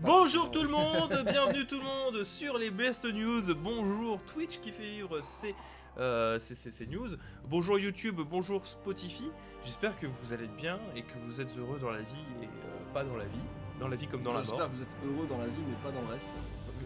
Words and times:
Bonjour 0.00 0.50
tout 0.50 0.62
le 0.62 0.68
monde, 0.68 1.22
bienvenue 1.30 1.66
tout 1.66 1.78
le 1.78 1.84
monde 1.84 2.24
sur 2.24 2.58
les 2.58 2.70
Best 2.70 3.04
News. 3.04 3.54
Bonjour 3.54 4.20
Twitch 4.24 4.58
qui 4.60 4.72
fait 4.72 4.82
vivre 4.82 5.20
ces, 5.22 5.54
euh, 5.98 6.38
ces- 6.38 6.86
news. 6.86 7.08
Bonjour 7.48 7.78
YouTube, 7.78 8.20
bonjour 8.28 8.66
Spotify. 8.66 9.30
J'espère 9.64 9.98
que 9.98 10.06
vous 10.06 10.32
allez 10.32 10.48
bien 10.48 10.78
et 10.94 11.02
que 11.02 11.12
vous 11.26 11.40
êtes 11.40 11.56
heureux 11.56 11.78
dans 11.78 11.90
la 11.90 12.00
vie 12.00 12.24
et 12.42 12.46
euh, 12.46 12.92
pas 12.94 13.04
dans 13.04 13.16
la 13.16 13.24
vie. 13.26 13.38
Dans 13.80 13.88
la 13.88 13.96
vie 13.96 14.06
comme 14.06 14.22
dans 14.22 14.32
la 14.32 14.42
mort. 14.42 14.46
J'espère 14.46 14.66
que 14.70 14.76
vous 14.76 14.82
êtes 14.82 14.96
heureux 15.14 15.26
dans 15.28 15.38
la 15.38 15.46
vie, 15.46 15.62
mais 15.68 15.76
pas 15.82 15.90
dans 15.94 16.02
le 16.06 16.12
reste. 16.12 16.30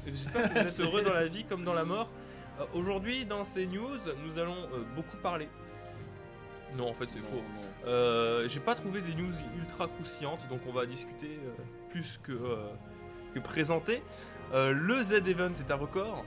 J'espère 0.07 0.53
que 0.53 0.59
vous 0.61 0.67
êtes 0.67 0.81
heureux 0.87 1.03
dans 1.03 1.15
la 1.15 1.27
vie 1.27 1.45
comme 1.45 1.65
dans 1.65 1.75
la 1.75 1.85
mort. 1.85 2.09
Euh, 2.61 2.65
Aujourd'hui, 2.75 3.25
dans 3.25 3.45
ces 3.45 3.67
news, 3.67 3.99
nous 4.27 4.39
allons 4.39 4.69
beaucoup 4.95 5.17
parler. 5.17 5.49
Non, 6.79 6.89
en 6.89 6.93
fait, 6.93 7.09
c'est 7.11 7.19
faux. 7.19 7.43
Euh, 7.87 8.49
J'ai 8.49 8.61
pas 8.61 8.77
trouvé 8.77 9.01
des 9.01 9.15
news 9.15 9.33
ultra 9.59 9.89
croustillantes, 9.89 10.47
donc 10.49 10.61
on 10.69 10.73
va 10.73 10.87
discuter 10.87 11.41
euh, 11.45 11.63
plus 11.91 12.21
que, 12.23 12.31
euh, 12.31 12.69
que 13.35 13.39
présenter. 13.39 14.03
Euh, 14.53 14.73
le 14.73 15.03
Z 15.03 15.13
Event 15.27 15.53
est 15.59 15.71
un 15.71 15.77
record. 15.77 16.25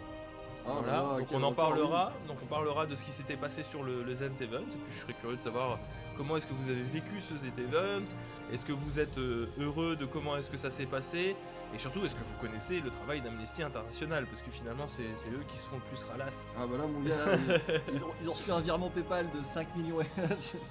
Ah 0.65 0.69
là 0.69 0.73
Voilà, 0.81 0.91
là, 0.93 1.19
donc 1.19 1.27
on 1.33 1.43
en 1.43 1.49
record, 1.49 1.55
parlera. 1.55 2.13
Donc 2.27 2.37
on 2.41 2.45
parlera 2.45 2.85
de 2.85 2.95
ce 2.95 3.03
qui 3.03 3.11
s'était 3.11 3.35
passé 3.35 3.63
sur 3.63 3.83
le, 3.83 4.03
le 4.03 4.15
Z 4.15 4.23
Event. 4.39 4.59
Et 4.61 4.77
puis 4.85 4.91
je 4.93 5.01
serais 5.01 5.13
curieux 5.13 5.35
de 5.35 5.41
savoir 5.41 5.79
comment 6.15 6.37
est-ce 6.37 6.47
que 6.47 6.53
vous 6.53 6.69
avez 6.69 6.83
vécu 6.83 7.21
ce 7.21 7.35
Z 7.37 7.47
Event? 7.57 8.05
Est-ce 8.51 8.65
que 8.65 8.73
vous 8.73 8.99
êtes 8.99 9.17
euh, 9.17 9.47
heureux 9.59 9.95
de 9.95 10.05
comment 10.05 10.37
est-ce 10.37 10.49
que 10.49 10.57
ça 10.57 10.71
s'est 10.71 10.85
passé? 10.85 11.35
Et 11.73 11.79
surtout, 11.79 12.05
est-ce 12.05 12.15
que 12.15 12.23
vous 12.23 12.35
connaissez 12.39 12.79
le 12.81 12.91
travail 12.91 13.21
d'Amnesty 13.21 13.63
International? 13.63 14.27
Parce 14.27 14.41
que 14.43 14.51
finalement, 14.51 14.87
c'est 14.87 15.03
eux 15.03 15.43
qui 15.47 15.57
se 15.57 15.65
font 15.65 15.77
le 15.77 15.81
plus 15.81 16.03
ralasse. 16.03 16.47
Ah 16.55 16.67
bah 16.67 16.77
là, 16.77 16.85
mon 16.85 17.01
gars, 17.01 17.15
ils, 17.87 17.95
ils 17.95 18.03
ont, 18.03 18.11
ils 18.21 18.29
ont 18.29 18.33
reçu 18.33 18.51
un 18.51 18.59
virement 18.59 18.89
PayPal 18.89 19.25
de 19.31 19.43
5 19.43 19.75
millions. 19.75 19.97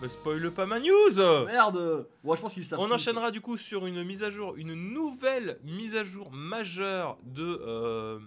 Me 0.01 0.09
spoil 0.09 0.51
pas 0.53 0.67
ma 0.67 0.79
news 0.79 1.47
Merde 1.47 2.07
je 2.25 2.41
pense 2.41 2.55
qu'ils 2.55 2.65
savent. 2.65 2.79
On 2.81 2.91
enchaînera 2.91 3.31
du 3.31 3.41
coup 3.41 3.57
sur 3.57 3.87
une 3.87 4.05
mise 4.05 4.23
à 4.23 4.31
jour, 4.31 4.55
une 4.57 4.75
nouvelle 4.75 5.59
mise 5.65 5.97
à 5.97 6.05
jour 6.05 6.31
majeure 6.33 7.19
de, 7.25 7.61
euh, 7.67 8.19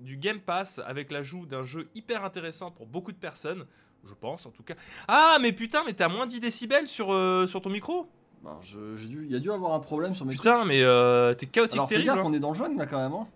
du 0.00 0.16
Game 0.16 0.40
Pass 0.40 0.80
avec 0.84 1.10
l'ajout 1.10 1.46
d'un 1.46 1.64
jeu 1.64 1.88
hyper 1.94 2.24
intéressant 2.24 2.70
pour 2.70 2.86
beaucoup 2.86 3.12
de 3.12 3.16
personnes, 3.16 3.66
je 4.06 4.14
pense 4.14 4.46
en 4.46 4.50
tout 4.50 4.62
cas. 4.62 4.74
Ah 5.08 5.38
mais 5.40 5.52
putain, 5.52 5.82
mais 5.86 5.92
t'as 5.92 6.08
moins 6.08 6.26
10 6.26 6.40
décibels 6.40 6.88
sur, 6.88 7.12
euh, 7.12 7.46
sur 7.46 7.60
ton 7.60 7.70
micro? 7.70 8.08
Bah, 8.42 8.60
il 8.74 9.30
y 9.30 9.36
a 9.36 9.38
dû 9.38 9.52
avoir 9.52 9.72
un 9.72 9.80
problème 9.80 10.14
sur 10.14 10.26
mes. 10.26 10.34
Putain, 10.34 10.64
mais 10.64 10.82
euh, 10.82 11.32
t'es 11.34 11.46
chaotique 11.46 11.76
Alors 11.78 11.88
terrible. 11.88 12.10
hein. 12.10 12.22
on 12.24 12.32
est 12.32 12.40
dans 12.40 12.50
le 12.50 12.56
jaune 12.58 12.76
là 12.76 12.86
quand 12.86 12.98
même. 12.98 13.12
Hein. 13.12 13.28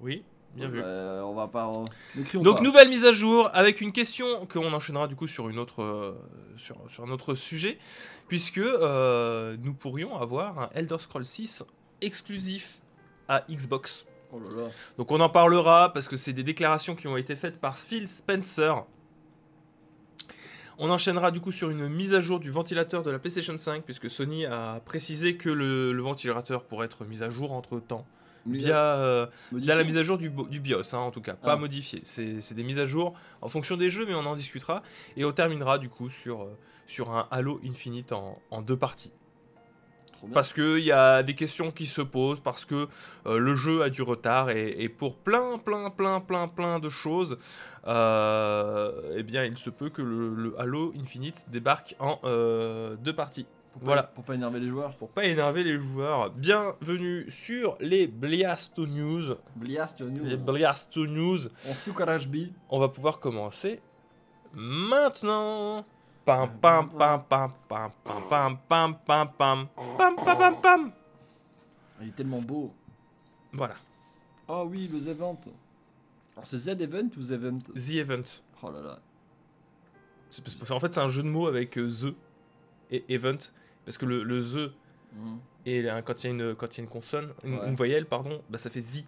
Oui, 0.00 0.24
bien 0.56 0.68
vu. 0.68 0.80
Euh, 0.82 1.22
on 1.22 1.34
va 1.34 1.46
pas. 1.46 1.70
Donc 2.34 2.56
pas. 2.56 2.62
nouvelle 2.62 2.88
mise 2.88 3.04
à 3.04 3.12
jour 3.12 3.48
avec 3.52 3.80
une 3.80 3.92
question 3.92 4.46
qu'on 4.46 4.72
enchaînera 4.72 5.06
du 5.06 5.14
coup 5.14 5.28
sur 5.28 5.48
une 5.48 5.58
autre 5.60 6.16
sur, 6.56 6.76
sur 6.88 7.04
un 7.04 7.10
autre 7.10 7.34
sujet 7.34 7.78
puisque 8.26 8.58
nous 8.58 9.74
pourrions 9.74 10.16
avoir 10.18 10.58
un 10.58 10.70
Elder 10.74 10.98
Scrolls 10.98 11.24
6 11.24 11.64
exclusif 12.00 12.80
à 13.28 13.44
Xbox. 13.48 14.04
Oh 14.32 14.40
là 14.40 14.62
là. 14.62 14.68
Donc 14.98 15.12
on 15.12 15.20
en 15.20 15.28
parlera 15.28 15.92
parce 15.92 16.08
que 16.08 16.16
c'est 16.16 16.32
des 16.32 16.42
déclarations 16.42 16.96
qui 16.96 17.06
ont 17.06 17.16
été 17.16 17.36
faites 17.36 17.60
par 17.60 17.78
Phil 17.78 18.08
Spencer. 18.08 18.84
On 20.78 20.90
enchaînera 20.90 21.30
du 21.30 21.40
coup 21.40 21.52
sur 21.52 21.70
une 21.70 21.88
mise 21.88 22.14
à 22.14 22.20
jour 22.20 22.40
du 22.40 22.50
ventilateur 22.50 23.02
de 23.02 23.10
la 23.10 23.18
PlayStation 23.18 23.56
5 23.56 23.84
puisque 23.84 24.08
Sony 24.10 24.46
a 24.46 24.80
précisé 24.84 25.36
que 25.36 25.50
le, 25.50 25.92
le 25.92 26.02
ventilateur 26.02 26.64
pourrait 26.64 26.86
être 26.86 27.04
mis 27.04 27.22
à 27.22 27.30
jour 27.30 27.52
entre 27.52 27.78
temps 27.80 28.06
via, 28.46 28.96
euh, 28.96 29.26
via 29.52 29.76
la 29.76 29.84
mise 29.84 29.96
à 29.96 30.02
jour 30.02 30.18
du, 30.18 30.28
BIOS 30.30 30.94
hein, 30.94 30.98
en 30.98 31.10
tout 31.12 31.20
cas, 31.20 31.34
pas 31.34 31.52
Ah. 31.52 31.56
modifié. 31.56 32.00
C'est 32.04 32.54
des 32.54 32.64
mises 32.64 32.80
à 32.80 32.86
jour 32.86 33.14
en 33.40 33.48
fonction 33.48 33.76
des 33.76 33.90
jeux 33.90 34.04
mais 34.06 34.14
on 34.14 34.26
en 34.26 34.34
discutera 34.34 34.82
et 35.16 35.24
on 35.24 35.32
terminera 35.32 35.78
du 35.78 35.88
coup 35.88 36.10
sur, 36.10 36.42
euh, 36.42 36.58
sur 36.86 37.12
un 37.12 37.28
Halo 37.30 37.60
Infinite 37.64 38.12
en, 38.12 38.40
en 38.50 38.62
deux 38.62 38.76
parties. 38.76 39.12
Parce 40.32 40.52
qu'il 40.52 40.78
y 40.80 40.92
a 40.92 41.22
des 41.22 41.34
questions 41.34 41.70
qui 41.72 41.86
se 41.86 42.00
posent, 42.02 42.40
parce 42.40 42.64
que 42.64 42.88
euh, 43.26 43.38
le 43.38 43.56
jeu 43.56 43.82
a 43.82 43.90
du 43.90 44.02
retard, 44.02 44.50
et, 44.50 44.76
et 44.78 44.88
pour 44.88 45.16
plein, 45.16 45.58
plein, 45.58 45.90
plein, 45.90 46.20
plein, 46.20 46.46
plein 46.48 46.78
de 46.78 46.88
choses, 46.88 47.38
euh, 47.88 49.14
eh 49.16 49.22
bien, 49.22 49.44
il 49.44 49.58
se 49.58 49.70
peut 49.70 49.90
que 49.90 50.02
le, 50.02 50.34
le 50.34 50.60
Halo 50.60 50.92
Infinite 51.00 51.46
débarque 51.50 51.96
en 51.98 52.18
euh, 52.24 52.94
deux 52.96 53.14
parties. 53.14 53.46
Pour 53.72 53.80
pas- 53.80 53.86
voilà. 53.86 54.02
Pour 54.04 54.22
pas 54.24 54.34
énerver 54.34 54.60
les 54.60 54.68
joueurs. 54.68 54.94
Pour 54.96 55.08
pas 55.08 55.24
énerver 55.24 55.64
les 55.64 55.78
joueurs, 55.78 56.30
bienvenue 56.30 57.26
sur 57.30 57.76
les 57.80 58.06
Bliasto 58.06 58.86
News. 58.86 59.34
Bliast 59.56 60.02
News. 60.02 60.24
Les 60.24 60.36
Bliasto 60.36 61.06
News, 61.06 61.38
On 61.66 61.72
on 62.70 62.78
va 62.78 62.88
pouvoir 62.88 63.18
commencer 63.18 63.80
maintenant. 64.54 65.84
Pam 66.24 66.48
pam 66.60 66.88
pam 66.90 67.22
pam 67.28 67.52
pam 67.68 67.90
pam 68.04 68.22
pam 68.30 68.58
pam 68.68 68.96
pam 69.06 69.28
pam 69.36 69.68
pam 69.98 70.16
pam 70.16 70.16
pam 70.16 70.60
pam. 70.62 70.92
Il 72.00 72.08
est 72.08 72.12
tellement 72.12 72.40
beau. 72.40 72.72
Voilà, 73.52 73.74
Oh 74.48 74.64
oui, 74.68 74.88
le 74.92 74.98
Z-Event. 74.98 75.38
Alors 76.36 76.46
c'est 76.46 76.58
Z-Event 76.58 77.08
ou 77.16 77.22
Z-Event 77.22 77.58
The 77.74 77.90
Event. 77.96 78.22
Oh 78.62 78.70
là 78.70 78.80
là. 78.80 78.98
C'est 80.30 80.42
parce- 80.42 80.54
qu'en 80.54 80.80
fait, 80.80 80.94
c'est 80.94 81.00
un 81.00 81.08
jeu 81.08 81.22
de 81.22 81.28
mots 81.28 81.46
avec 81.46 81.76
euh, 81.76 81.88
The 81.90 82.14
et 82.90 83.04
Event. 83.14 83.38
Parce 83.84 83.98
que 83.98 84.06
le, 84.06 84.22
le 84.22 84.40
The, 84.40 84.72
Mhm. 85.14 85.38
et 85.66 85.88
un- 85.90 86.02
quand 86.02 86.22
il 86.24 86.26
y, 86.26 86.30
a 86.30 86.30
une- 86.32 86.54
quand 86.54 86.66
il 86.74 86.78
y 86.78 86.80
a 86.80 86.84
une 86.84 86.90
consonne, 86.90 87.30
une, 87.44 87.54
Ouais. 87.58 87.68
une 87.68 87.74
voyelle, 87.74 88.06
pardon, 88.06 88.40
bah, 88.48 88.56
ça 88.58 88.70
fait 88.70 88.80
The. 88.80 89.04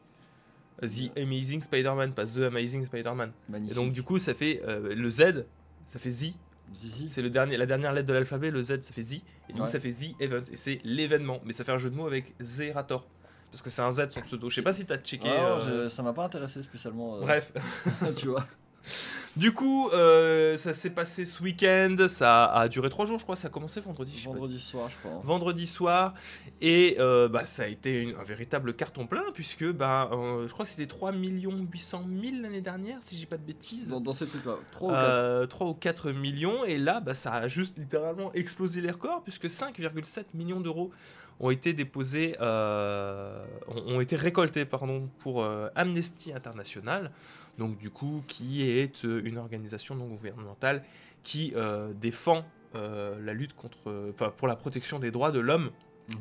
Euh, 0.83 0.89
The 0.89 1.17
Amazing 1.19 1.63
Spider-Man, 1.63 2.13
pas 2.13 2.25
The 2.27 2.39
Amazing 2.41 2.85
Spider-Man. 2.87 3.31
Et 3.49 3.53
Magnifique. 3.53 3.75
donc, 3.77 3.93
du 3.93 4.03
coup, 4.03 4.19
ça 4.19 4.35
fait 4.35 4.61
euh, 4.67 4.95
le 4.95 5.09
Z, 5.09 5.47
ça 5.87 5.99
fait 5.99 6.11
The. 6.11 6.35
Zizi. 6.75 7.11
C'est 7.11 7.23
le 7.23 7.31
dernier, 7.31 7.57
la 7.57 7.67
dernière 7.67 7.93
lettre 7.93 8.09
de 8.09 8.13
l'alphabet, 8.13 8.51
le 8.51 8.63
Z, 8.63 8.81
ça 8.83 8.93
fait 8.93 9.03
Z. 9.03 9.13
Et 9.49 9.53
du 9.53 9.61
coup, 9.61 9.67
ça 9.67 9.79
fait 9.81 9.91
The 9.91 10.21
Event. 10.21 10.43
Et 10.53 10.57
c'est 10.57 10.81
l'événement. 10.85 11.41
Mais 11.45 11.53
ça 11.53 11.65
fait 11.65 11.73
un 11.73 11.79
jeu 11.79 11.91
de 11.91 11.97
mots 11.97 12.07
avec 12.07 12.35
Zerator. 12.41 13.07
Parce 13.51 13.63
que 13.63 13.71
c'est 13.71 13.83
un 13.83 13.91
Z 13.93 14.09
son 14.11 14.23
pseudo. 14.23 14.49
Je 14.51 14.57
sais 14.57 14.63
pas 14.63 14.73
si 14.73 14.85
t'as 14.85 14.97
checké. 14.99 15.29
Ah, 15.29 15.59
euh, 15.59 15.85
je- 15.85 15.89
ça 15.89 16.03
m'a 16.03 16.13
pas 16.13 16.25
intéressé 16.25 16.61
spécialement. 16.63 17.17
euh, 17.17 17.21
Bref. 17.21 17.53
tu 18.17 18.29
vois. 18.29 18.45
Du 19.37 19.53
coup, 19.53 19.89
euh, 19.93 20.57
ça 20.57 20.73
s'est 20.73 20.91
passé 20.91 21.25
ce 21.25 21.43
week-end. 21.43 21.97
Ça 22.09 22.45
a 22.47 22.69
duré 22.69 22.89
trois 22.89 23.05
jours, 23.05 23.19
je 23.19 23.25
crois. 23.25 23.35
Ça 23.35 23.49
a 23.49 23.51
commencé 23.51 23.81
vendredi. 23.81 24.13
je 24.15 24.19
sais 24.23 24.25
pas. 24.29 24.33
Vendredi 24.35 24.61
soir, 24.61 24.89
je 24.89 24.97
crois. 25.09 25.21
vendredi 25.25 25.67
soir 25.67 26.15
et 26.61 26.97
euh, 27.01 27.29
bah, 27.29 27.45
ça 27.45 27.65
a 27.65 27.67
été 27.67 28.01
une- 28.03 28.15
un 28.15 28.23
véritable 28.23 28.75
carton 28.75 29.09
plein 29.09 29.25
puisque 29.35 29.69
bah, 29.73 30.09
euh, 30.13 30.47
je 30.47 30.53
crois 30.53 30.65
que 30.65 30.71
c'était 30.71 30.87
3 30.87 31.13
800 31.13 32.05
000 32.23 32.37
l'année 32.43 32.61
dernière 32.61 32.99
si 33.03 33.17
j'ai 33.17 33.27
pas 33.27 33.37
de 33.37 33.43
bêtises. 33.43 33.89
Dans, 33.89 34.01
dans 34.01 34.13
ces 34.13 34.27
trucs-là. 34.27 34.55
3 34.71 34.89
ou 34.89 34.93
4. 34.93 35.03
Euh, 35.05 35.47
3 35.47 35.67
ou 35.69 35.75
4 35.75 36.13
millions 36.13 36.65
et 36.65 36.79
là 36.79 37.01
bah, 37.01 37.17
ça 37.17 37.33
a 37.33 37.49
juste 37.49 37.77
littéralement 37.79 38.33
explosé 38.35 38.81
les 38.81 38.93
records 38.93 39.23
puisque 39.25 39.47
5,7 39.47 40.27
millions 40.35 40.61
d'euros 40.61 40.93
ont 41.41 41.51
été 41.51 41.73
déposés 41.73 42.37
ont, 42.41 44.01
été 44.01 44.15
récoltés 44.15 44.65
pardon 44.65 45.09
pour 45.19 45.45
Amnesty 45.75 46.33
International 46.33 47.11
donc 47.59 47.79
du 47.79 47.91
coup 47.91 48.23
qui 48.27 48.69
est 48.69 49.05
euh, 49.05 49.23
une 49.25 49.39
organisation 49.39 49.95
non 49.95 50.07
gouvernementale 50.07 50.85
qui 51.23 51.53
euh, 51.57 51.93
défend 51.95 52.45
euh, 52.75 53.19
la 53.21 53.33
lutte 53.33 53.55
contre 53.55 54.11
enfin 54.13 54.33
pour 54.37 54.49
la 54.49 54.57
protection 54.57 54.99
des 54.99 55.11
droits 55.11 55.31
de 55.31 55.41
l'homme 55.41 55.71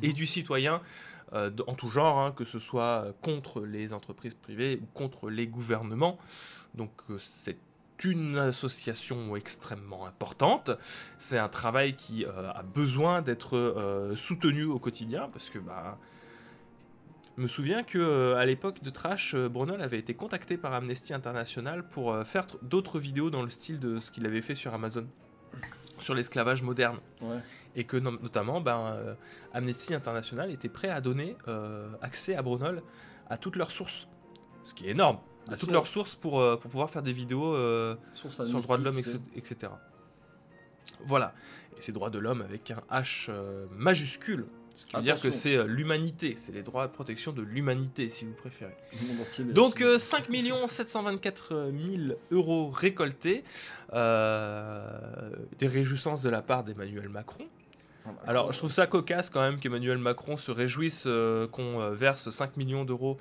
et 0.02 0.12
du 0.12 0.26
citoyen 0.26 0.80
euh, 1.32 1.50
en 1.66 1.74
tout 1.74 1.88
genre, 1.88 2.18
hein, 2.18 2.32
que 2.32 2.44
ce 2.44 2.58
soit 2.58 3.06
contre 3.22 3.62
les 3.62 3.92
entreprises 3.92 4.34
privées 4.34 4.78
ou 4.82 4.86
contre 4.94 5.30
les 5.30 5.46
gouvernements. 5.46 6.18
Donc 6.74 6.90
c'est 7.18 7.58
une 8.04 8.38
association 8.38 9.34
extrêmement 9.36 10.06
importante. 10.06 10.70
C'est 11.18 11.38
un 11.38 11.48
travail 11.48 11.96
qui 11.96 12.24
euh, 12.24 12.50
a 12.52 12.62
besoin 12.62 13.22
d'être 13.22 13.56
euh, 13.56 14.14
soutenu 14.16 14.64
au 14.64 14.78
quotidien 14.78 15.28
parce 15.32 15.50
que 15.50 15.58
bah, 15.58 15.98
je 17.36 17.42
me 17.42 17.46
souviens 17.48 17.82
que 17.82 17.98
euh, 17.98 18.36
à 18.36 18.46
l'époque 18.46 18.82
de 18.82 18.90
Trash, 18.90 19.34
euh, 19.34 19.48
Brunel 19.48 19.80
avait 19.80 19.98
été 19.98 20.14
contacté 20.14 20.56
par 20.56 20.72
Amnesty 20.72 21.12
International 21.14 21.88
pour 21.88 22.12
euh, 22.12 22.24
faire 22.24 22.46
tr- 22.46 22.56
d'autres 22.62 22.98
vidéos 22.98 23.30
dans 23.30 23.42
le 23.42 23.50
style 23.50 23.78
de 23.80 23.98
ce 24.00 24.10
qu'il 24.10 24.24
avait 24.26 24.42
fait 24.42 24.54
sur 24.54 24.72
Amazon 24.74 25.06
sur 25.98 26.14
l'esclavage 26.14 26.62
moderne 26.62 26.98
Ouais. 27.22 27.38
et 27.76 27.84
que 27.84 27.96
no- 27.96 28.18
notamment 28.20 28.60
ben, 28.60 28.78
euh, 28.96 29.14
Amnesty 29.52 29.94
International 29.94 30.50
était 30.50 30.68
prêt 30.68 30.88
à 30.88 31.00
donner 31.00 31.36
euh, 31.48 31.88
accès 32.02 32.34
à 32.36 32.42
Brunel 32.42 32.82
à 33.28 33.36
toutes 33.36 33.56
leurs 33.56 33.70
sources, 33.72 34.06
ce 34.64 34.74
qui 34.74 34.86
est 34.86 34.90
énorme, 34.90 35.18
à 35.48 35.56
toutes 35.56 35.70
leurs 35.72 35.86
sources 35.86 36.14
pour, 36.14 36.40
euh, 36.40 36.56
pour 36.56 36.70
pouvoir 36.70 36.90
faire 36.90 37.02
des 37.02 37.12
vidéos 37.12 37.54
sur 38.12 38.28
le 38.28 38.60
droit 38.62 38.78
de 38.78 38.84
l'homme, 38.84 38.98
etc., 38.98 39.18
etc. 39.34 39.72
Voilà, 41.06 41.34
et 41.76 41.80
c'est 41.82 41.92
droits 41.92 42.10
de 42.10 42.18
l'homme 42.18 42.42
avec 42.42 42.70
un 42.70 42.80
H 42.90 43.30
majuscule, 43.70 44.46
ce 44.76 44.86
qui 44.86 44.96
veut 44.96 45.02
dire 45.02 45.20
que 45.20 45.30
c'est 45.30 45.56
euh, 45.56 45.64
l'humanité, 45.66 46.34
c'est 46.36 46.52
les 46.52 46.62
droits 46.62 46.86
de 46.86 46.92
protection 46.92 47.32
de 47.32 47.42
l'humanité 47.42 48.08
si 48.08 48.24
vous 48.24 48.32
préférez. 48.32 48.74
Donc 49.52 49.80
euh, 49.80 49.98
5 49.98 50.24
724 50.66 51.70
000 51.72 52.18
euros 52.30 52.70
récoltés, 52.70 53.44
euh, 53.92 55.30
des 55.58 55.66
réjouissances 55.66 56.22
de 56.22 56.30
la 56.30 56.42
part 56.42 56.64
d'Emmanuel 56.64 57.08
Macron. 57.08 57.44
Ah 58.06 58.10
bah, 58.12 58.22
Alors, 58.26 58.52
je 58.52 58.58
trouve 58.58 58.70
ça 58.72 58.86
cocasse 58.86 59.30
quand 59.30 59.40
même 59.40 59.58
qu'Emmanuel 59.58 59.96
Macron 59.96 60.36
se 60.36 60.50
réjouisse 60.50 61.04
euh, 61.06 61.46
qu'on 61.48 61.80
euh, 61.80 61.90
verse 61.94 62.28
5 62.28 62.56
millions 62.58 62.84
d'euros 62.84 63.18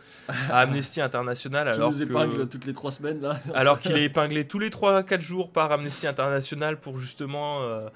à 0.50 0.59
Amnesty 0.61 1.00
International 1.00 1.69
alors 1.69 1.91
nous 1.91 2.01
épingle 2.01 2.38
que- 2.39 2.44
toutes 2.44 2.65
les 2.65 2.73
3 2.73 2.91
semaines 2.91 3.21
là. 3.21 3.39
alors 3.53 3.79
qu'il 3.79 3.91
est 3.97 4.03
épinglé 4.03 4.45
tous 4.45 4.59
les 4.59 4.69
3-4 4.69 5.21
jours 5.21 5.51
par 5.51 5.71
Amnesty 5.71 6.05
International 6.05 6.79
pour 6.79 7.00
justement 7.00 7.61
euh, 7.61 7.88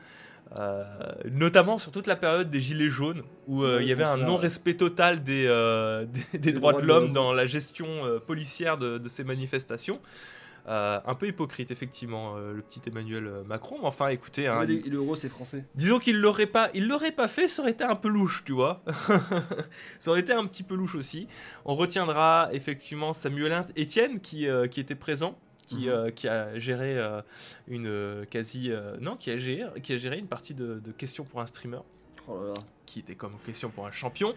Euh, 0.57 0.83
notamment 1.31 1.77
sur 1.77 1.91
toute 1.91 2.07
la 2.07 2.15
période 2.15 2.49
des 2.49 2.61
Gilets 2.61 2.87
jaunes, 2.89 3.23
où 3.47 3.63
euh, 3.63 3.79
il 3.81 3.87
y 3.87 3.91
avait 3.91 4.03
un 4.05 4.15
non-respect 4.27 4.75
total 4.75 5.21
des, 5.23 5.45
euh, 5.47 6.05
des, 6.31 6.39
des 6.39 6.53
droits 6.53 6.73
de 6.73 6.85
l'homme 6.87 7.11
dans 7.11 7.33
la 7.33 7.45
gestion 7.45 7.87
policière 8.25 8.77
de, 8.77 8.97
de 8.97 9.09
ces 9.09 9.23
manifestations. 9.23 9.99
Un 10.69 11.15
peu 11.17 11.27
hypocrite, 11.27 11.71
effectivement, 11.71 12.35
le 12.37 12.61
petit 12.61 12.81
Emmanuel 12.87 13.29
Macron. 13.45 13.77
Mais 13.79 13.87
enfin, 13.87 14.09
écoutez, 14.09 14.47
hein, 14.47 14.65
les- 14.65 14.81
L'euro, 14.81 15.15
c'est 15.15 15.29
français. 15.29 15.63
disons 15.75 15.97
qu'il 15.99 16.17
l'aurait 16.19 16.45
pas, 16.45 16.69
il 16.73 16.87
l'aurait 16.89 17.13
pas 17.13 17.29
fait, 17.29 17.47
ça 17.47 17.61
aurait 17.61 17.71
été 17.71 17.85
un 17.85 17.95
peu 17.95 18.09
louche, 18.09 18.43
tu 18.45 18.51
vois. 18.51 18.83
ça 19.99 20.11
aurait 20.11 20.19
été 20.19 20.33
un 20.33 20.45
petit 20.45 20.63
peu 20.63 20.75
louche 20.75 20.95
aussi. 20.95 21.27
On 21.65 21.75
retiendra 21.75 22.49
effectivement 22.51 23.13
Samuel 23.13 23.63
Etienne 23.77 24.19
qui, 24.19 24.45
qui 24.71 24.79
était 24.81 24.95
présent. 24.95 25.37
Qui, 25.67 25.75
Mhm. 25.85 25.89
euh, 25.89 26.11
qui 26.11 26.27
a 26.29 26.57
géré 26.57 26.97
euh, 26.97 27.21
une 27.67 27.87
euh, 27.87 28.23
quasi 28.29 28.71
non 29.01 29.17
qui 29.17 29.31
a 29.31 29.37
géré 29.37 29.65
qui 29.83 29.91
a 29.93 29.97
géré 29.97 30.17
une 30.17 30.27
partie 30.27 30.53
de, 30.53 30.79
de 30.83 30.91
questions 30.93 31.25
pour 31.25 31.41
un 31.41 31.45
streamer 31.45 31.79
Oh 32.29 32.39
là 32.41 32.47
là. 32.49 32.53
qui 32.85 32.99
était 32.99 33.15
comme 33.15 33.33
question 33.45 33.69
pour 33.69 33.85
un 33.85 33.91
champion. 33.91 34.33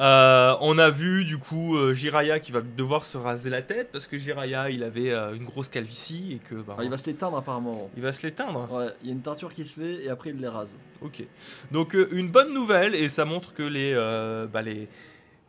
Euh, 0.00 0.56
on 0.60 0.76
a 0.78 0.90
vu 0.90 1.24
du 1.24 1.38
coup 1.38 1.76
euh, 1.76 1.92
Jiraya 1.94 2.40
qui 2.40 2.50
va 2.50 2.60
devoir 2.62 3.04
se 3.04 3.16
raser 3.16 3.48
la 3.48 3.62
tête 3.62 3.90
parce 3.92 4.06
que 4.08 4.18
Jiraya 4.18 4.68
il 4.70 4.82
avait 4.82 5.10
euh, 5.12 5.34
une 5.34 5.44
grosse 5.44 5.68
calvitie 5.68 6.32
et 6.32 6.38
que 6.38 6.56
bah, 6.56 6.76
Ah, 6.78 6.82
il 6.84 6.90
va 6.90 6.98
se 6.98 7.06
l'éteindre 7.06 7.36
apparemment. 7.36 7.90
il 7.96 8.02
va 8.02 8.12
se 8.12 8.22
l'éteindre. 8.26 8.68
Ouais, 8.72 8.88
il 9.02 9.08
y 9.08 9.10
a 9.10 9.12
une 9.14 9.22
teinture 9.22 9.52
qui 9.52 9.64
se 9.64 9.78
fait 9.78 10.02
et 10.04 10.08
après 10.08 10.30
il 10.30 10.36
les 10.40 10.48
rase. 10.48 10.74
Ok. 11.00 11.22
Donc 11.70 11.94
une 12.10 12.28
bonne 12.28 12.52
nouvelle 12.52 12.94
et 12.94 13.08
ça 13.08 13.24
montre 13.24 13.52
que 13.54 13.62
les, 13.62 13.94
bah, 14.52 14.62
les, 14.62 14.88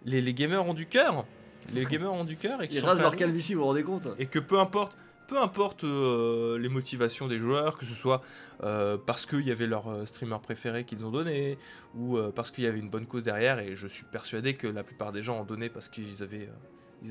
les, 0.05 0.21
les 0.21 0.33
gamers 0.33 0.65
ont 0.67 0.73
du 0.75 0.85
cœur. 0.85 1.25
Les 1.73 1.83
gamers 1.91 2.13
ont 2.13 2.23
du 2.25 2.37
cœur 2.37 2.61
et, 2.61 2.67
Ils 2.71 2.79
rasent 2.81 3.01
leur 3.01 3.15
calvitie, 3.15 3.55
vous 3.55 3.61
vous 3.61 3.65
rendez 3.67 3.81
compte? 3.83 4.07
Et 4.19 4.27
que 4.27 4.37
peu 4.39 4.59
importe, 4.59 4.95
peu 5.27 5.41
importe 5.41 5.83
euh, 5.83 6.57
les 6.57 6.69
motivations 6.69 7.27
des 7.27 7.39
joueurs, 7.39 7.77
que 7.77 7.85
ce 7.85 7.93
soit 7.93 8.21
euh, 8.63 8.97
parce 9.03 9.25
qu'il 9.25 9.41
y 9.41 9.51
avait 9.51 9.67
leur 9.67 9.87
euh, 9.87 10.05
streamer 10.05 10.37
préféré 10.41 10.83
qu'ils 10.83 11.05
ont 11.05 11.11
donné, 11.11 11.57
ou 11.95 12.17
parce 12.35 12.51
qu'il 12.51 12.63
y 12.63 12.67
avait 12.67 12.79
une 12.79 12.89
bonne 12.89 13.05
cause 13.05 13.23
derrière, 13.23 13.59
et 13.59 13.75
je 13.75 13.87
suis 13.87 14.05
persuadé 14.05 14.55
que 14.55 14.67
la 14.67 14.83
plupart 14.83 15.11
des 15.11 15.23
gens 15.23 15.39
ont 15.41 15.45
donné 15.45 15.69
parce 15.69 15.89
qu'ils 15.89 16.21
avaient, 16.23 16.49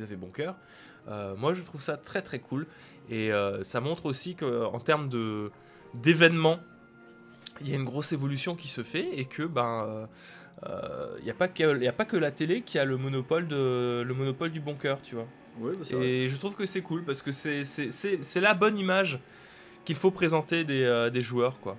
avaient 0.01 0.17
bon 0.17 0.31
cœur. 0.31 0.57
Moi, 1.37 1.55
je 1.55 1.63
trouve 1.63 1.83
ça 1.83 1.97
très 1.97 2.23
très 2.23 2.39
cool, 2.39 2.67
et 3.11 3.31
ça 3.63 3.81
montre 3.81 4.07
aussi 4.07 4.35
qu'en 4.35 4.81
termes 4.81 5.09
d'événements, 5.95 6.61
il 7.61 7.69
y 7.69 7.73
a 7.73 7.77
une 7.77 7.85
grosse 7.85 8.13
évolution 8.13 8.55
qui 8.57 8.69
se 8.69 8.83
fait, 8.83 9.19
et 9.19 9.25
que 9.25 9.43
ben 9.43 10.09
il 11.19 11.25
n'y 11.25 11.31
a, 11.31 11.35
pas 11.35 11.49
que- 11.49 11.83
y 11.83 11.89
a 11.89 11.93
pas 11.93 12.05
que 12.05 12.17
la 12.17 12.31
télé 12.31 12.63
qui 12.63 12.79
a 12.79 12.85
le 12.85 12.97
monopole, 12.97 13.49
le 13.51 14.13
monopole 14.13 14.51
du 14.51 14.61
bon 14.61 14.75
cœur, 14.75 15.01
tu 15.03 15.15
vois. 15.15 15.27
Oui, 15.61 15.73
bah, 15.79 15.85
vrai. 15.97 16.07
Et 16.07 16.29
je 16.29 16.37
trouve 16.37 16.55
que 16.55 16.67
c'est 16.67 16.83
cool 16.83 17.03
parce 17.05 17.23
que 17.23 17.33
c'est- 17.33 18.41
la 18.41 18.55
bonne 18.55 18.79
image 18.79 19.19
qu'il 19.85 19.97
faut 19.97 20.11
présenter 20.11 20.65
des, 20.65 20.83
euh, 20.85 21.11
des 21.11 21.23
joueurs, 21.23 21.59
quoi. 21.61 21.77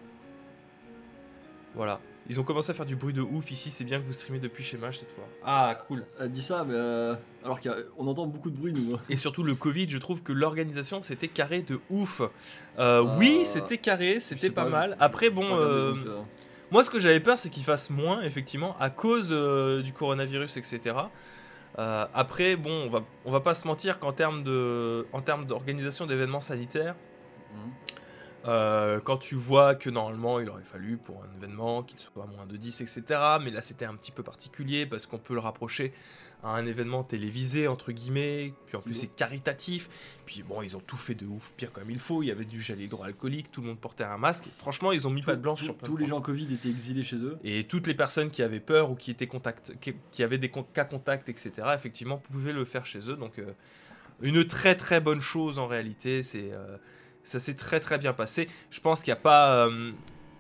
Voilà. 1.76 2.00
Ils 2.28 2.40
ont 2.40 2.44
commencé 2.44 2.72
à 2.72 2.74
faire 2.74 2.86
du 2.88 2.96
bruit 2.96 3.14
de 3.14 3.22
ouf 3.22 3.52
ici, 3.52 3.70
c'est 3.70 3.84
bien 3.84 4.00
que 4.00 4.06
vous 4.06 4.14
streamez 4.14 4.40
depuis 4.40 4.64
chez 4.64 4.78
Mage 4.78 4.98
cette 5.00 5.12
fois. 5.12 5.26
Ah, 5.44 5.78
cool. 5.88 6.04
Elle 6.20 6.32
dit 6.32 6.42
ça, 6.42 6.64
mais 6.68 6.74
euh, 6.76 7.14
alors 7.44 7.60
qu'on 7.62 8.08
entend 8.08 8.26
beaucoup 8.26 8.50
de 8.50 8.58
bruit, 8.58 8.74
nous. 8.74 8.98
Et 9.10 9.16
surtout 9.16 9.44
le 9.44 9.54
Covid, 9.54 9.88
je 9.90 9.98
trouve 10.00 10.24
que 10.24 10.32
l'organisation 10.34 11.04
c'était 11.04 11.28
carré 11.28 11.62
de 11.62 11.80
ouf. 11.92 12.24
Euh, 12.80 13.06
oui, 13.20 13.42
c'était 13.46 13.78
carré, 13.78 14.20
c'était 14.20 14.50
pas, 14.50 14.68
mal. 14.70 14.96
je- 15.00 15.04
Après, 15.06 15.28
je 15.28 15.32
bon, 15.34 15.46
euh, 15.56 15.94
euh, 15.94 16.20
moi 16.72 16.84
ce 16.84 16.90
que 16.90 17.00
j'avais 17.00 17.20
peur 17.20 17.38
c'est 17.38 17.50
qu'ils 17.52 17.64
fassent 17.64 17.92
moins, 17.92 18.24
effectivement, 18.24 18.76
à 18.80 18.90
cause 18.90 19.28
euh, 19.32 19.84
du 19.84 19.94
coronavirus, 19.94 20.58
etc. 20.58 20.96
Euh, 21.78 22.06
après, 22.14 22.56
bon, 22.56 22.86
on 22.86 22.90
va, 22.90 23.02
on 23.26 23.32
va 23.32 23.42
pas 23.42 23.54
se 23.54 23.68
mentir 23.68 24.00
qu'en 24.00 24.14
termes 24.14 24.44
de- 24.44 25.06
en 25.12 25.22
termes 25.22 25.46
d'organisation 25.46 26.06
d'événements 26.06 26.42
sanitaires, 26.42 26.96
mhm. 27.54 27.72
Euh, 28.48 29.00
quand 29.04 29.18
tu 29.18 29.34
vois 29.34 29.74
que 29.74 29.90
normalement 29.90 30.40
il 30.40 30.48
aurait 30.50 30.62
fallu 30.64 30.98
pour 30.98 31.24
un 31.24 31.36
événement 31.36 31.82
qu'il 31.82 31.98
soit 31.98 32.26
à 32.26 32.28
moins 32.28 32.46
de 32.46 32.58
10, 32.58 32.80
etc. 32.82 33.04
Mais 33.42 33.50
là 33.50 33.64
c'était 33.64 33.86
un 33.86 33.96
petit 33.96 34.12
peu 34.12 34.22
particulier 34.22 34.86
parce 34.86 35.08
qu'on 35.08 35.18
peut 35.18 35.34
le 35.34 35.40
rapprocher 35.40 35.94
à 36.44 36.50
un 36.56 36.66
événement 36.66 37.04
télévisé, 37.04 37.68
entre 37.68 37.92
guillemets. 37.92 38.54
Puis 38.68 38.78
en 38.78 38.82
plus 38.82 38.94
c'est 38.94 39.08
caritatif. 39.16 39.90
Puis 40.26 40.44
bon, 40.44 40.62
ils 40.62 40.76
ont 40.78 40.80
tout 40.80 40.98
fait 40.98 41.16
de 41.16 41.26
ouf, 41.26 41.52
pire 41.58 41.72
comme 41.72 41.90
il 41.90 42.00
faut. 42.00 42.24
Il 42.24 42.28
y 42.28 42.32
avait 42.32 42.46
du 42.46 42.62
gel 42.62 42.82
hydroalcoolique, 42.82 43.52
tout 43.52 43.62
le 43.62 43.68
monde 43.68 43.80
portait 43.80 44.04
un 44.04 44.18
masque. 44.18 44.46
Franchement, 44.58 44.92
ils 44.92 45.08
ont 45.08 45.12
mis 45.12 45.22
pas 45.22 45.36
de 45.36 45.42
blanche 45.42 45.60
Tous- 45.60 45.66
sur 45.66 45.76
plein 45.76 45.88
Tous 45.88 45.98
les 45.98 46.06
gens 46.06 46.22
Covid 46.22 46.54
étaient 46.54 46.70
exilés 46.70 47.04
chez 47.04 47.18
eux. 47.18 47.38
Et 47.44 47.64
toutes 47.66 47.88
les 47.88 47.96
personnes 47.96 48.30
qui 48.30 48.44
avaient 48.44 48.60
peur 48.60 48.92
ou 48.92 48.96
qui 48.96 49.12
étaient 49.12 49.28
contact, 49.28 49.74
qui, 49.80 49.96
qui 50.12 50.24
avaient 50.24 50.38
des 50.38 50.52
cas 50.52 50.86
contacts, 50.86 51.30
etc., 51.30 51.52
effectivement, 51.74 52.18
pouvaient 52.18 52.54
le 52.54 52.66
faire 52.66 52.86
chez 52.86 53.00
eux. 53.10 53.16
Donc, 53.16 53.40
euh, 53.40 53.54
une 54.22 54.46
très 54.46 54.76
très 54.76 55.00
bonne 55.02 55.22
chose 55.22 55.60
en 55.60 55.68
réalité. 55.68 56.24
C'est, 56.24 56.52
euh, 56.52 56.78
ça 57.24 57.40
s'est 57.40 57.56
très 57.56 57.80
très 57.80 57.98
bien 57.98 58.14
passé. 58.14 58.48
Je 58.70 58.80
pense 58.80 59.02
qu'il 59.02 59.12
n'y 59.12 59.18
a 59.18 59.22
pas, 59.22 59.66
euh, 59.68 59.92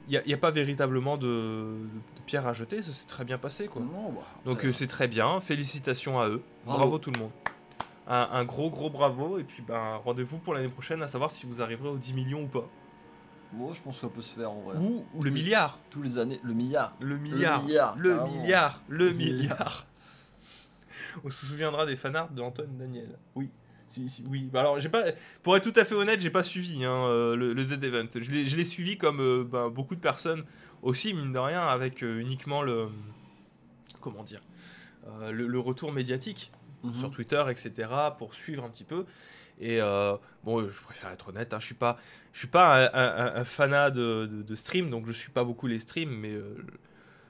il 0.08 0.14
y 0.14 0.34
a, 0.34 0.36
a 0.36 0.40
pas 0.40 0.52
véritablement 0.52 1.18
de, 1.18 1.26
de 1.26 2.22
pierre 2.26 2.48
à 2.48 2.54
jeter. 2.54 2.82
Ça 2.82 2.94
s'est 2.94 3.08
très 3.08 3.24
bien 3.26 3.38
passé, 3.38 3.68
quoi. 3.68 3.82
Non, 3.82 4.12
bah, 4.12 4.22
Donc, 4.46 4.58
après, 4.58 4.68
euh, 4.68 4.72
c'est 4.72 4.88
très 4.88 5.08
bien. 5.08 5.40
Félicitations 5.42 6.20
à 6.20 6.28
eux. 6.30 6.42
Bravo, 6.66 6.80
Bravo. 6.82 7.00
tout 7.00 7.12
le 7.12 7.20
monde. 7.20 7.32
Un, 8.08 8.28
un 8.34 8.46
gros 8.46 8.70
gros 8.70 8.90
bravo. 8.90 9.40
Et 9.40 9.44
puis, 9.44 9.64
ben, 9.68 9.96
rendez-vous 10.04 10.38
pour 10.38 10.54
l'année 10.54 10.70
prochaine 10.70 11.02
à 11.02 11.08
savoir 11.08 11.32
si 11.32 11.46
vous 11.46 11.62
arriverez 11.62 11.90
aux 11.90 11.98
10 11.98 12.14
millions 12.14 12.44
ou 12.44 12.48
pas. 12.48 12.68
moi, 13.54 13.72
je 13.74 13.82
pense 13.82 13.96
que 13.96 14.02
ça 14.02 14.10
peut 14.10 14.22
se 14.22 14.36
faire 14.36 14.52
en 14.52 14.62
vrai. 14.62 14.78
Ou, 14.78 15.06
ou 15.16 15.24
le 15.24 15.32
milliard. 15.32 15.80
Tous 15.90 16.02
les 16.04 16.18
années, 16.20 16.40
le 16.44 16.54
milliard. 16.54 16.94
Le 17.00 17.18
milliard. 17.18 17.64
milliard, 17.64 17.96
Le 17.98 18.16
carrément. 18.18 18.38
milliard. 18.42 18.82
Le 18.88 19.08
Le 19.08 19.14
milliard. 19.14 19.86
On 21.24 21.30
se 21.30 21.46
souviendra 21.46 21.86
des 21.86 21.96
fanarts 21.96 22.30
de 22.30 22.42
Antoine 22.42 22.78
Daniel. 22.78 23.18
Oui. 23.36 23.50
Oui. 24.28 24.50
Bah 24.52 24.62
alors, 24.62 24.80
j'ai 24.80 24.90
pas, 24.90 25.04
pour 25.44 25.56
être 25.58 25.64
tout 25.70 25.80
à 25.80 25.86
fait 25.86 25.96
honnête, 25.96 26.20
j'ai 26.20 26.30
pas 26.30 26.44
suivi 26.44 26.84
hein, 26.84 27.06
euh, 27.08 27.36
le, 27.36 27.54
le 27.54 27.64
Z-Event. 27.64 28.08
Je 28.20 28.56
l'ai 28.56 28.66
suivi 28.66 28.98
comme 28.98 29.20
euh, 29.22 29.44
ben, 29.44 29.70
beaucoup 29.70 29.96
de 29.96 30.00
personnes 30.02 30.44
aussi, 30.82 31.14
mine 31.14 31.32
de 31.34 31.40
rien, 31.40 31.62
avec 31.62 32.04
euh, 32.04 32.20
uniquement 32.20 32.62
le. 32.62 32.88
Comment 34.02 34.24
dire 34.24 34.42
euh, 35.08 35.32
le, 35.32 35.48
le 35.48 35.60
retour 35.60 35.92
médiatique 35.92 36.52
Mhm. 36.84 36.94
sur 36.94 37.10
Twitter, 37.10 37.44
etc., 37.50 37.90
pour 38.18 38.36
suivre 38.36 38.64
un 38.64 38.70
petit 38.70 38.84
peu. 38.84 39.06
Et 39.60 39.80
bon, 40.44 40.68
je 40.70 40.82
préfère 40.84 41.10
être 41.12 41.30
honnête, 41.30 41.52
hein, 41.54 41.60
je 41.60 41.66
suis 41.66 41.74
pas, 41.74 41.98
je 42.34 42.40
suis 42.40 42.48
pas 42.48 42.90
un, 42.94 42.94
un- 42.94 43.36
un 43.38 43.44
fanat 43.44 43.90
de, 43.90 44.28
de- 44.32 44.44
de 44.44 44.56
stream, 44.56 44.92
donc 44.92 45.08
je 45.08 45.12
suis 45.14 45.32
pas 45.32 45.44
beaucoup 45.44 45.66
les 45.66 45.80
streams, 45.80 46.12
mais 46.16 46.36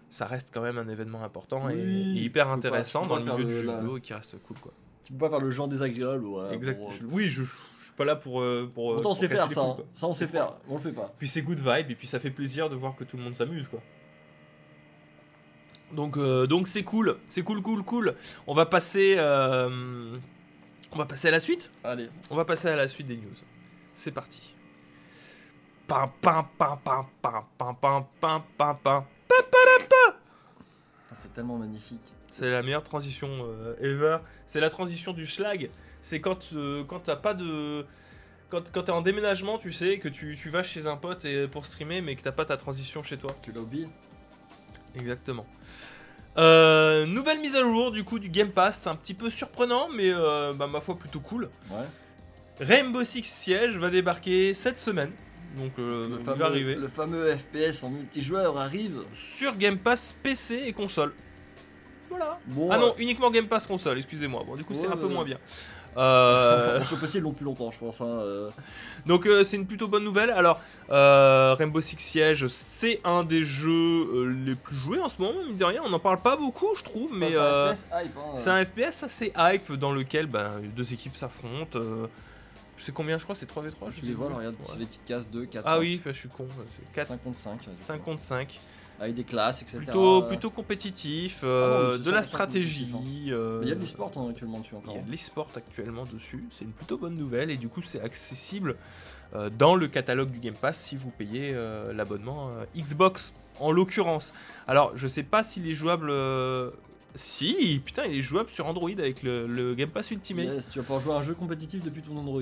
ça 0.10 0.26
reste 0.26 0.52
quand 0.54 0.62
même 0.62 0.78
un 0.78 0.90
événement 0.90 1.24
important 1.24 1.70
et- 1.70 1.76
Oui, 1.76 2.18
et, 2.20 2.24
hyper 2.24 2.50
intéressant 2.50 3.06
dans 3.06 3.16
le 3.18 3.24
milieu 3.24 3.46
du 3.46 3.52
jeu 3.52 3.62
vidéo 3.78 3.98
et 3.98 4.02
qui 4.02 4.14
reste 4.14 4.42
cool, 4.44 4.58
quoi. 4.60 4.74
Tu 5.06 5.14
peux 5.14 5.20
pas 5.20 5.30
faire 5.30 5.40
le 5.40 5.52
genre 5.52 5.68
désagréable. 5.70 6.26
Ouais, 6.26 6.54
exact. 6.54 6.78
pour, 6.78 6.90
euh, 6.90 6.94
je- 7.00 7.06
oui, 7.06 7.24
je, 7.30 7.44
je 7.44 7.48
suis 7.48 7.94
pas 7.96 8.04
là 8.06 8.16
pour. 8.18 8.42
euh, 8.42 8.70
pour 8.74 8.92
euh, 8.92 8.96
Pourtant, 8.96 9.10
on 9.10 9.14
pour 9.14 9.20
sait 9.20 9.28
faire 9.30 9.50
ça. 9.50 9.62
hein. 9.62 9.78
Ça, 9.94 10.08
on 10.08 10.14
sait 10.14 10.28
faire. 10.28 10.46
fort. 10.48 10.60
On 10.68 10.74
le 10.76 10.82
fait 10.82 10.92
pas. 10.92 11.14
Puis 11.18 11.28
c'est 11.30 11.42
good 11.44 11.60
vibe 11.60 11.92
et 11.92 11.96
puis 11.96 12.08
ça 12.08 12.20
fait 12.20 12.32
plaisir 12.32 12.70
de 12.70 12.76
voir 12.76 12.96
que 12.96 13.04
tout 13.06 13.16
le 13.16 13.24
monde 13.24 13.36
s'amuse, 13.36 13.68
quoi. 13.70 13.80
Donc, 15.94 16.18
euh, 16.18 16.48
donc 16.48 16.68
c'est 16.68 16.84
cool, 16.84 17.18
c'est 17.28 17.44
cool, 17.44 17.62
cool, 17.62 17.84
cool. 17.84 18.16
On 18.48 18.54
va 18.56 18.66
passer, 18.66 19.16
euh, 19.18 20.18
on 20.92 20.98
va 20.98 21.06
passer 21.06 21.28
à 21.28 21.32
la 21.32 21.40
suite. 21.40 21.72
Allez. 21.84 22.10
On 22.30 22.36
va 22.36 22.44
passer 22.44 22.68
à 22.68 22.76
la 22.76 22.88
suite 22.88 23.08
des 23.08 23.16
news. 23.16 23.36
C'est 23.94 24.12
parti. 24.12 24.56
Pam 25.88 26.10
pam 26.20 26.46
pam 26.58 26.80
pam 26.84 27.06
pam 27.22 27.46
pam 27.60 27.76
pam 27.80 28.04
pam 28.20 28.44
pam 28.58 28.78
pam. 28.84 29.04
C'est 31.14 31.34
tellement 31.34 31.58
magnifique. 31.58 32.02
C'est 32.38 32.50
la 32.50 32.64
meilleure 32.64 32.84
transition 32.84 33.30
euh, 33.42 33.76
ever. 33.82 34.18
C'est 34.46 34.60
la 34.60 34.70
transition 34.70 35.14
du 35.14 35.26
schlag. 35.26 35.70
C'est 36.02 36.20
quand 36.20 36.54
euh, 36.54 36.84
quand 36.84 37.00
t'as 37.00 37.16
pas 37.16 37.34
de 37.34 37.86
quand, 38.50 38.72
quand 38.72 38.84
t'es 38.84 38.92
en 38.92 39.02
déménagement, 39.02 39.58
tu 39.58 39.72
sais 39.72 40.00
que 40.00 40.08
tu, 40.08 40.38
tu 40.42 40.50
vas 40.50 40.64
chez 40.64 40.88
un 40.88 40.98
pote 40.98 41.26
et 41.26 41.48
pour 41.48 41.66
streamer, 41.66 42.02
mais 42.02 42.16
que 42.16 42.22
t'as 42.22 42.32
pas 42.32 42.46
ta 42.46 42.58
transition 42.58 43.04
chez 43.04 43.18
toi. 43.18 43.36
Tu 43.42 43.52
l'as 43.52 43.62
oublié 43.62 43.88
Exactement. 44.96 45.46
Euh, 46.38 47.06
nouvelle 47.06 47.40
mise 47.40 47.56
à 47.56 47.62
jour 47.62 47.92
du 47.92 48.04
coup 48.04 48.20
du 48.20 48.30
Game 48.30 48.52
Pass, 48.52 48.88
un 48.88 48.96
petit 48.96 49.14
peu 49.14 49.30
surprenant, 49.30 49.88
mais 49.90 50.12
bah, 50.12 50.68
ma 50.68 50.82
foi 50.82 50.98
plutôt 50.98 51.22
cool. 51.22 51.50
Ouais. 51.72 51.86
Rainbow 52.60 53.04
Six 53.04 53.26
Siege 53.26 53.78
va 53.78 53.90
débarquer 53.90 54.54
cette 54.54 54.80
semaine, 54.80 55.12
donc 55.58 55.74
euh, 55.80 56.10
le, 56.10 56.20
il 56.20 56.24
fameux, 56.24 56.40
va 56.40 56.46
arriver 56.46 56.76
le 56.76 56.88
fameux 56.88 57.36
FPS 57.36 57.84
en 57.84 57.90
multijoueur 57.90 58.58
arrive. 58.58 59.02
sur 59.14 59.56
Game 59.58 59.78
Pass 59.78 60.16
PC 60.24 60.64
et 60.66 60.74
console. 60.74 61.14
Voilà. 62.18 62.40
Bon, 62.48 62.70
ah 62.72 62.78
non, 62.78 62.94
uniquement 62.98 63.32
Game 63.32 63.48
Pass 63.48 63.66
console, 63.66 63.98
excusez-moi. 63.98 64.44
Bon, 64.46 64.56
du 64.56 64.64
coup, 64.64 64.74
ouais, 64.74 64.80
c'est 64.80 64.88
un 64.88 64.98
peu 64.98 65.08
ouais. 65.08 65.14
moins 65.14 65.24
bien. 65.24 65.38
Euh... 65.98 66.82
Enfin, 66.82 66.98
possible, 66.98 67.24
long 67.24 67.32
plus 67.32 67.46
longtemps, 67.46 67.72
je 67.72 67.80
pense. 67.80 68.02
Hein. 68.02 68.06
Euh. 68.06 68.50
Donc, 69.06 69.26
euh, 69.26 69.44
c'est 69.44 69.56
une 69.56 69.66
plutôt 69.66 69.88
bonne 69.88 70.04
nouvelle. 70.04 70.30
Alors, 70.30 70.60
euh, 70.90 71.56
Rainbow 71.58 71.80
Six 71.80 71.98
Siege, 72.00 72.48
c'est 72.48 73.00
un 73.04 73.24
des 73.24 73.46
jeux 73.46 73.72
euh, 73.72 74.36
les 74.46 74.56
plus 74.56 74.76
joués 74.76 75.00
en 75.00 75.08
ce 75.08 75.22
moment, 75.22 75.42
mine 75.46 75.56
de 75.56 75.64
rien. 75.64 75.82
On 75.86 75.90
n'en 75.90 76.00
parle 76.00 76.22
pas 76.22 76.36
beaucoup, 76.36 76.76
je 76.76 76.84
trouve, 76.84 77.12
bah, 77.12 77.18
mais 77.20 77.38
enfin, 77.38 77.74
c'est 77.76 78.50
un, 78.50 78.58
euh, 78.58 78.58
hein, 78.58 78.62
un, 78.62 78.66
FPS 78.66 79.04
assez 79.04 79.32
hype 79.38 79.72
dans 79.74 79.94
lequel 79.94 80.28
bah, 80.28 80.52
deux 80.76 80.92
équipes 80.92 81.16
s'affrontent. 81.16 81.80
Je 82.78 82.84
sais 82.84 82.92
combien, 82.92 83.18
je 83.18 83.24
crois, 83.24 83.36
c'est 83.36 83.50
3v3. 83.50 83.92
Je, 83.92 84.02
je 84.02 84.06
les 84.06 84.14
vois, 84.14 84.28
regarde, 84.28 84.56
ouais. 84.68 84.76
les 84.80 84.86
petites 84.86 85.06
cases 85.06 85.28
2, 85.30 85.46
4, 85.46 85.64
Ah 85.66 85.76
5. 85.76 85.80
oui, 85.80 86.02
bah, 86.04 86.12
je 86.12 86.20
suis 86.20 86.30
con. 86.30 86.46
4, 86.94 87.08
55. 87.08 87.60
55. 87.80 88.60
Avec 89.00 89.16
des 89.16 89.24
classes, 89.26 89.62
etc. 89.62 89.78
Plutôt, 89.80 90.22
plutôt 90.24 90.50
compétitif, 90.50 91.40
Ah 91.44 91.46
euh, 91.48 91.84
non, 91.92 91.98
c'est 91.98 92.04
de 92.04 92.12
la 92.12 92.24
stratégie. 92.24 92.88
compétitif, 92.90 93.34
euh, 93.34 93.60
Il 93.64 93.70
y 93.70 93.72
a 93.72 93.76
de 93.76 93.80
l'e-sport 93.82 94.12
hein, 94.16 94.28
actuellement 94.30 94.60
dessus 94.60 94.76
Il 94.88 94.94
y 94.94 94.98
a 94.98 95.02
de 95.02 95.12
l'e-sport 95.12 95.50
actuellement 95.56 96.06
dessus, 96.06 96.46
c'est 96.58 96.64
une 96.66 96.72
plutôt 96.72 96.98
bonne 96.98 97.16
nouvelle 97.16 97.52
et 97.52 97.58
du 97.58 97.68
coup 97.68 97.82
c'est 97.82 98.00
accessible 98.02 98.76
euh, 99.36 99.50
dans 99.50 99.76
le 99.76 99.88
catalogue 99.88 100.32
du 100.32 100.40
Game 100.40 100.54
Pass 100.56 100.80
si 100.80 100.96
vous 100.96 101.10
payez 101.10 101.52
euh, 101.54 101.92
l'abonnement 101.94 102.50
euh, 102.50 102.64
Xbox 102.82 103.34
en 103.60 103.72
l'occurrence. 103.72 104.34
Alors 104.68 104.94
je 104.96 105.08
sais 105.08 105.24
pas 105.24 105.44
s'il 105.44 105.68
est 105.70 105.74
jouable... 105.74 106.10
euh, 106.10 106.72
Si, 107.16 107.82
putain 107.84 108.06
il 108.06 108.18
est 108.20 108.22
jouable 108.22 108.50
sur 108.50 108.66
Android 108.66 108.90
avec 108.98 109.24
le, 109.24 109.46
le 109.48 109.74
Game 109.76 109.90
Pass 109.90 110.12
Ultimate. 110.12 110.46
Yes, 110.46 110.70
tu 110.70 110.80
vas 110.80 110.84
pouvoir 110.84 111.02
jouer 111.02 111.14
à 111.14 111.18
un 111.18 111.24
jeu 111.24 111.34
compétitif 111.34 111.84
depuis 111.84 112.02
ton 112.02 112.16
Android. 112.18 112.42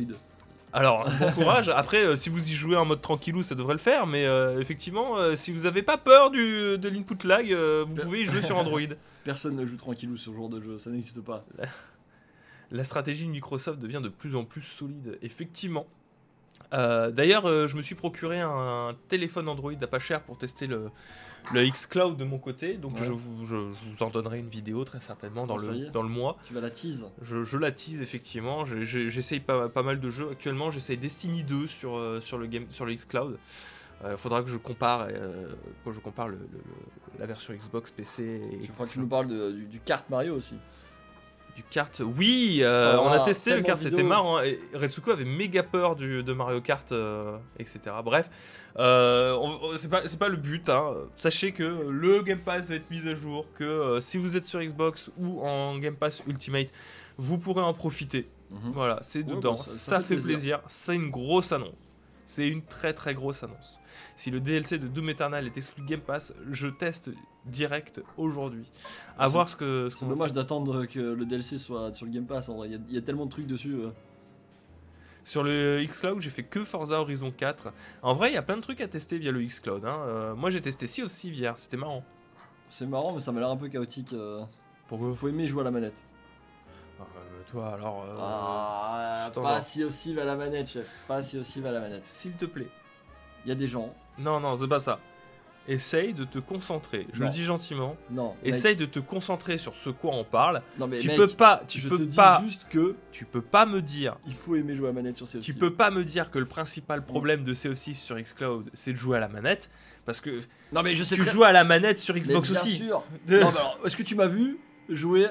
Alors 0.73 1.07
bon 1.19 1.31
courage, 1.31 1.69
après 1.69 2.03
euh, 2.03 2.15
si 2.15 2.29
vous 2.29 2.51
y 2.51 2.55
jouez 2.55 2.75
en 2.75 2.83
mode 2.85 3.01
tranquillou 3.01 3.43
ça 3.43 3.53
devrait 3.53 3.75
le 3.75 3.79
faire 3.79 4.07
mais 4.07 4.25
euh, 4.25 4.59
effectivement 4.59 5.17
euh, 5.17 5.35
si 5.35 5.51
vous 5.51 5.67
avez 5.67 5.83
pas 5.83 5.99
peur 5.99 6.31
du, 6.31 6.79
de 6.79 6.89
l'input 6.89 7.27
lag 7.27 7.53
vous 7.53 7.95
pouvez 7.95 8.21
y 8.21 8.25
jouer 8.25 8.41
sur 8.41 8.57
Android. 8.57 8.81
Personne 9.23 9.55
ne 9.55 9.65
joue 9.65 9.77
tranquillou 9.77 10.17
sur 10.17 10.33
ce 10.33 10.37
genre 10.37 10.49
de 10.49 10.59
jeu, 10.59 10.79
ça 10.79 10.89
n'existe 10.89 11.21
pas. 11.21 11.45
la 12.71 12.83
stratégie 12.83 13.25
de 13.25 13.29
Microsoft 13.29 13.79
devient 13.79 14.01
de 14.03 14.09
plus 14.09 14.35
en 14.35 14.43
plus 14.43 14.63
solide, 14.63 15.17
effectivement. 15.21 15.85
Euh, 16.73 17.11
D'ailleurs, 17.11 17.45
euh, 17.47 17.67
je 17.67 17.75
me 17.77 17.81
suis 17.81 17.95
procuré 17.95 18.39
un 18.41 18.95
téléphone 19.07 19.47
Android 19.47 19.71
à 19.81 19.87
pas 19.87 19.99
cher 19.99 20.21
pour 20.23 20.37
tester 20.37 20.65
le, 20.67 20.89
le 21.53 21.67
xCloud 21.69 22.17
de 22.17 22.23
mon 22.23 22.39
côté, 22.39 22.75
donc 22.77 22.93
Ouais. 22.95 23.05
je, 23.05 23.11
vous, 23.11 23.45
je- 23.45 23.73
je 23.73 23.89
vous 23.95 24.03
en 24.03 24.09
donnerai 24.09 24.39
une 24.39 24.47
vidéo 24.49 24.83
très 24.85 25.01
certainement 25.01 25.45
dans, 25.45 25.57
Ah, 25.59 25.71
le, 25.71 25.89
dans 25.89 26.01
le 26.03 26.09
mois. 26.09 26.37
Tu 26.45 26.53
vas 26.53 26.61
la 26.61 26.71
tease. 26.71 27.05
Je, 27.21 27.43
je 27.43 27.57
la 27.57 27.71
tease 27.71 28.01
effectivement, 28.01 28.65
Je- 28.65 28.81
je- 28.81 29.07
j'essaye 29.07 29.39
pas, 29.39 29.69
pas 29.69 29.83
mal 29.83 29.99
de 29.99 30.09
jeux 30.09 30.29
actuellement, 30.31 30.71
j'essaye 30.71 30.97
Destiny 30.97 31.43
2 31.43 31.67
sur, 31.67 31.95
euh, 31.97 32.21
sur, 32.21 32.37
le, 32.37 32.47
game, 32.47 32.65
sur 32.69 32.85
le 32.85 32.93
xCloud. 32.95 33.37
Il 34.09 34.17
faudra 34.17 34.43
que 34.43 34.49
je 34.49 34.57
compare, 34.57 35.07
que 35.07 35.93
je 35.93 35.99
compare 36.01 36.27
le- 36.27 36.35
le- 36.35 36.57
le- 36.57 37.19
la 37.19 37.25
version 37.25 37.53
Xbox, 37.53 37.89
PC 37.89 38.23
et 38.51 38.65
Je 38.65 38.69
crois 38.73 38.85
que 38.85 38.91
tu 38.91 38.99
nous 38.99 39.07
parles 39.07 39.27
de- 39.27 39.51
du, 39.53 39.65
du 39.65 39.79
kart 39.79 40.09
Mario 40.09 40.35
aussi? 40.35 40.55
Du 41.55 41.61
kart, 41.63 42.01
oui, 42.17 42.59
euh, 42.63 42.95
Oh, 42.97 43.03
on 43.05 43.09
a 43.11 43.19
testé 43.19 43.53
le 43.55 43.61
kart, 43.61 43.79
c'était 43.79 44.01
marrant. 44.01 44.41
Et 44.41 44.59
Retsuko 44.73 45.11
avait 45.11 45.23
méga 45.23 45.61
peur 45.61 45.95
du, 45.95 46.23
de 46.23 46.33
Mario 46.33 46.61
Kart, 46.61 46.91
euh, 46.91 47.37
etc. 47.59 47.79
Bref, 48.03 48.27
euh, 48.79 49.37
c'est 49.77 50.17
pas, 50.17 50.29
le 50.29 50.37
but. 50.37 50.67
hein. 50.69 50.93
Sachez 51.15 51.51
que 51.51 51.63
le 51.63 52.21
Game 52.23 52.39
Pass 52.39 52.69
va 52.69 52.75
être 52.75 52.89
mis 52.89 53.07
à 53.07 53.13
jour, 53.13 53.45
que 53.55 53.63
euh, 53.63 54.01
si 54.01 54.17
vous 54.17 54.35
êtes 54.35 54.45
sur 54.45 54.61
Xbox 54.61 55.11
ou 55.17 55.41
en 55.45 55.77
Game 55.77 55.95
Pass 55.95 56.23
Ultimate, 56.27 56.69
vous 57.17 57.37
pourrez 57.37 57.61
en 57.61 57.73
profiter. 57.75 58.27
Mhm. 58.49 58.71
Voilà, 58.73 58.97
c'est 59.01 59.19
Ouais, 59.19 59.25
dedans, 59.35 59.51
bah, 59.51 59.57
ça- 59.57 59.71
ça, 59.71 59.77
ça 59.77 59.99
fait 60.01 60.17
fait 60.17 60.23
plaisir, 60.23 60.59
c'est 60.67 60.95
une 60.95 61.09
grosse 61.11 61.51
annonce. 61.51 61.73
C'est 62.25 62.47
une 62.47 62.63
très 62.63 62.93
très 62.93 63.13
grosse 63.13 63.43
annonce. 63.43 63.81
Si 64.15 64.31
le 64.31 64.39
DLC 64.39 64.77
de 64.77 64.87
Doom 64.87 65.09
Eternal 65.09 65.45
est 65.45 65.57
exclu 65.57 65.83
Game 65.85 65.99
Pass, 65.99 66.33
je 66.49 66.67
teste 66.69 67.09
direct 67.45 68.01
aujourd'hui. 68.17 68.69
À 69.17 69.27
C'est- 69.27 69.33
voir 69.33 69.49
ce 69.49 69.55
que. 69.57 69.89
ce 69.89 69.97
C'est 69.97 70.05
va 70.05 70.11
dommage 70.11 70.31
d'attendre 70.33 70.85
que 70.85 70.99
le 70.99 71.25
DLC 71.25 71.57
soit 71.57 71.93
sur 71.93 72.05
le 72.05 72.11
Game 72.13 72.25
Pass. 72.25 72.49
Il 72.65 72.81
y 72.89 72.95
y, 72.95 72.97
a 72.97 73.01
tellement 73.01 73.25
de 73.25 73.31
trucs 73.31 73.47
dessus. 73.47 73.73
euh. 73.73 73.89
Sur 75.25 75.43
le 75.43 75.81
xCloud, 75.85 76.19
j'ai 76.21 76.29
fait 76.29 76.43
que 76.43 76.63
Forza 76.63 76.99
Horizon 76.99 77.31
4. 77.31 77.71
En 78.01 78.13
vrai, 78.13 78.31
il 78.31 78.33
y 78.33 78.37
a 78.37 78.41
plein 78.41 78.57
de 78.57 78.61
trucs 78.61 78.81
à 78.81 78.87
tester 78.87 79.17
via 79.17 79.31
le 79.31 79.41
xCloud. 79.41 79.85
Hein. 79.85 79.97
Euh, 80.05 80.35
moi, 80.35 80.49
j'ai 80.49 80.59
testé 80.61 80.85
Sea 80.87 81.03
of 81.03 81.11
Thieves 81.13 81.35
hier, 81.35 81.53
c'était 81.57 81.77
marrant. 81.77 82.03
C'est 82.69 82.85
marrant, 82.85 83.13
mais 83.13 83.19
ça 83.19 83.31
m'a 83.31 83.39
l'air 83.39 83.49
un 83.49 83.55
peu 83.57 83.67
chaotique. 83.69 84.11
euh. 84.13 84.43
Pourquoi 84.87 85.13
Faut 85.15 85.27
aimer 85.29 85.47
jouer 85.47 85.61
à 85.61 85.63
la 85.65 85.71
manette. 85.71 86.01
Toi, 87.51 87.73
alors. 87.73 88.05
euh, 88.07 88.15
ah, 88.19 89.29
pas 89.33 89.61
si 89.61 89.83
aussi 89.83 90.17
à 90.19 90.23
la 90.25 90.35
manette, 90.35 90.69
chef. 90.69 90.85
Pas 91.07 91.21
si 91.21 91.37
aussi 91.37 91.65
à 91.65 91.71
la 91.71 91.79
manette. 91.79 92.03
S'il 92.05 92.33
te 92.33 92.45
plaît. 92.45 92.69
Il 93.45 93.49
y 93.49 93.51
a 93.51 93.55
des 93.55 93.67
gens. 93.67 93.93
Non, 94.17 94.39
non, 94.39 94.55
c'est 94.57 94.67
pas 94.67 94.79
ça. 94.79 94.99
Essaye 95.65 96.13
de 96.13 96.25
te 96.25 96.39
concentrer. 96.39 97.07
Je 97.13 97.21
Non. 97.21 97.27
le 97.27 97.31
dis 97.31 97.43
gentiment. 97.45 97.95
Non. 98.11 98.35
mec. 98.43 98.53
Essaye 98.53 98.75
de 98.75 98.85
te 98.85 98.99
concentrer 98.99 99.57
sur 99.57 99.73
ce 99.75 99.89
quoi 99.89 100.11
on 100.13 100.25
parle. 100.25 100.61
Non 100.77 100.87
mais 100.87 100.97
tu 100.97 101.07
mec, 101.07 101.15
peux 101.15 101.27
pas, 101.29 101.63
tu 101.65 101.79
je 101.79 101.87
peux 101.87 101.97
te 101.99 102.03
dis 102.03 102.15
pas, 102.17 102.41
juste 102.45 102.67
que 102.69 102.95
tu 103.13 103.23
peux 103.23 103.41
pas 103.41 103.65
me 103.65 103.81
dire, 103.81 104.17
il 104.27 104.33
faut 104.33 104.55
aimer 104.57 104.75
jouer 104.75 104.87
à 104.87 104.91
la 104.91 104.95
manette 104.95 105.15
sur 105.15 105.25
ces 105.25 105.39
tu 105.39 105.53
peux 105.53 105.73
pas 105.73 105.89
me 105.89 106.03
dire 106.03 106.31
que 106.31 106.37
le 106.39 106.45
principal 106.45 107.05
problème 107.05 107.45
de 107.45 107.53
CO6 107.53 107.93
sur 107.93 108.17
xCloud, 108.19 108.71
c'est 108.73 108.91
de 108.91 108.97
jouer 108.97 109.15
à 109.15 109.19
la 109.21 109.29
manette, 109.29 109.71
parce 110.05 110.19
que 110.19 110.41
Non 110.73 110.83
mais 110.83 110.95
je 110.95 111.03
sais 111.05 111.15
tu 111.15 111.21
très- 111.21 111.31
joues 111.31 111.43
à 111.45 111.53
la 111.53 111.63
manette 111.63 111.97
sur 111.97 112.13
mais 112.13 112.19
Xbox 112.19 112.51
bien 112.51 112.59
aussi. 112.61 112.77
sûr. 112.79 113.01
De- 113.25 113.39
Non, 113.39 113.51
mais 113.53 113.57
alors, 113.59 113.79
est-ce 113.85 113.95
que 113.95 114.03
tu 114.03 114.15
m'as 114.15 114.27
vu 114.27 114.59
jouer 114.89 115.27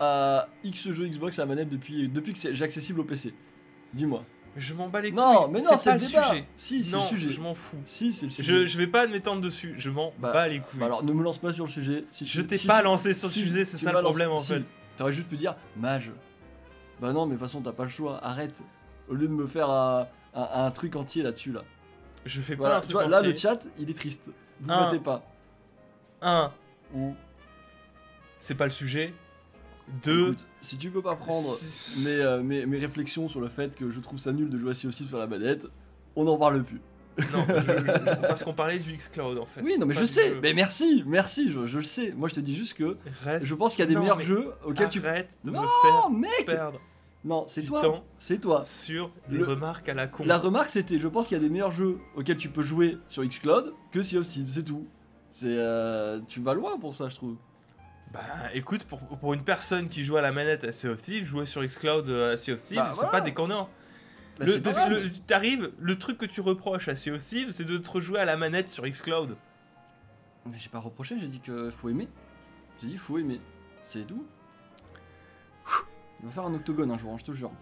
à 0.00 0.48
X 0.64 0.90
jeux 0.90 1.06
Xbox 1.06 1.38
à 1.38 1.42
la 1.42 1.46
manette 1.46 1.68
depuis, 1.68 2.08
depuis 2.08 2.32
que 2.32 2.38
c'est- 2.38 2.54
j'ai 2.54 2.64
accessible 2.64 3.00
au 3.00 3.04
PC 3.04 3.34
Dis-moi. 3.92 4.24
Je 4.56 4.74
m'en 4.74 4.88
bats 4.88 5.00
les 5.00 5.10
couilles. 5.12 5.20
Non, 5.20 5.46
mais 5.48 5.60
non, 5.60 5.76
c'est 5.76 5.92
le 5.92 5.98
débat. 5.98 6.28
sujet. 6.28 6.44
Si, 6.56 6.82
c'est 6.82 6.96
le 6.96 7.02
sujet. 7.02 7.30
je 7.30 7.40
m'en 7.40 7.54
fous. 7.54 7.76
Si, 7.86 8.12
c'est 8.12 8.26
le 8.26 8.30
sujet. 8.30 8.52
Je, 8.52 8.66
je 8.66 8.78
vais 8.78 8.88
pas 8.88 9.06
m'étendre 9.06 9.40
dessus, 9.40 9.74
je 9.78 9.90
m'en 9.90 10.12
Bah, 10.18 10.32
bats 10.32 10.48
les 10.48 10.58
couilles. 10.58 10.80
Bah 10.80 10.86
alors, 10.86 11.04
ne 11.04 11.12
me 11.12 11.22
lance 11.22 11.38
pas 11.38 11.52
sur 11.52 11.66
le 11.66 11.70
sujet. 11.70 12.04
Si 12.10 12.26
je 12.26 12.40
tu- 12.40 12.46
t'ai 12.48 12.56
si 12.58 12.66
pas 12.66 12.78
tu- 12.80 12.84
lancé 12.86 13.14
sur 13.14 13.28
si 13.30 13.42
le 13.42 13.46
sujet, 13.48 13.64
c'est 13.64 13.76
tu 13.76 13.84
ça 13.84 13.92
le 13.92 14.00
problème 14.02 14.30
lancé- 14.30 14.54
en 14.54 14.56
fait. 14.58 14.64
T'aurais 14.96 15.12
juste 15.12 15.28
pu 15.28 15.36
dire 15.36 15.54
mage. 15.76 16.10
Bah 17.00 17.12
non, 17.12 17.26
mais 17.26 17.34
de 17.34 17.38
toute 17.38 17.46
façon, 17.46 17.60
t'as 17.62 17.72
pas 17.72 17.84
le 17.84 17.90
choix. 17.90 18.18
Arrête. 18.24 18.60
Au 19.08 19.14
lieu 19.14 19.28
de 19.28 19.32
me 19.32 19.46
faire 19.46 19.70
un, 19.70 20.08
un- 20.34 20.48
un 20.66 20.70
truc 20.72 20.96
entier 20.96 21.22
là-dessus 21.22 21.52
là. 21.52 21.62
Je 22.24 22.40
fais 22.40 22.54
pas 22.56 22.62
Voilà, 22.64 22.76
un 22.76 22.80
tu 22.80 22.88
truc 22.88 23.00
vois, 23.02 23.06
là 23.08 23.22
le 23.22 23.34
chat, 23.36 23.66
il 23.78 23.88
est 23.88 23.94
triste. 23.94 24.30
Vous 24.60 24.66
battez 24.66 24.98
pas. 24.98 25.24
Un, 26.22 26.52
c'est 28.38 28.54
pas 28.54 28.64
le 28.64 28.70
sujet. 28.70 29.14
Deux, 30.02 30.26
Écoute, 30.28 30.46
si 30.60 30.76
tu 30.78 30.90
peux 30.90 31.02
pas 31.02 31.16
prendre 31.16 31.56
mes, 32.04 32.10
euh, 32.10 32.42
mes, 32.42 32.66
mes 32.66 32.78
réflexions 32.78 33.28
sur 33.28 33.40
le 33.40 33.48
fait 33.48 33.74
que 33.76 33.90
je 33.90 34.00
trouve 34.00 34.18
ça 34.18 34.32
nul 34.32 34.48
de 34.48 34.58
jouer 34.58 34.70
à 34.70 34.88
aussi 34.88 35.04
sur 35.04 35.18
la 35.18 35.26
manette, 35.26 35.66
on 36.16 36.24
n'en 36.24 36.36
parle 36.38 36.62
plus. 36.62 36.80
Non, 37.18 37.44
je- 37.48 37.54
je- 37.54 38.20
parce 38.26 38.44
qu'on 38.44 38.54
parlait 38.54 38.78
du 38.78 38.94
xCloud 38.96 39.36
en 39.38 39.44
fait. 39.44 39.60
Oui, 39.62 39.76
non, 39.78 39.84
mais 39.84 39.94
je 39.94 40.04
sais. 40.04 40.30
jeu. 40.30 40.40
Mais 40.42 40.54
merci, 40.54 41.04
merci, 41.06 41.50
je, 41.50 41.66
je 41.66 41.78
le 41.78 41.84
sais. 41.84 42.14
Moi, 42.16 42.28
je 42.28 42.34
te 42.34 42.40
dis 42.40 42.54
juste 42.56 42.74
que 42.74 42.96
Reste. 43.24 43.46
je 43.46 43.54
pense 43.54 43.72
qu'il 43.74 43.80
y 43.80 43.82
a 43.82 43.88
des 43.88 43.94
Non, 43.94 44.00
meilleurs 44.02 44.20
jeux 44.20 44.52
auxquels 44.64 44.88
tu. 44.88 45.04
Arrête 45.04 45.28
de 45.44 45.50
Non, 45.50 45.60
me 45.62 45.66
faire 45.66 46.10
mec 46.10 46.46
perdre 46.46 46.80
Non, 47.24 47.44
c'est 47.46 47.62
toi. 47.62 48.02
C'est 48.16 48.38
toi. 48.38 48.62
sur 48.64 49.10
des 49.28 49.38
Le- 49.38 49.44
remarques 49.44 49.88
à 49.90 49.94
la 49.94 50.06
con. 50.06 50.22
La 50.24 50.38
remarque, 50.38 50.70
c'était 50.70 50.98
je 50.98 51.08
pense 51.08 51.26
qu'il 51.26 51.36
y 51.36 51.40
a 51.40 51.42
des 51.42 51.50
meilleurs 51.50 51.72
jeux 51.72 51.98
auxquels 52.16 52.38
tu 52.38 52.48
peux 52.48 52.62
jouer 52.62 52.96
sur 53.08 53.22
Xcloud 53.24 53.74
que 53.92 54.02
Sea 54.02 54.16
of 54.18 54.26
Thieves, 54.26 54.48
c'est 54.48 54.62
tout. 54.64 54.86
C'est. 55.30 55.46
euh, 55.50 56.20
tu 56.26 56.40
vas 56.40 56.54
loin 56.54 56.78
pour 56.78 56.94
ça, 56.94 57.08
je 57.10 57.16
trouve. 57.16 57.36
Bah 58.12 58.20
écoute, 58.54 58.84
pour, 58.84 58.98
pour 58.98 59.34
une 59.34 59.44
personne 59.44 59.88
qui 59.88 60.04
joue 60.04 60.16
à 60.16 60.20
la 60.20 60.32
manette 60.32 60.64
à 60.64 60.72
Sea 60.72 60.88
of 60.88 61.00
Thieves, 61.00 61.24
jouer 61.24 61.46
sur 61.46 61.62
xCloud 61.64 62.08
euh, 62.08 62.32
à 62.34 62.36
Sea 62.36 62.52
of 62.52 62.62
Thieves, 62.62 62.76
Bah, 62.78 62.88
c'est 62.90 62.94
voilà. 62.96 63.10
pas 63.10 63.20
déconnant. 63.20 63.68
Bah, 64.38 64.46
Le- 64.46 64.52
c'est 64.52 64.60
parce 64.60 64.76
que 64.76 65.08
t'arrives, 65.26 65.70
le 65.78 65.98
truc 65.98 66.18
que 66.18 66.26
tu 66.26 66.40
reproches 66.40 66.88
à 66.88 66.96
Sea 66.96 67.12
of 67.12 67.24
Thieves, 67.24 67.52
c'est 67.52 67.64
de 67.64 67.78
te 67.78 67.88
rejouer 67.90 68.18
à 68.18 68.24
la 68.24 68.36
manette 68.36 68.68
sur 68.68 68.84
xCloud. 68.88 69.36
Mais 70.46 70.58
j'ai 70.58 70.70
pas 70.70 70.80
reproché, 70.80 71.18
j'ai 71.20 71.28
dit 71.28 71.40
que 71.40 71.70
faut 71.70 71.88
aimer. 71.88 72.08
J'ai 72.80 72.88
dit 72.88 72.96
faut 72.96 73.18
aimer. 73.18 73.40
C'est 73.84 74.04
tout. 74.06 74.26
Il 76.20 76.26
va 76.26 76.32
faire 76.32 76.44
un 76.46 76.54
octogone 76.54 76.90
un 76.90 76.98
jour, 76.98 77.12
hein, 77.12 77.16
je 77.18 77.24
te 77.24 77.32
jure. 77.32 77.52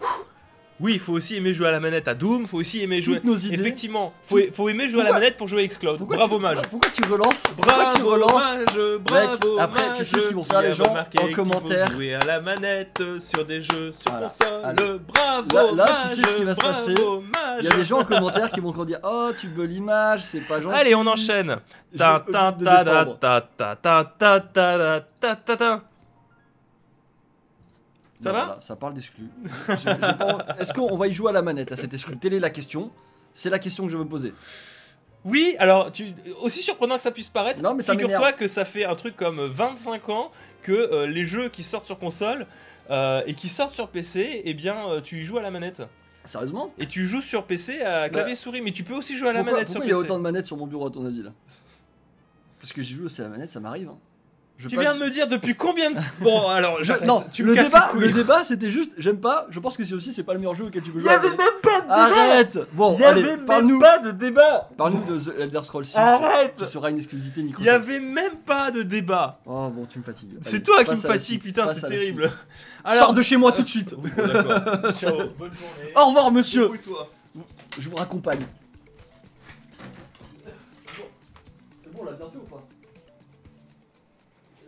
Oui, 0.80 0.92
il 0.94 1.00
faut 1.00 1.12
aussi 1.14 1.34
aimer 1.34 1.52
jouer 1.52 1.66
à 1.68 1.72
la 1.72 1.80
manette 1.80 2.06
à 2.06 2.14
Doom, 2.14 2.46
faut 2.46 2.58
aussi 2.58 2.82
aimer 2.82 3.02
jouer. 3.02 3.16
Toutes 3.16 3.24
nos 3.24 3.36
idées. 3.36 3.54
Effectivement, 3.56 4.12
faut, 4.22 4.38
faut 4.52 4.68
aimer 4.68 4.86
jouer 4.88 5.00
à 5.00 5.04
la 5.06 5.12
manette 5.12 5.36
pour 5.36 5.48
jouer 5.48 5.64
à 5.64 5.66
xCloud. 5.66 6.00
Bravo 6.02 6.36
tu, 6.36 6.42
mage. 6.42 6.58
Pourquoi 6.70 6.90
tu 6.90 7.10
relances 7.10 7.42
tu 7.42 7.54
Bravo 7.56 8.10
relances 8.10 8.32
mage, 8.32 8.98
bravo 9.00 9.58
après, 9.58 9.82
tu 9.96 10.04
sais 10.04 10.20
ce 10.20 10.26
qu'ils 10.28 10.36
vont 10.36 10.44
faire, 10.44 10.62
les 10.62 10.72
gens, 10.74 10.84
en 10.84 11.32
commentaire. 11.34 11.90
jouer 11.90 12.14
à 12.14 12.20
la 12.24 12.40
manette 12.40 13.02
sur 13.18 13.44
des 13.44 13.60
jeux 13.60 13.92
sur 13.92 14.10
Voilà. 14.12 14.28
console. 14.28 14.64
Allez. 14.64 14.98
Bravo 15.08 15.76
Là- 15.76 15.84
là, 15.84 15.98
tu 16.02 16.14
sais 16.14 16.22
ce 16.28 16.36
qui 16.36 16.44
va 16.44 16.54
se 16.54 16.60
bravo, 16.60 16.74
passer. 16.74 16.94
Il 17.60 17.64
y 17.64 17.68
a 17.68 17.76
des 17.76 17.84
gens 17.84 17.98
en 18.00 18.04
commentaire 18.04 18.50
qui 18.52 18.60
vont 18.60 18.68
encore 18.68 18.86
dire 18.86 19.00
Oh, 19.02 19.30
tu 19.40 19.48
veux 19.48 19.64
l'image, 19.64 20.22
c'est 20.22 20.40
pas 20.40 20.60
gentil. 20.60 20.76
Allez, 20.76 20.94
on 20.94 21.06
enchaîne. 21.06 21.56
Ta 21.96 22.24
ta 22.30 22.52
ta 22.52 22.84
ta 22.84 23.04
ta 23.18 23.40
ta 23.50 24.04
ta 24.14 24.40
ta 25.20 25.36
ta 25.36 25.56
ta. 25.56 25.82
Ça 28.22 28.30
Non, 28.30 28.34
va 28.38 28.44
voilà, 28.46 28.60
Ça 28.60 28.76
parle 28.76 28.94
d'exclus. 28.94 29.28
Est-ce 30.58 30.72
qu'on 30.72 30.96
va 30.96 31.06
y 31.08 31.14
jouer 31.14 31.30
à 31.30 31.32
la 31.32 31.42
manette 31.42 31.70
à 31.72 31.76
cet 31.76 31.94
exclu 31.94 32.16
Telle 32.18 32.34
est 32.34 32.40
la 32.40 32.50
question. 32.50 32.90
C'est 33.32 33.50
la 33.50 33.58
question 33.58 33.84
que 33.86 33.92
je 33.92 33.96
veux 33.96 34.04
me 34.04 34.08
poser. 34.08 34.34
Oui, 35.24 35.54
alors, 35.58 35.92
tu... 35.92 36.14
aussi 36.42 36.62
surprenant 36.62 36.96
que 36.96 37.02
ça 37.02 37.10
puisse 37.10 37.28
paraître, 37.28 37.62
Non, 37.62 37.74
mais 37.74 37.82
ça 37.82 37.92
figure-toi 37.92 38.32
que 38.32 38.46
ça 38.46 38.64
fait 38.64 38.84
un 38.84 38.94
truc 38.94 39.16
comme 39.16 39.40
25 39.40 40.08
ans 40.08 40.30
que 40.62 40.72
euh, 40.72 41.06
les 41.06 41.24
jeux 41.24 41.48
qui 41.48 41.62
sortent 41.62 41.86
sur 41.86 41.98
console 41.98 42.46
euh, 42.90 43.22
et 43.26 43.34
qui 43.34 43.48
sortent 43.48 43.74
sur 43.74 43.88
PC, 43.88 44.42
eh 44.44 44.54
bien, 44.54 44.88
euh, 44.88 45.00
tu 45.00 45.20
y 45.20 45.24
joues 45.24 45.38
à 45.38 45.42
la 45.42 45.50
manette. 45.50 45.82
Sérieusement? 46.24 46.72
Et 46.78 46.86
tu 46.86 47.04
joues 47.06 47.20
sur 47.20 47.44
PC 47.46 47.80
à 47.82 48.08
clavier 48.08 48.34
souris, 48.34 48.60
mais 48.62 48.72
tu 48.72 48.84
peux 48.84 48.94
aussi 48.94 49.16
jouer 49.16 49.30
à 49.30 49.32
la 49.32 49.40
Pourquoi, 49.40 49.52
manette 49.54 49.66
pourquoi 49.68 49.82
sur 49.84 49.88
il 49.88 49.94
y 49.94 49.96
a 49.96 50.00
PC. 50.00 50.10
autant 50.12 50.18
de 50.18 50.22
manettes 50.22 50.46
sur 50.46 50.56
mon 50.56 50.66
bureau 50.66 50.86
à 50.86 50.90
ton 50.90 51.04
avis 51.06 51.22
là? 51.22 51.30
Parce 52.60 52.72
que 52.72 52.82
j'y 52.82 52.94
joue 52.94 53.04
aussi 53.04 53.20
à 53.20 53.24
la 53.24 53.30
manette, 53.30 53.50
ça 53.50 53.60
m'arrive. 53.60 53.88
hein. 53.88 53.98
Je 54.58 54.66
Tu 54.66 54.76
viens 54.76 54.92
de 54.92 54.98
me 54.98 55.08
dire 55.08 55.28
depuis 55.28 55.54
combien 55.54 55.92
de... 55.92 55.98
Bon, 56.20 56.48
alors, 56.48 56.78
Je- 56.82 57.04
non, 57.04 57.24
tu 57.32 57.44
me 57.44 57.54
le 57.54 57.62
débat, 57.62 57.90
le 57.96 58.10
débat 58.10 58.42
c'était 58.42 58.70
juste, 58.70 58.90
j'aime 58.98 59.18
pas, 59.20 59.46
je 59.50 59.60
pense 59.60 59.76
que 59.76 59.84
c'est 59.84 59.94
aussi 59.94 60.12
c'est 60.12 60.24
pas 60.24 60.32
le 60.32 60.40
meilleur 60.40 60.56
jeu 60.56 60.64
auquel 60.64 60.82
tu 60.82 60.90
peux 60.90 60.98
Il 60.98 61.02
jouer. 61.02 61.12
y 61.12 61.14
avait 61.14 61.28
même 61.28 61.60
pas 61.62 61.80
de 61.80 61.86
débat 61.86 61.94
Arrête 61.94 62.58
Bon, 62.72 62.96
Il 62.98 63.02
y 63.02 63.04
allez, 63.04 63.22
avait 63.22 63.36
même 63.36 63.44
parle-nous 63.44 63.78
pas 63.78 63.98
de 63.98 64.10
débat 64.10 64.68
parle 64.76 64.94
de 65.04 65.16
The 65.16 65.38
Elder 65.38 65.60
Scrolls 65.62 65.84
6 65.84 65.96
Arrête 65.96 66.54
qui 66.56 66.66
sera 66.66 66.90
une 66.90 66.96
exclusivité 66.96 67.40
Il 67.40 67.46
Microsoft. 67.46 67.66
y 67.66 67.70
avait 67.72 68.00
même 68.00 68.34
pas 68.44 68.72
de 68.72 68.82
débat 68.82 69.38
Oh 69.46 69.68
bon, 69.72 69.86
tu 69.86 70.00
me 70.00 70.04
fatigues. 70.04 70.36
C'est 70.42 70.64
toi 70.64 70.82
qui 70.82 70.90
me 70.90 70.96
passe 70.96 71.04
à 71.04 71.08
la 71.08 71.14
fatigue, 71.14 71.40
suite, 71.42 71.54
putain, 71.54 71.72
c'est 71.72 71.86
terrible 71.86 72.24
suite. 72.28 72.98
Sors 72.98 73.12
de 73.12 73.22
chez 73.22 73.36
moi 73.36 73.52
tout 73.52 73.62
de 73.62 73.68
suite 73.68 73.94
Oui, 74.02 74.10
bon, 74.16 74.26
d'accord. 74.26 74.92
Ciao, 74.96 75.12
bonne 75.38 75.52
journée. 75.52 75.92
Au 75.94 76.06
revoir 76.06 76.32
monsieur. 76.32 76.68
Je 77.78 77.88
vous 77.88 77.94
raccompagne. 77.96 78.40
C'est 81.84 81.92
bon, 81.92 82.00
on 82.00 82.04
l'a 82.06 82.12
bien 82.12 82.26
fait 82.26 82.38
ou 82.38 82.40
pas? 82.50 82.66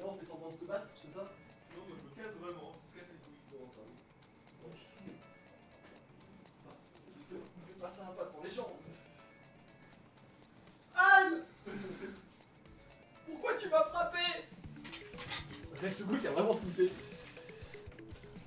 Là, 0.01 0.07
on 0.09 0.17
fait 0.17 0.25
semblant 0.25 0.51
de 0.51 0.57
se 0.57 0.65
battre, 0.65 0.87
c'est 0.95 1.13
ça? 1.13 1.29
Non, 1.77 1.83
mais 1.87 1.95
je 1.95 2.09
me 2.09 2.25
casse 2.25 2.35
vraiment, 2.41 2.73
je 2.81 2.97
me 2.97 3.01
casse 3.01 3.13
les 3.13 3.21
couilles. 3.21 3.37
Comment 3.53 3.69
ça 3.69 3.85
Non, 4.65 4.73
je 4.73 4.81
suis. 4.81 5.13
Ah, 6.65 6.73
c'est 7.29 7.37
ah, 7.37 7.45
ah, 7.69 7.83
pas 7.83 7.89
sympa 7.91 8.25
pour 8.33 8.43
les 8.43 8.51
gens. 8.51 8.73
Anne 10.97 11.43
Pourquoi 13.27 13.55
tu 13.57 13.69
m'as 13.69 13.85
frappé? 13.85 14.19
Regarde 15.77 15.95
ce 15.95 16.03
goût 16.05 16.17
qui 16.17 16.27
a 16.27 16.31
vraiment 16.31 16.55
fouté. 16.55 16.91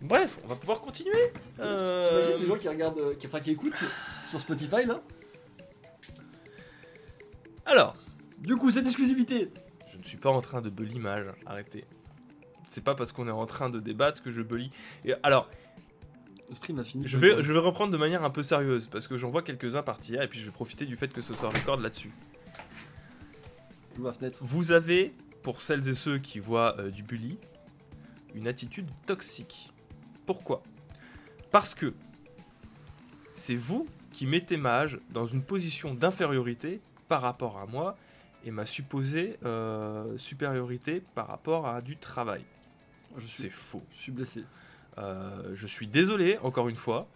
Bref, 0.02 0.40
on 0.44 0.48
va 0.48 0.56
pouvoir 0.56 0.82
continuer. 0.82 1.34
Euh... 1.60 2.10
T'imagines 2.10 2.42
les 2.42 2.48
gens 2.48 2.58
qui 2.58 2.68
regardent, 2.68 2.98
euh, 2.98 3.16
qui, 3.16 3.28
qui 3.28 3.52
écoutent 3.52 3.84
sur 4.26 4.40
Spotify 4.40 4.86
là? 4.86 5.02
Alors, 7.66 7.96
du 8.40 8.58
coup, 8.58 8.72
cette 8.72 8.86
exclusivité, 8.86 9.52
je 9.94 9.98
ne 10.00 10.04
suis 10.04 10.18
pas 10.18 10.30
en 10.32 10.42
train 10.42 10.62
de 10.62 10.70
bully 10.70 10.94
l'image, 10.94 11.28
arrêtez. 11.46 11.86
C'est 12.70 12.84
pas 12.84 12.96
parce 12.96 13.12
qu'on 13.12 13.28
est 13.28 13.32
en 13.32 13.46
train 13.46 13.70
de 13.70 13.80
débattre 13.80 14.24
que 14.24 14.32
je 14.32 14.42
bully. 14.42 14.72
Et 15.06 15.14
alors, 15.22 15.48
Le 16.50 16.56
stream 16.56 16.80
a 16.80 16.84
fini. 16.84 17.08
je 17.08 17.18
vais, 17.18 17.44
je 17.44 17.54
vais 17.54 17.60
reprendre 17.60 17.92
de 17.92 17.98
manière 17.98 18.24
un 18.24 18.32
peu 18.32 18.42
sérieuse 18.42 18.88
parce 18.88 19.08
que 19.08 19.18
j'en 19.18 19.30
vois 19.30 19.44
quelques-uns 19.44 19.84
partir 19.84 20.22
et 20.24 20.28
puis 20.28 20.40
je 20.40 20.46
vais 20.46 20.52
profiter 20.52 20.86
du 20.86 20.98
fait 20.98 21.14
que 21.14 21.22
ce 21.22 21.34
soit 21.36 21.50
record 21.50 21.80
là-dessus. 21.80 22.12
Vous 24.42 24.72
avez, 24.72 25.14
pour 25.44 25.62
celles 25.62 25.88
et 25.88 25.94
ceux 25.94 26.18
qui 26.18 26.40
voient 26.40 26.76
euh, 26.80 26.90
du 26.90 27.04
bully, 27.04 27.38
une 28.34 28.48
attitude 28.48 28.90
toxique. 29.06 29.72
Pourquoi? 30.26 30.64
Parce 31.52 31.76
que 31.76 31.94
c'est 33.36 33.56
vous 33.56 33.88
qui 34.12 34.26
mettez 34.26 34.58
Mage 34.58 35.00
dans 35.12 35.28
une 35.28 35.44
position 35.44 35.94
d'infériorité 35.94 36.82
par 37.08 37.22
rapport 37.22 37.60
à 37.60 37.68
moi 37.68 37.96
et 38.46 38.52
ma 38.52 38.66
supposée 38.66 39.38
euh, 39.46 40.18
supériorité 40.18 41.02
par 41.16 41.28
rapport 41.28 41.68
à 41.68 41.82
du 41.82 41.98
travail. 41.98 42.44
C'est 43.28 43.50
faux. 43.50 43.84
je 43.92 43.98
suis 43.98 44.12
blessé. 44.12 44.44
Euh, 44.98 45.52
je 45.54 45.68
suis 45.68 45.88
désolé, 45.88 46.38
encore 46.44 46.68
une 46.70 46.76
fois, 46.76 47.08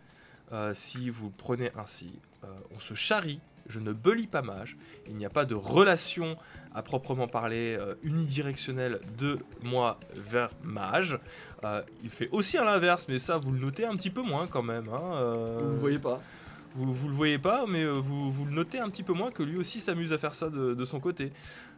euh, 0.52 0.74
si 0.74 1.10
vous 1.10 1.28
le 1.28 1.34
prenez 1.38 1.72
ainsi. 1.78 2.12
On 2.74 2.80
se 2.80 2.94
charrie, 2.94 3.42
je 3.68 3.80
ne 3.82 3.92
belis 3.92 4.28
pas 4.28 4.42
mage, 4.42 4.78
il 5.08 5.18
n'y 5.18 5.26
a 5.26 5.30
pas 5.30 5.44
de 5.44 5.54
relation 5.54 6.38
à 6.74 6.82
proprement 6.82 7.28
parler 7.28 7.78
unidirectionnelle 8.04 9.02
de 9.18 9.40
moi 9.64 10.00
vers 10.16 10.52
mage. 10.64 11.20
Il 12.04 12.10
fait 12.10 12.30
aussi 12.32 12.58
à 12.58 12.64
l'inverse, 12.64 13.08
mais 13.10 13.20
ça 13.20 13.38
vous 13.38 13.52
le 13.52 13.60
notez 13.60 13.86
un 13.86 13.96
petit 13.98 14.12
peu 14.12 14.22
moins 14.22 14.48
quand 14.48 14.64
même. 14.64 14.88
hein, 14.88 15.60
Vous 15.62 15.80
voyez 15.80 16.00
pas 16.00 16.22
vous, 16.76 16.94
vous 16.94 17.08
le 17.08 17.14
voyez 17.14 17.40
pas, 17.40 17.66
mais 17.68 17.84
euh, 17.84 18.00
vous, 18.00 18.46
le 18.46 18.52
notez 18.52 18.80
un 18.80 18.90
petit 18.90 19.04
peu 19.04 19.14
moins 19.14 19.32
que 19.32 19.44
lui 19.44 19.58
aussi 19.58 19.80
s'amuse 19.82 20.14
à 20.14 20.18
faire 20.18 20.36
ça 20.36 20.50
de, 20.50 20.74
de 20.74 20.86
son 20.86 21.00
côté. 21.00 21.32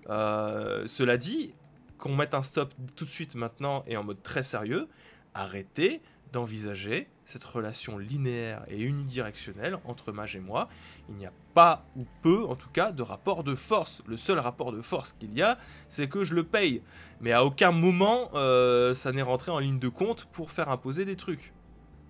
Euh, 0.09 0.83
cela 0.87 1.17
dit, 1.17 1.53
qu'on 1.97 2.15
mette 2.15 2.33
un 2.33 2.43
stop 2.43 2.73
tout 2.95 3.05
de 3.05 3.09
suite 3.09 3.35
maintenant 3.35 3.83
et 3.85 3.97
en 3.97 4.03
mode 4.03 4.23
très 4.23 4.43
sérieux, 4.43 4.87
arrêtez 5.33 6.01
d'envisager 6.31 7.07
cette 7.25 7.43
relation 7.43 7.97
linéaire 7.97 8.63
et 8.69 8.81
unidirectionnelle 8.81 9.77
entre 9.85 10.11
Mage 10.11 10.35
et 10.35 10.39
moi. 10.39 10.67
Il 11.09 11.15
n'y 11.15 11.25
a 11.25 11.33
pas 11.53 11.85
ou 11.95 12.05
peu, 12.23 12.43
en 12.45 12.55
tout 12.55 12.69
cas, 12.69 12.91
de 12.91 13.03
rapport 13.03 13.43
de 13.43 13.53
force. 13.53 14.01
Le 14.07 14.17
seul 14.17 14.39
rapport 14.39 14.71
de 14.71 14.81
force 14.81 15.13
qu'il 15.19 15.33
y 15.35 15.41
a, 15.41 15.57
c'est 15.89 16.07
que 16.07 16.23
je 16.23 16.33
le 16.33 16.43
paye. 16.43 16.81
Mais 17.21 17.31
à 17.31 17.43
aucun 17.45 17.71
moment, 17.71 18.31
euh, 18.33 18.93
ça 18.93 19.11
n'est 19.11 19.21
rentré 19.21 19.51
en 19.51 19.59
ligne 19.59 19.79
de 19.79 19.89
compte 19.89 20.25
pour 20.31 20.49
faire 20.49 20.69
imposer 20.69 21.05
des 21.05 21.15
trucs. 21.15 21.53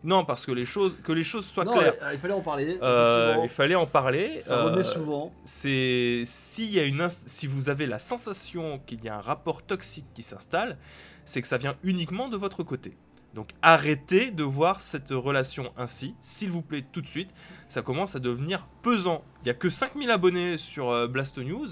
Non, 0.03 0.23
parce 0.23 0.45
que 0.45 0.51
les 0.53 0.63
choses, 0.65 0.95
que 1.03 1.11
les 1.11 1.23
choses 1.23 1.45
soient 1.45 1.65
Non, 1.65 1.77
claires. 1.77 1.93
euh, 2.01 2.13
il 2.13 2.19
fallait 2.19 2.33
en 2.33 2.41
parler. 2.41 2.77
Euh, 2.81 3.35
il 3.43 3.49
fallait 3.49 3.75
en 3.75 3.85
parler. 3.85 4.39
Ça 4.39 4.57
euh, 4.59 4.63
revenait 4.65 4.83
souvent. 4.85 5.33
C'est 5.43 6.23
s'il 6.25 6.71
y 6.71 6.79
a 6.79 6.85
une 6.85 7.01
ins- 7.01 7.09
si 7.09 7.47
vous 7.47 7.67
avez 7.69 7.85
la 7.85 7.99
sensation 7.99 8.79
qu'il 8.85 9.03
y 9.03 9.09
a 9.09 9.17
un 9.17 9.21
rapport 9.21 9.61
toxique 9.61 10.05
qui 10.13 10.23
s'installe, 10.23 10.77
c'est 11.25 11.41
que 11.41 11.47
ça 11.49 11.57
vient 11.57 11.75
uniquement 11.83 12.29
de 12.29 12.37
votre 12.37 12.63
côté. 12.63 12.95
Donc 13.35 13.49
arrêtez 13.61 14.31
de 14.31 14.41
voir 14.43 14.81
cette 14.81 15.09
relation 15.11 15.71
ainsi, 15.77 16.15
s'il 16.21 16.49
vous 16.49 16.61
plaît, 16.63 16.83
tout 16.91 17.01
de 17.01 17.05
suite. 17.07 17.29
Ça 17.67 17.81
commence 17.81 18.15
à 18.15 18.19
devenir 18.19 18.67
pesant. 18.81 19.23
Il 19.41 19.45
n'y 19.45 19.51
a 19.51 19.53
que 19.53 19.69
5000 19.69 20.09
abonnés 20.09 20.57
sur 20.57 20.89
euh, 20.89 21.07
Blast 21.07 21.37
News. 21.37 21.67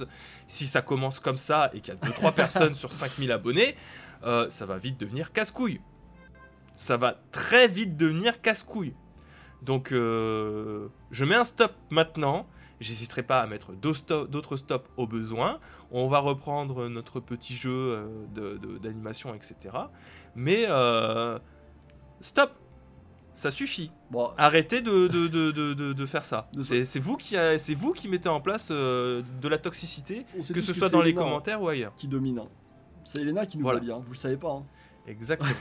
Si 0.47 0.67
ça 0.67 0.81
commence 0.81 1.19
comme 1.19 1.37
ça 1.37 1.71
et 1.73 1.79
qu'il 1.79 1.93
y 1.95 1.97
a 1.97 2.09
2-3 2.09 2.33
personnes 2.35 2.73
sur 2.75 2.91
5000 2.93 3.31
abonnés, 3.31 3.75
euh, 4.23 4.49
ça 4.49 4.65
va 4.65 4.77
vite 4.77 4.99
devenir 4.99 5.31
casse-couille. 5.31 5.79
Ça 6.77 6.95
va 6.95 7.19
très 7.33 7.67
vite 7.67 7.97
devenir 7.97 8.41
casse-couille. 8.41 8.93
Donc 9.61 9.91
euh, 9.91 10.87
je 11.11 11.25
mets 11.25 11.35
un 11.35 11.43
stop 11.43 11.73
maintenant. 11.89 12.47
J'hésiterai 12.79 13.23
pas 13.23 13.41
à 13.41 13.47
mettre 13.47 13.73
d'autres 13.73 13.97
sto- 13.97 14.27
d'autres 14.27 14.55
stops 14.55 14.87
au 14.97 15.07
besoin. 15.07 15.59
On 15.91 16.07
va 16.07 16.19
reprendre 16.19 16.87
notre 16.87 17.19
petit 17.19 17.55
jeu 17.55 17.71
euh, 18.35 18.57
d'animation, 18.79 19.33
etc. 19.33 19.55
Mais 20.35 20.65
euh, 20.69 21.39
stop 22.21 22.51
Ça 23.33 23.49
suffit. 23.49 23.89
Bon, 24.11 24.29
Arrêtez 24.37 24.81
de, 24.81 25.07
de, 25.07 25.27
de, 25.27 25.51
de, 25.51 25.73
de- 25.73 25.93
de 25.93 26.05
faire 26.05 26.25
ça. 26.27 26.49
C'est 26.61 26.99
vous, 26.99 27.17
qui 27.17 27.35
a- 27.35 27.57
c'est 27.57 27.73
vous 27.73 27.93
qui 27.93 28.07
mettez 28.07 28.29
en 28.29 28.41
place 28.41 28.69
euh, 28.71 29.23
de 29.41 29.47
la 29.47 29.57
toxicité, 29.57 30.25
que 30.53 30.61
ce 30.61 30.73
soit 30.73 30.89
dans 30.89 31.01
les 31.01 31.09
Elena, 31.09 31.23
commentaires 31.23 31.61
ou 31.63 31.67
ailleurs. 31.69 31.93
Qui 31.95 32.07
domine. 32.07 32.37
hein. 32.39 32.47
C'est 33.03 33.21
Elena 33.21 33.45
qui 33.47 33.57
nous 33.57 33.63
Voilà. 33.63 33.79
voit 33.79 33.85
bien, 33.85 33.97
vous 33.97 34.11
le 34.11 34.17
savez 34.17 34.37
pas. 34.37 34.51
hein. 34.51 34.65
Exactement. 35.07 35.49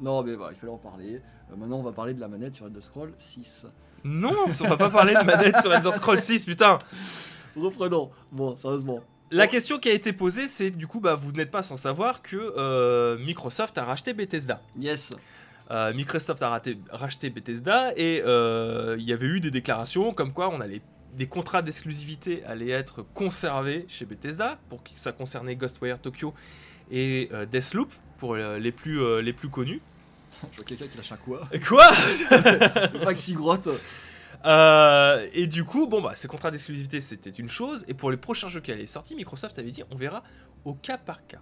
Non, 0.00 0.22
mais 0.22 0.34
voilà, 0.34 0.52
il 0.52 0.58
fallait 0.58 0.72
en 0.72 0.78
parler. 0.78 1.20
Euh, 1.50 1.56
maintenant, 1.56 1.78
on 1.78 1.82
va 1.82 1.92
parler 1.92 2.14
de 2.14 2.20
la 2.20 2.28
manette 2.28 2.54
sur 2.54 2.66
Elder 2.66 2.80
Scroll 2.80 3.12
6. 3.18 3.66
non, 4.04 4.32
on 4.46 4.68
va 4.68 4.76
pas 4.76 4.90
parler 4.90 5.14
de 5.14 5.24
manette 5.24 5.58
sur 5.60 5.72
Elder 5.72 5.92
Scrolls 5.92 6.20
6, 6.20 6.46
putain 6.46 6.78
Reprenons. 7.56 8.10
Bon, 8.32 8.56
sérieusement. 8.56 9.00
La 9.30 9.46
question 9.46 9.78
qui 9.78 9.88
a 9.88 9.92
été 9.92 10.12
posée, 10.12 10.46
c'est 10.46 10.70
du 10.70 10.86
coup, 10.86 11.00
bah, 11.00 11.14
vous 11.14 11.32
n'êtes 11.32 11.50
pas 11.50 11.62
sans 11.62 11.76
savoir 11.76 12.22
que 12.22 12.36
euh, 12.36 13.18
Microsoft 13.18 13.76
a 13.78 13.84
racheté 13.84 14.12
Bethesda. 14.12 14.60
Yes. 14.78 15.14
Euh, 15.70 15.92
Microsoft 15.94 16.42
a 16.42 16.58
raté- 16.58 16.78
racheté 16.90 17.30
Bethesda 17.30 17.92
et 17.96 18.18
il 18.18 19.04
y 19.04 19.12
avait 19.12 19.26
eu 19.26 19.40
des 19.40 19.50
déclarations 19.52 20.12
comme 20.12 20.32
quoi 20.32 20.48
on 20.48 20.60
allait 20.60 20.82
des 21.14 21.26
contrats 21.26 21.62
d'exclusivité 21.62 22.44
allaient 22.44 22.70
être 22.70 23.02
conservés 23.14 23.84
chez 23.88 24.04
Bethesda 24.04 24.58
pour 24.68 24.82
que 24.82 24.90
ça 24.96 25.12
concernait 25.12 25.56
Ghostwire 25.56 25.98
Tokyo 26.00 26.34
et 26.90 27.28
euh, 27.32 27.46
Deathloop 27.46 27.92
pour 28.18 28.34
euh, 28.34 28.58
les 28.58 28.72
plus 28.72 29.00
euh, 29.02 29.22
les 29.22 29.32
plus 29.32 29.48
connus. 29.48 29.80
Je 30.52 30.56
vois 30.56 30.64
quelqu'un 30.64 30.88
qui 30.88 30.96
lâche 30.96 31.12
un 31.12 31.16
quoi. 31.16 31.48
Quoi 31.66 31.90
Maxi 33.04 33.34
Grotte. 33.34 33.68
Euh, 34.44 35.26
Et 35.32 35.46
du 35.46 35.64
coup, 35.64 35.86
bon 35.86 36.00
bah 36.00 36.12
ces 36.14 36.28
contrats 36.28 36.50
d'exclusivité 36.50 37.00
c'était 37.00 37.30
une 37.30 37.48
chose 37.48 37.84
et 37.88 37.94
pour 37.94 38.10
les 38.10 38.16
prochains 38.16 38.48
jeux 38.48 38.60
qui 38.60 38.72
allaient 38.72 38.86
sortir, 38.86 39.16
Microsoft 39.16 39.58
avait 39.58 39.70
dit 39.70 39.82
on 39.90 39.96
verra 39.96 40.22
au 40.64 40.74
cas 40.74 40.98
par 40.98 41.26
cas. 41.26 41.40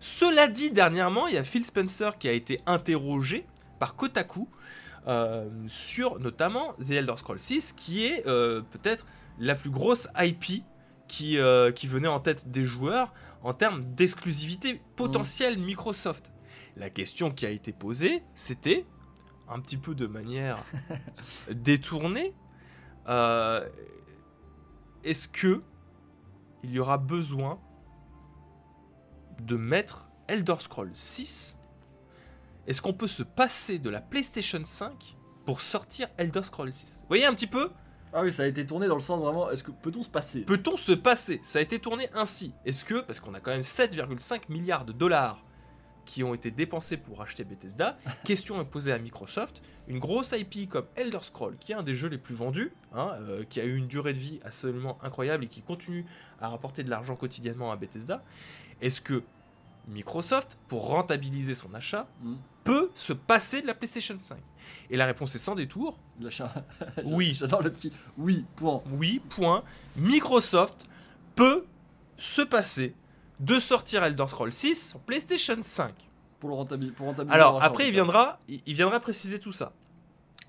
Cela 0.00 0.48
dit, 0.48 0.70
dernièrement, 0.70 1.26
il 1.26 1.34
y 1.34 1.38
a 1.38 1.44
Phil 1.44 1.64
Spencer 1.64 2.18
qui 2.18 2.28
a 2.28 2.32
été 2.32 2.60
interrogé 2.66 3.46
par 3.78 3.94
Kotaku 3.94 4.48
euh, 5.06 5.48
sur 5.66 6.18
notamment 6.18 6.72
The 6.74 6.92
Elder 6.92 7.14
Scrolls 7.18 7.40
6, 7.40 7.72
qui 7.72 8.06
est 8.06 8.26
euh, 8.26 8.62
peut-être 8.70 9.04
la 9.38 9.54
plus 9.54 9.70
grosse 9.70 10.08
IP 10.18 10.64
qui, 11.08 11.38
qui 11.74 11.86
venait 11.86 12.08
en 12.08 12.20
tête 12.20 12.50
des 12.50 12.64
joueurs 12.64 13.12
en 13.42 13.52
termes 13.52 13.84
d'exclusivité 13.94 14.80
potentielle 14.96 15.58
Microsoft. 15.58 16.33
La 16.76 16.90
question 16.90 17.30
qui 17.30 17.46
a 17.46 17.50
été 17.50 17.72
posée, 17.72 18.20
c'était 18.34 18.84
un 19.48 19.60
petit 19.60 19.76
peu 19.76 19.94
de 19.94 20.06
manière 20.06 20.58
détournée. 21.50 22.34
euh, 23.08 23.68
Est-ce 25.04 25.28
que 25.28 25.62
il 26.62 26.70
y 26.72 26.78
aura 26.78 26.96
besoin 26.98 27.58
de 29.40 29.56
mettre 29.56 30.08
Elder 30.28 30.54
Scrolls 30.58 30.90
6 30.94 31.56
Est-ce 32.66 32.80
qu'on 32.80 32.94
peut 32.94 33.08
se 33.08 33.22
passer 33.22 33.78
de 33.78 33.90
la 33.90 34.00
PlayStation 34.00 34.64
5 34.64 35.16
pour 35.44 35.60
sortir 35.60 36.08
Elder 36.16 36.42
Scrolls 36.42 36.72
6 36.72 36.98
Vous 37.02 37.08
voyez 37.08 37.26
un 37.26 37.34
petit 37.34 37.46
peu? 37.46 37.70
Ah 38.14 38.22
oui, 38.22 38.32
ça 38.32 38.44
a 38.44 38.46
été 38.46 38.64
tourné 38.64 38.86
dans 38.86 38.94
le 38.94 39.00
sens 39.02 39.20
vraiment. 39.20 39.50
Est-ce 39.50 39.62
que 39.62 39.72
peut-on 39.72 40.02
se 40.02 40.08
passer? 40.08 40.40
Peut-on 40.42 40.76
se 40.76 40.92
passer? 40.92 41.40
Ça 41.42 41.58
a 41.58 41.62
été 41.62 41.78
tourné 41.80 42.08
ainsi. 42.14 42.54
Est-ce 42.64 42.84
que, 42.84 43.00
parce 43.00 43.20
qu'on 43.20 43.34
a 43.34 43.40
quand 43.40 43.50
même 43.50 43.60
7,5 43.62 44.42
milliards 44.48 44.84
de 44.86 44.92
dollars 44.92 45.43
qui 46.04 46.22
ont 46.24 46.34
été 46.34 46.50
dépensés 46.50 46.96
pour 46.96 47.22
acheter 47.22 47.44
Bethesda, 47.44 47.96
question 48.24 48.60
est 48.60 48.64
posée 48.64 48.92
à 48.92 48.98
Microsoft, 48.98 49.62
une 49.88 49.98
grosse 49.98 50.32
IP 50.32 50.68
comme 50.68 50.86
Elder 50.96 51.18
Scrolls, 51.22 51.56
qui 51.58 51.72
est 51.72 51.74
un 51.74 51.82
des 51.82 51.94
jeux 51.94 52.08
les 52.08 52.18
plus 52.18 52.34
vendus, 52.34 52.72
hein, 52.94 53.12
euh, 53.20 53.44
qui 53.44 53.60
a 53.60 53.64
eu 53.64 53.76
une 53.76 53.86
durée 53.88 54.12
de 54.12 54.18
vie 54.18 54.40
absolument 54.44 54.98
incroyable 55.02 55.44
et 55.44 55.48
qui 55.48 55.62
continue 55.62 56.04
à 56.40 56.48
rapporter 56.48 56.82
de 56.84 56.90
l'argent 56.90 57.16
quotidiennement 57.16 57.72
à 57.72 57.76
Bethesda, 57.76 58.22
est-ce 58.80 59.00
que 59.00 59.22
Microsoft, 59.88 60.56
pour 60.68 60.86
rentabiliser 60.88 61.54
son 61.54 61.74
achat, 61.74 62.06
Hmm. 62.22 62.36
peut 62.64 62.90
se 62.94 63.12
passer 63.12 63.60
de 63.60 63.66
la 63.66 63.74
PlayStation 63.74 64.18
5 64.18 64.38
Et 64.88 64.96
la 64.96 65.04
réponse 65.04 65.34
est 65.34 65.38
sans 65.38 65.54
détour, 65.54 65.98
un- 66.22 66.48
Oui. 67.04 67.34
J'adore 67.34 67.62
le 67.62 67.70
petit. 67.70 67.92
Oui, 68.16 68.46
point. 68.56 68.82
oui, 68.92 69.20
point. 69.28 69.62
Microsoft 69.96 70.86
peut 71.34 71.66
se 72.16 72.40
passer 72.40 72.94
de 73.40 73.58
sortir 73.58 74.04
Elder 74.04 74.26
Scrolls 74.28 74.52
6 74.52 74.90
sur 74.90 75.00
PlayStation 75.00 75.56
5. 75.60 75.92
Pour 76.40 76.50
le 76.50 76.56
rentabiliser. 76.56 76.94
Alors 77.30 77.62
après, 77.62 77.88
il 77.88 77.92
viendra, 77.92 78.38
il 78.48 78.60
il 78.66 78.74
viendra 78.74 79.00
préciser 79.00 79.38
tout 79.38 79.52
ça. 79.52 79.72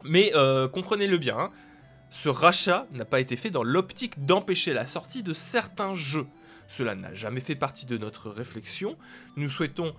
Mais 0.03 0.31
euh, 0.35 0.67
comprenez-le 0.67 1.17
bien, 1.17 1.37
hein, 1.37 1.51
ce 2.09 2.29
rachat 2.29 2.85
n'a 2.91 3.05
pas 3.05 3.19
été 3.19 3.35
fait 3.35 3.49
dans 3.49 3.63
l'optique 3.63 4.25
d'empêcher 4.25 4.73
la 4.73 4.85
sortie 4.85 5.23
de 5.23 5.33
certains 5.33 5.95
jeux. 5.95 6.27
Cela 6.67 6.95
n'a 6.95 7.13
jamais 7.13 7.41
fait 7.41 7.55
partie 7.55 7.85
de 7.85 7.97
notre 7.97 8.29
réflexion. 8.29 8.97
Nous 9.35 9.49
souhaitons 9.49 9.93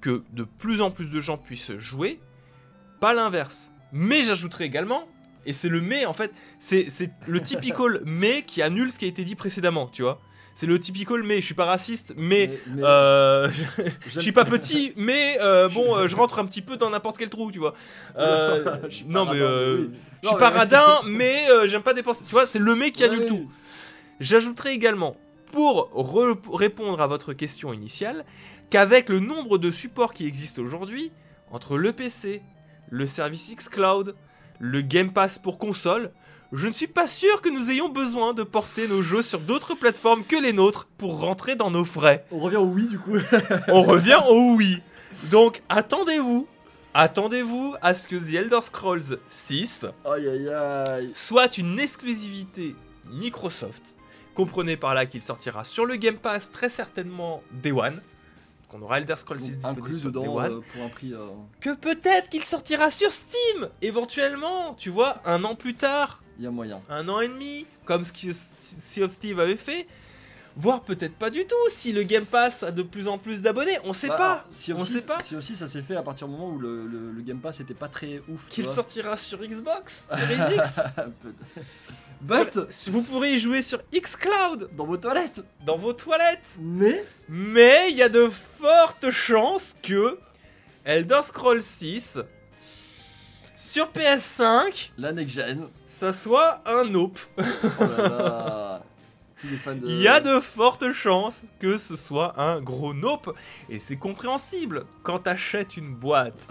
que 0.00 0.22
de 0.32 0.44
plus 0.44 0.80
en 0.80 0.90
plus 0.90 1.10
de 1.10 1.20
gens 1.20 1.38
puissent 1.38 1.76
jouer, 1.76 2.20
pas 3.00 3.14
l'inverse. 3.14 3.70
Mais 3.92 4.24
j'ajouterai 4.24 4.64
également, 4.64 5.08
et 5.46 5.52
c'est 5.52 5.68
le 5.68 5.80
mais 5.80 6.06
en 6.06 6.12
fait, 6.12 6.32
c'est 6.58 6.90
c'est 6.90 7.10
le 7.26 7.40
typical 7.40 8.00
mais 8.04 8.42
qui 8.42 8.62
annule 8.62 8.92
ce 8.92 8.98
qui 8.98 9.04
a 9.04 9.08
été 9.08 9.24
dit 9.24 9.34
précédemment, 9.34 9.88
tu 9.88 10.02
vois. 10.02 10.20
C'est 10.54 10.66
le 10.66 10.78
typical 10.78 11.22
mais, 11.24 11.40
je 11.40 11.46
suis 11.46 11.54
pas 11.54 11.64
raciste, 11.64 12.14
mais. 12.16 12.58
mais- 12.68 12.82
euh, 12.84 13.48
je 14.08 14.20
suis 14.20 14.30
pas 14.32 14.44
petit, 14.44 14.92
mais 14.96 15.36
euh, 15.40 15.68
bon, 15.68 15.96
euh, 15.96 16.06
je 16.08 16.14
rentre 16.14 16.38
un 16.38 16.44
petit 16.46 16.62
peu 16.62 16.76
dans 16.76 16.90
n'importe 16.90 17.18
quel 17.18 17.28
trou, 17.28 17.50
tu 17.50 17.58
vois. 17.58 17.74
Euh, 18.18 18.76
non, 19.06 19.24
mais 19.26 19.38
je 19.38 20.28
suis 20.28 20.36
pas 20.36 20.50
mais- 20.52 20.58
radin, 20.58 21.00
mais 21.06 21.46
j'aime 21.66 21.82
pas 21.82 21.92
dépenser. 21.94 22.24
Tu 22.24 22.30
vois, 22.30 22.46
c'est 22.46 22.60
le 22.60 22.74
mais 22.76 22.92
qui 22.92 23.02
annule 23.04 23.20
Ouais. 23.20 23.26
tout. 23.26 23.50
J'ajouterai 24.20 24.72
également, 24.72 25.16
pour 25.52 25.90
re- 25.92 26.38
répondre 26.56 27.00
à 27.00 27.06
votre 27.08 27.32
question 27.32 27.72
initiale, 27.72 28.24
qu'avec 28.70 29.08
le 29.08 29.18
nombre 29.18 29.58
de 29.58 29.70
supports 29.72 30.14
qui 30.14 30.26
existent 30.26 30.62
aujourd'hui, 30.62 31.10
entre 31.50 31.76
le 31.76 31.92
PC, 31.92 32.42
le 32.90 33.06
service 33.08 33.52
xCloud, 33.54 34.14
le 34.60 34.80
Game 34.82 35.12
Pass 35.12 35.38
pour 35.40 35.58
console, 35.58 36.12
je 36.56 36.66
ne 36.68 36.72
suis 36.72 36.86
pas 36.86 37.06
sûr 37.06 37.40
que 37.42 37.48
nous 37.48 37.70
ayons 37.70 37.88
besoin 37.88 38.32
de 38.34 38.42
porter 38.42 38.86
nos 38.88 39.02
jeux 39.02 39.22
sur 39.22 39.40
d'autres 39.40 39.74
plateformes 39.74 40.24
que 40.24 40.36
les 40.36 40.52
nôtres 40.52 40.86
pour 40.98 41.20
rentrer 41.20 41.56
dans 41.56 41.70
nos 41.70 41.84
frais. 41.84 42.24
On 42.30 42.38
revient 42.38 42.56
au 42.56 42.64
oui 42.66 42.86
du 42.86 42.98
coup. 42.98 43.16
On 43.68 43.82
revient 43.82 44.18
au 44.28 44.54
oui. 44.54 44.80
Donc 45.30 45.62
attendez-vous, 45.68 46.46
attendez-vous 46.92 47.76
à 47.82 47.94
ce 47.94 48.06
que 48.06 48.16
The 48.16 48.34
Elder 48.34 48.60
Scrolls 48.62 49.18
6 49.28 49.86
aïe 50.04 50.28
aïe 50.28 50.48
aïe. 50.48 51.10
soit 51.14 51.58
une 51.58 51.78
exclusivité 51.78 52.74
Microsoft. 53.10 53.94
Comprenez 54.34 54.76
par 54.76 54.94
là 54.94 55.06
qu'il 55.06 55.22
sortira 55.22 55.62
sur 55.64 55.86
le 55.86 55.96
Game 55.96 56.16
Pass 56.16 56.50
très 56.50 56.68
certainement 56.68 57.42
Day 57.52 57.70
One. 57.72 58.00
qu'on 58.68 58.82
aura 58.82 58.98
Elder 58.98 59.14
Scrolls 59.16 59.38
6 59.38 59.58
Donc, 59.58 59.74
disponible 59.76 60.00
sur 60.00 60.10
dedans 60.10 60.34
One. 60.36 60.52
euh, 60.54 60.60
pour 60.72 60.82
un 60.84 60.88
prix. 60.88 61.12
euh, 61.12 61.28
Que 61.60 61.74
peut-être 61.74 62.28
qu'il 62.30 62.44
sortira 62.44 62.90
sur 62.90 63.12
Steam, 63.12 63.68
éventuellement, 63.82 64.74
tu 64.74 64.90
vois, 64.90 65.18
un 65.24 65.44
an 65.44 65.54
plus 65.54 65.74
tard, 65.74 66.20
Il 66.38 66.44
y 66.44 66.46
a 66.46 66.50
moyen. 66.50 66.80
un 66.88 67.08
an 67.08 67.20
et 67.20 67.28
demi, 67.28 67.66
comme 67.84 68.04
ce 68.04 68.12
que 68.12 68.32
Sea 68.60 69.02
of 69.02 69.18
Thieves 69.18 69.38
avait 69.40 69.56
fait. 69.56 69.86
Voire 70.56 70.82
peut-être 70.82 71.16
pas 71.16 71.30
du 71.30 71.44
tout, 71.46 71.56
si 71.68 71.92
le 71.92 72.04
Game 72.04 72.24
Pass 72.26 72.62
a 72.62 72.70
de 72.70 72.84
plus 72.84 73.08
en 73.08 73.18
plus 73.18 73.42
d'abonnés, 73.42 73.76
on 73.82 73.92
sait 73.92 74.06
Bah, 74.06 74.16
pas. 74.16 74.44
Si 74.50 74.72
on 74.72 74.76
aussi, 74.78 74.92
sait 74.92 75.00
pas. 75.00 75.18
Si 75.20 75.34
aussi 75.34 75.56
ça 75.56 75.66
s'est 75.66 75.82
fait 75.82 75.96
à 75.96 76.02
partir 76.04 76.28
du 76.28 76.32
moment 76.34 76.50
où 76.50 76.60
le, 76.60 76.86
le- 76.86 77.10
le 77.10 77.22
Game 77.22 77.40
Pass 77.40 77.58
était 77.58 77.74
pas 77.74 77.88
très 77.88 78.22
ouf. 78.28 78.46
Qu'il 78.50 78.64
sortira 78.64 79.16
sur 79.16 79.40
Xbox, 79.44 80.06
Series 80.16 80.54
X. 80.56 80.80
But 82.20 82.70
Sur- 82.70 82.92
vous 82.92 83.02
pourrez 83.02 83.32
y 83.34 83.38
jouer 83.38 83.62
sur 83.62 83.80
Xcloud, 83.92 84.70
dans 84.76 84.86
vos 84.86 84.96
toilettes. 84.96 85.42
dans 85.66 85.76
vos 85.76 85.92
toilettes. 85.92 86.56
Mais 86.60 87.04
Mais 87.28 87.90
il 87.90 87.96
y 87.96 88.02
a 88.02 88.08
de 88.08 88.28
fortes 88.28 89.10
chances 89.10 89.76
que 89.82 90.18
Elder 90.84 91.20
Scrolls 91.22 91.62
6 91.62 92.20
sur 93.74 93.90
PS5, 93.90 94.90
la 94.98 95.10
next 95.10 95.34
gen. 95.34 95.66
ça 95.84 96.12
soit 96.12 96.62
un 96.64 96.84
nope. 96.84 97.18
Oh 97.36 97.42
là 97.80 97.96
là. 97.96 98.82
De. 99.44 99.88
Il 99.88 100.00
y 100.00 100.08
a 100.08 100.20
de 100.20 100.40
fortes 100.40 100.90
chances 100.92 101.42
que 101.60 101.76
ce 101.76 101.96
soit 101.96 102.40
un 102.40 102.62
gros 102.62 102.94
nope. 102.94 103.36
Et 103.68 103.78
c'est 103.78 103.96
compréhensible 103.96 104.86
quand 105.02 105.18
t'achètes 105.18 105.76
une 105.76 105.94
boîte 105.94 106.48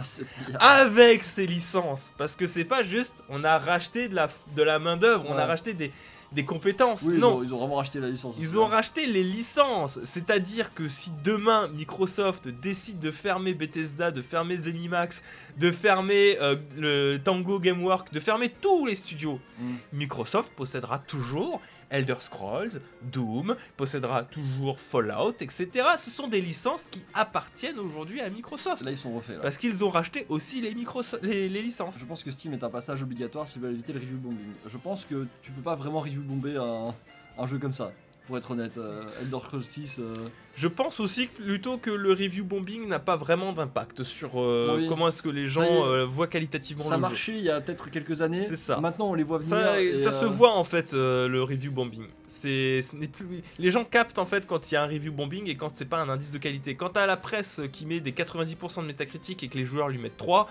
Ah, 0.60 0.82
avec 0.82 1.24
ses 1.24 1.48
licences. 1.48 2.14
Parce 2.20 2.36
que 2.36 2.46
c'est 2.46 2.66
pas 2.66 2.84
juste 2.84 3.24
on 3.30 3.44
a 3.46 3.58
racheté 3.58 4.10
de 4.10 4.16
la, 4.16 4.28
de 4.56 4.62
la 4.62 4.78
main-d'œuvre, 4.78 5.26
on 5.28 5.38
a 5.38 5.46
racheté 5.48 5.74
des, 5.74 5.92
des 6.34 6.46
compétences. 6.46 7.04
Oui, 7.04 7.13
ils 7.15 7.19
non. 7.19 7.38
ont, 7.38 7.43
ils 7.43 7.54
ont 7.54 7.58
vraiment 7.58 7.76
racheté 7.76 8.00
la 8.00 8.10
licence. 8.10 8.36
Ils 8.39 8.58
ont 8.58 8.65
racheté 8.65 9.06
les 9.06 9.24
licences, 9.24 10.00
c'est-à-dire 10.04 10.74
que 10.74 10.89
si 10.89 11.12
demain 11.24 11.67
Microsoft 11.69 12.48
décide 12.48 13.00
de 13.00 13.12
fermer 13.12 13.54
Bethesda, 13.54 14.12
de 14.12 14.22
fermer 14.22 14.58
Zenimax, 14.58 15.24
de 15.58 15.72
fermer 15.72 16.38
euh, 16.41 16.56
le 16.78 17.17
Tango 17.17 17.60
Gameworks, 17.60 18.12
de 18.12 18.19
fermer 18.19 18.50
tous 18.50 18.86
les 18.86 18.96
studios, 18.96 19.39
Mm. 19.60 19.76
Microsoft 19.93 20.54
possédera 20.56 21.00
toujours 21.00 21.62
Elder 21.93 22.15
Scrolls, 22.19 22.82
Doom, 23.03 23.56
possédera 23.77 24.23
toujours 24.23 24.79
Fallout, 24.79 25.36
etc. 25.39 25.69
Ce 25.97 26.10
sont 26.10 26.27
des 26.27 26.41
licences 26.41 26.84
qui 26.89 27.01
appartiennent 27.13 27.79
aujourd'hui 27.79 28.19
à 28.19 28.29
Microsoft. 28.29 28.82
Là, 28.84 28.91
ils 28.91 28.97
sont 28.97 29.13
refaits. 29.13 29.36
Là. 29.36 29.41
Parce 29.41 29.58
qu'ils 29.58 29.84
ont 29.86 29.89
racheté 29.89 30.25
aussi 30.27 30.60
les, 30.60 30.73
microso- 30.73 31.19
les, 31.21 31.47
les 31.49 31.62
licences. 31.62 31.99
Je 31.99 32.06
pense 32.06 32.23
que 32.23 32.32
Steam 32.32 32.53
est 32.53 32.63
un 32.63 32.69
passage 32.69 33.01
obligatoire 33.03 33.47
s'ils 33.47 33.62
veulent 33.62 33.73
éviter 33.73 33.93
le 33.93 33.99
review 33.99 34.17
bombing. 34.17 34.53
Je 34.67 34.77
pense 34.77 35.06
que 35.06 35.27
tu 35.41 35.51
peux 35.51 35.62
pas 35.62 35.75
vraiment 35.75 35.99
review 36.01 36.21
bomber 36.21 36.58
un, 36.58 36.93
un 37.41 37.47
jeu 37.47 37.60
comme 37.60 37.73
ça. 37.73 37.91
Pour 38.27 38.38
être 38.38 38.51
honnête, 38.51 38.77
euh, 38.77 39.03
Elder 39.21 39.38
Scrolls 39.43 39.63
6. 39.65 39.99
euh, 39.99 40.13
Je 40.56 40.68
pense 40.68 41.00
aussi 41.00 41.26
plutôt 41.28 41.78
que 41.80 41.89
le 41.89 42.12
review 42.12 42.44
bombing 42.44 42.88
n'a 42.88 43.00
pas 43.00 43.16
vraiment 43.16 43.54
d'impact 43.54 44.04
sur 44.04 44.39
euh, 44.39 44.76
Oui. 44.78 44.88
comment 44.88 45.08
est-ce 45.08 45.22
que 45.24 45.30
les 45.30 45.50
Ça 45.50 45.62
est. 45.62 45.66
gens 45.66 45.88
euh, 45.88 46.06
voient 46.06 46.28
qualitativement 46.28 46.84
ça 46.84 46.92
le 46.92 46.96
jeu. 46.98 47.02
marchait 47.02 47.32
il 47.38 47.44
y 47.44 47.50
a 47.50 47.60
peut-être 47.60 47.89
quelques 47.89 48.22
années. 48.22 48.44
C'est 48.44 48.56
ça. 48.56 48.80
Maintenant, 48.80 49.10
on 49.10 49.13
les 49.16 49.24
voit 49.24 49.39
venir. 49.39 49.58
Ça, 49.58 49.82
et, 49.82 49.98
ça 49.98 50.12
se 50.12 50.26
euh, 50.26 50.28
voit 50.28 50.54
en 50.54 50.63
fait 50.63 50.94
le 50.94 51.42
review 51.42 51.72
bombing. 51.72 52.06
C'est, 52.28 52.82
ce 52.82 52.96
n'est 52.96 53.08
plus, 53.08 53.26
les 53.58 53.72
gens 53.72 53.84
captent 53.84 54.20
en 54.20 54.26
fait 54.26 54.46
quand 54.48 54.72
il 54.72 54.76
y 54.76 54.78
a 54.78 54.84
un 54.84 54.88
review 54.88 55.12
bombing 55.12 55.48
et 55.48 55.56
quand 55.56 55.72
c'est 55.74 55.86
pas 55.86 56.00
un 56.00 56.10
indice 56.10 56.32
de 56.32 56.38
qualité. 56.38 56.76
Quand 56.76 56.89
t'as 56.89 57.06
la 57.06 57.18
presse 57.18 57.62
qui 57.72 57.86
met 57.86 58.00
des 58.00 58.12
90% 58.12 58.82
de 58.82 58.88
métacritique 58.88 59.44
et 59.44 59.48
que 59.48 59.58
les 59.58 59.66
joueurs 59.66 59.89
lui 59.89 59.98
mettent 59.98 60.18
3, 60.18 60.50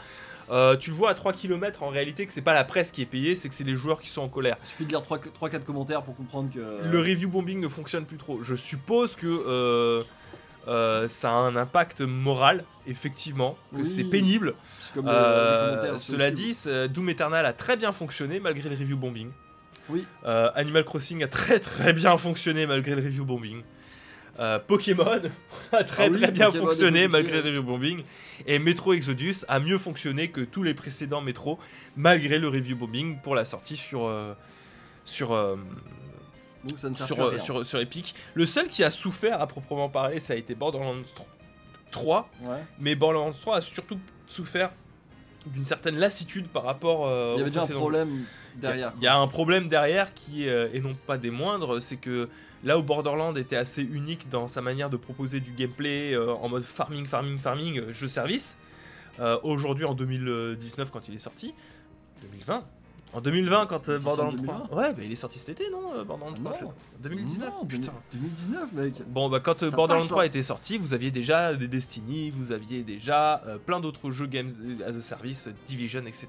euh, 0.51 0.77
tu 0.77 0.91
le 0.91 0.97
vois 0.97 1.11
à 1.11 1.15
3 1.15 1.33
km 1.33 1.83
en 1.83 1.89
réalité 1.89 2.27
que 2.27 2.33
c'est 2.33 2.43
pas 2.43 2.53
la 2.53 2.65
presse 2.65 2.91
qui 2.93 3.03
est 3.03 3.07
payée, 3.07 3.35
c'est 3.35 3.49
que 3.49 3.55
c'est 3.55 3.65
les 3.65 3.77
joueurs 3.77 4.01
qui 4.01 4.09
sont 4.09 4.23
en 4.23 4.29
colère. 4.29 4.57
Il 4.65 4.69
suffit 4.69 4.85
de 4.85 4.91
lire 4.91 5.03
3-4 5.03 5.65
commentaires 5.65 6.03
pour 6.03 6.17
comprendre 6.17 6.51
que. 6.53 6.61
Le 6.89 6.99
review 6.99 7.29
bombing 7.29 7.61
ne 7.61 7.69
fonctionne 7.69 8.05
plus 8.05 8.17
trop. 8.17 8.43
Je 8.43 8.55
suppose 8.55 9.15
que 9.17 9.27
euh, 9.27 9.92
euh, 10.69 11.09
ça 11.09 11.31
a 11.31 11.35
un 11.35 11.57
impact 11.57 12.01
moral, 12.03 12.65
effectivement, 12.87 13.57
que 13.73 13.79
Oui. 13.81 13.87
c'est 13.87 14.05
pénible. 14.05 14.55
comme, 14.95 15.09
euh, 15.09 15.95
Euh, 15.95 15.99
cela 15.99 16.31
dit, 16.31 16.53
c'est- 16.55 16.89
Doom 16.89 17.09
Eternal 17.09 17.47
a 17.47 17.53
très 17.55 17.77
bien 17.79 17.93
fonctionné 17.93 18.41
malgré 18.41 18.69
le 18.69 18.77
review 18.77 18.97
bombing. 18.99 19.31
Oui. 19.89 20.05
Euh, 20.27 20.51
Animal 20.55 20.85
Crossing 20.85 21.23
a 21.25 21.29
très 21.29 21.59
très 21.59 21.93
bien 21.93 22.17
fonctionné 22.19 22.67
malgré 22.67 22.95
le 22.95 23.03
review 23.03 23.25
bombing. 23.25 23.63
Euh, 24.39 24.59
Pokémon 24.59 25.21
a 25.73 25.85
très 25.85 26.05
Ah 26.07 26.09
oui, 26.11 26.21
très 26.21 26.31
bien 26.31 26.47
Pokémon 26.47 26.67
fonctionné 26.69 27.09
malgré 27.09 27.39
le 27.43 27.49
review 27.49 27.63
bombing. 27.63 28.03
Et 28.47 28.59
Metro 28.59 28.93
Exodus 28.93 29.45
a 29.49 29.61
mieux 29.61 29.79
fonctionné 29.79 30.29
que 30.31 30.41
tous 30.43 30.63
les 30.63 30.75
précédents 30.75 31.21
Metro 31.23 31.59
malgré 31.97 32.39
le 32.39 32.49
review 32.49 32.77
bombing 32.77 33.19
pour 33.21 33.35
la 33.35 33.45
sortie 33.45 33.77
sur, 33.77 34.07
euh, 34.07 34.35
sur, 35.05 35.33
euh, 35.33 35.57
Donc 36.65 36.79
ça 36.79 36.89
ne 36.89 36.95
sert 36.95 37.07
sur, 37.07 37.17
plus 37.17 37.23
à 37.23 37.27
euh, 37.27 37.31
rien. 37.31 37.39
sur, 37.39 37.67
sur 37.67 37.81
Epic. 37.81 38.15
Le 38.35 38.47
seul 38.47 38.69
qui 38.69 38.85
a 38.85 38.91
souffert 38.91 39.41
à 39.41 39.47
proprement 39.47 39.89
parler, 39.89 40.21
ça 40.21 40.35
a 40.35 40.37
été 40.37 40.55
Borderlands 40.55 41.03
3. 41.91 42.29
Ouais. 42.43 42.57
Mais 42.79 42.95
Borderlands 42.95 43.33
3 43.33 43.57
a 43.57 43.61
surtout 43.61 43.99
souffert 44.27 44.71
d'une 45.47 45.65
certaine 45.65 45.97
lassitude 45.97 46.49
par 46.49 46.65
rapport 46.65 47.07
euh, 47.07 47.35
Il 47.37 47.39
y 47.39 47.43
avait 47.43 47.51
déjà 47.51 47.65
un 47.65 47.79
problème 47.79 48.25
derrière. 48.57 48.93
Il 48.97 49.03
y 49.03 49.07
a 49.07 49.17
un 49.17 49.27
problème 49.27 49.69
derrière 49.69 50.15
qui, 50.15 50.49
euh, 50.49 50.69
et 50.73 50.81
non 50.81 50.95
pas 50.95 51.19
des 51.19 51.31
moindres, 51.31 51.81
c'est 51.83 51.97
que 51.97 52.29
là 52.65 52.79
où 52.79 52.83
Borderlands 52.83 53.35
était 53.35 53.57
assez 53.57 53.83
unique 53.83 54.29
dans 54.29 54.49
sa 54.49 54.63
manière 54.63 54.91
de 54.91 54.97
proposer 54.97 55.41
du 55.41 55.53
gameplay 55.53 56.15
euh, 56.15 56.33
en 56.33 56.49
mode 56.49 56.63
farming, 56.63 57.07
farming, 57.07 57.39
farming, 57.39 57.91
jeu 57.91 58.09
service, 58.09 58.57
aujourd'hui 59.43 59.85
en 59.85 59.95
2019 59.95 60.91
quand 60.91 61.07
il 61.09 61.15
est 61.15 61.21
sorti, 61.21 61.55
2020, 62.23 62.65
en 63.13 63.21
2020 63.21 63.67
quand 63.67 63.89
euh, 63.89 63.99
Borderlands 63.99 64.33
3, 64.37 64.69
ouais, 64.75 64.93
bah, 64.95 65.03
il 65.05 65.13
est 65.13 65.17
sorti 65.17 65.39
cet 65.39 65.51
été 65.61 65.71
non, 65.71 65.95
euh, 65.95 66.05
Borderlands 66.05 66.33
3 66.35 66.51
Non. 66.63 66.73
je- 66.99 67.03
2019, 67.03 67.49
Non, 67.61 67.67
putain. 67.67 67.93
2019, 68.13 68.73
mec. 68.73 69.03
Bon, 69.09 69.29
bah 69.29 69.41
quand 69.41 69.63
euh, 69.63 69.71
Borderlands 69.71 70.01
passe, 70.01 70.09
3 70.11 70.23
hein. 70.23 70.27
était 70.27 70.43
sorti, 70.43 70.79
vous 70.79 70.95
aviez 70.95 71.11
déjà 71.11 71.55
des 71.55 71.69
Destiny, 71.69 72.31
vous 72.31 72.53
aviez 72.53 72.83
déjà 72.83 73.43
euh, 73.47 73.59
plein 73.59 73.81
d'autres 73.81 74.11
jeux 74.11 74.27
Games 74.27 74.51
as 74.87 74.97
a 74.97 75.01
Service, 75.01 75.49
Division, 75.67 76.01
etc. 76.07 76.29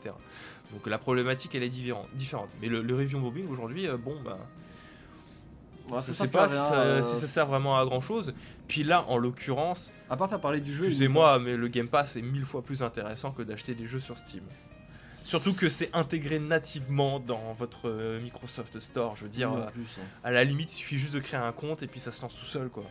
Donc 0.72 0.88
la 0.88 0.98
problématique 0.98 1.54
elle 1.56 1.64
est 1.64 1.70
différente. 1.70 2.08
différente. 2.16 2.50
Mais 2.62 2.68
le, 2.68 2.82
le 2.82 2.96
review 2.96 3.20
bombing 3.20 3.48
aujourd'hui, 3.50 3.88
euh, 3.88 3.98
bon, 3.98 4.16
bah, 4.26 4.38
Ouais, 5.90 5.98
je 5.98 6.02
ça 6.02 6.14
sais 6.14 6.14
sert 6.14 6.32
pas 6.32 6.48
si 6.48 6.56
ça, 6.56 6.74
euh, 6.76 7.04
si 7.04 7.16
ça 7.20 7.28
sert 7.28 7.46
vraiment 7.46 7.78
à 7.78 7.84
grand 7.84 8.00
chose. 8.00 8.34
Puis 8.70 8.84
là, 8.86 9.04
en 9.10 9.18
l'occurrence, 9.18 9.92
À 10.10 10.16
part 10.16 10.30
faire 10.30 10.40
parler 10.40 10.62
du 10.62 10.72
jeu. 10.74 10.86
excusez-moi, 10.86 11.40
mais 11.40 11.58
le 11.58 11.68
Game 11.68 11.90
Pass 11.90 12.16
est 12.16 12.22
mille 12.22 12.46
fois 12.46 12.62
plus 12.62 12.82
intéressant 12.82 13.32
que 13.32 13.42
d'acheter 13.42 13.76
des 13.76 13.86
jeux 13.86 14.00
sur 14.00 14.18
Steam. 14.18 14.44
Surtout 15.24 15.54
que 15.54 15.70
c'est 15.70 15.90
intégré 15.94 16.38
nativement 16.40 17.20
dans 17.20 17.54
votre 17.54 17.88
euh, 17.90 18.20
Microsoft 18.22 18.80
Store. 18.80 19.16
Je 19.16 19.24
veux 19.24 19.30
dire, 19.30 19.52
Oui, 19.52 19.58
en 19.62 19.66
euh, 19.66 19.70
plus, 19.70 19.88
hein. 20.00 20.06
à 20.24 20.32
la 20.32 20.44
limite, 20.44 20.74
il 20.74 20.78
suffit 20.78 20.98
juste 20.98 21.14
de 21.14 21.20
créer 21.20 21.40
un 21.40 21.52
compte 21.52 21.82
et 21.82 21.88
puis 21.88 22.00
ça 22.00 22.12
se 22.12 22.22
lance 22.22 22.36
tout 22.38 22.46
seul, 22.46 22.70
quoi. 22.70 22.84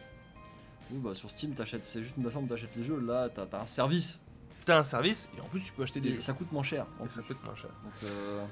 Oui, 0.90 0.98
bah 1.02 1.14
sur 1.14 1.30
Steam, 1.30 1.52
t'achètes, 1.54 1.84
c'est 1.84 2.02
juste 2.02 2.14
une 2.16 2.22
plateforme 2.22 2.46
où 2.46 2.48
t'achètes 2.48 2.74
les 2.76 2.82
jeux. 2.82 2.98
Là, 3.00 3.28
t'as 3.28 3.46
t'as 3.46 3.60
un 3.60 3.66
service. 3.66 4.18
T'as 4.64 4.78
un 4.78 4.84
service 4.84 5.28
et 5.36 5.40
en 5.40 5.44
plus 5.44 5.60
tu 5.60 5.72
peux 5.72 5.82
acheter 5.82 6.00
des 6.00 6.10
Et 6.10 6.14
jeux. 6.14 6.20
ça 6.20 6.32
coûte 6.32 6.50
moins 6.52 6.62
cher. 6.62 6.86
en 7.00 7.04
Et 7.04 7.08
ça 7.08 7.22
coûte 7.22 7.42
moins 7.44 7.54
cher. 7.54 7.70
Donc, 7.82 7.92
euh, 8.04 8.44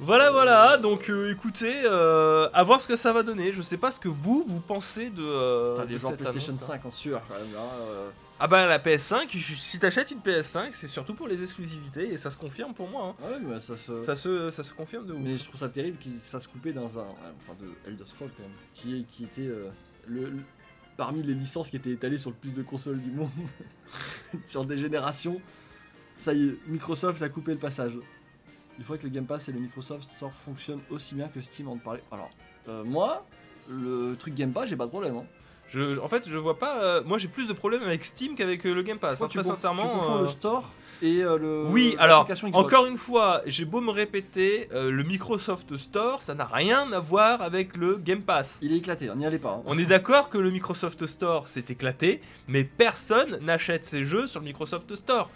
Voilà, 0.00 0.30
voilà. 0.30 0.76
Donc, 0.76 1.08
euh, 1.10 1.30
écoutez, 1.32 1.82
euh, 1.84 2.48
à 2.52 2.62
voir 2.62 2.80
ce 2.80 2.88
que 2.88 2.96
ça 2.96 3.12
va 3.12 3.22
donner. 3.22 3.52
Je 3.52 3.62
sais 3.62 3.76
pas 3.78 3.90
ce 3.90 3.98
que 4.00 4.08
vous 4.08 4.44
vous 4.46 4.60
pensez 4.60 5.10
de. 5.10 5.22
euh, 5.22 5.76
t'as 5.76 5.84
de 5.84 5.92
les 5.92 5.98
joueurs 5.98 6.12
cette 6.12 6.20
PlayStation 6.20 6.52
annonce, 6.52 6.62
hein. 6.64 6.80
5 6.82 6.86
en 6.86 6.90
sueur 6.90 7.22
quand 7.28 7.34
même. 7.34 7.44
hein. 7.56 8.12
Ah 8.38 8.48
bah 8.48 8.66
la 8.66 8.78
PS5. 8.78 9.28
Si 9.58 9.78
t'achètes 9.78 10.10
une 10.10 10.18
PS5, 10.20 10.70
c'est 10.72 10.88
surtout 10.88 11.14
pour 11.14 11.26
les 11.26 11.40
exclusivités 11.42 12.12
et 12.12 12.16
ça 12.18 12.30
se 12.30 12.36
confirme 12.36 12.74
pour 12.74 12.88
moi. 12.88 13.16
hein. 13.22 13.24
Ouais, 13.30 13.38
mais 13.40 13.58
ça 13.58 13.76
se. 13.76 13.98
Ça 14.00 14.14
se, 14.14 14.50
ça 14.50 14.62
se 14.62 14.72
confirme 14.74 15.06
de 15.06 15.14
ouf. 15.14 15.20
Mais 15.22 15.36
je 15.38 15.44
trouve 15.44 15.58
ça 15.58 15.68
terrible 15.70 15.96
qu'il 15.98 16.20
se 16.20 16.30
fasse 16.30 16.46
couper 16.46 16.72
dans 16.72 16.98
un. 16.98 17.06
Enfin, 17.38 17.54
de 17.58 17.70
Elder 17.90 18.04
Scrolls 18.06 18.30
quand 18.36 18.42
même. 18.42 18.52
Qui, 18.74 19.00
est- 19.00 19.04
qui 19.04 19.24
était 19.24 19.46
euh, 19.46 19.70
le, 20.06 20.28
le- 20.28 20.42
parmi 20.98 21.22
les 21.22 21.32
licences 21.34 21.70
qui 21.70 21.76
étaient 21.76 21.90
étalées 21.92 22.18
sur 22.18 22.30
le 22.30 22.36
plus 22.36 22.52
de 22.52 22.62
consoles 22.62 23.00
du 23.00 23.10
monde. 23.10 23.30
sur 24.44 24.64
des 24.66 24.76
générations. 24.76 25.40
Ça 26.18 26.32
y 26.34 26.48
est, 26.48 26.56
Microsoft 26.66 27.22
a 27.22 27.28
coupé 27.30 27.52
le 27.52 27.58
passage. 27.58 27.92
Il 28.78 28.84
faudrait 28.84 28.98
que 28.98 29.04
le 29.06 29.10
Game 29.14 29.24
Pass 29.26 29.48
et 29.48 29.52
le 29.52 29.60
Microsoft 29.60 30.06
Store 30.08 30.32
fonctionnent 30.44 30.80
aussi 30.90 31.14
bien 31.14 31.28
que 31.28 31.40
Steam 31.40 31.68
en 31.68 31.78
parlait. 31.78 32.02
Alors, 32.12 32.30
euh, 32.68 32.84
moi, 32.84 33.26
le 33.68 34.14
truc 34.18 34.34
Game 34.34 34.52
Pass, 34.52 34.68
j'ai 34.68 34.76
pas 34.76 34.84
de 34.84 34.90
problème. 34.90 35.16
Hein. 35.16 35.24
Je, 35.68 35.98
en 35.98 36.08
fait, 36.08 36.28
je 36.28 36.36
vois 36.38 36.58
pas. 36.58 36.82
euh, 36.82 37.02
moi, 37.04 37.18
j'ai 37.18 37.28
plus 37.28 37.48
de 37.48 37.52
problèmes 37.52 37.82
avec 37.82 38.04
Steam 38.04 38.34
qu'avec 38.36 38.64
euh, 38.66 38.72
le 38.74 38.82
Game 38.82 38.98
Pass. 38.98 39.20
hein, 39.20 39.28
tu 39.28 39.38
très 39.38 39.46
sincèrement. 39.48 39.82
Tu 39.82 39.88
confonds 39.98 40.16
euh, 40.18 40.20
le 40.22 40.26
store 40.28 40.70
et 41.02 41.22
le. 41.22 41.66
Oui, 41.70 41.96
alors. 41.98 42.26
Encore 42.52 42.86
une 42.86 42.96
fois, 42.96 43.42
j'ai 43.46 43.64
beau 43.64 43.80
me 43.80 43.90
répéter, 43.90 44.68
le 44.72 45.02
Microsoft 45.02 45.76
Store, 45.76 46.22
ça 46.22 46.34
n'a 46.34 46.44
rien 46.44 46.90
à 46.92 47.00
voir 47.00 47.42
avec 47.42 47.76
le 47.76 47.96
Game 47.96 48.22
Pass. 48.22 48.58
Il 48.62 48.72
est 48.72 48.76
éclaté, 48.78 49.10
on 49.10 49.16
n'y 49.16 49.26
allait 49.26 49.38
pas. 49.38 49.50
hein. 49.50 49.62
On 49.66 49.76
est 49.78 49.84
d'accord 49.84 50.30
que 50.30 50.38
le 50.38 50.50
Microsoft 50.50 51.04
Store 51.06 51.48
s'est 51.48 51.64
éclaté, 51.68 52.20
mais 52.48 52.64
personne 52.64 53.38
n'achète 53.42 53.84
ses 53.84 54.04
jeux 54.04 54.26
sur 54.26 54.40
le 54.40 54.46
Microsoft 54.46 54.94
Store. 54.94 55.28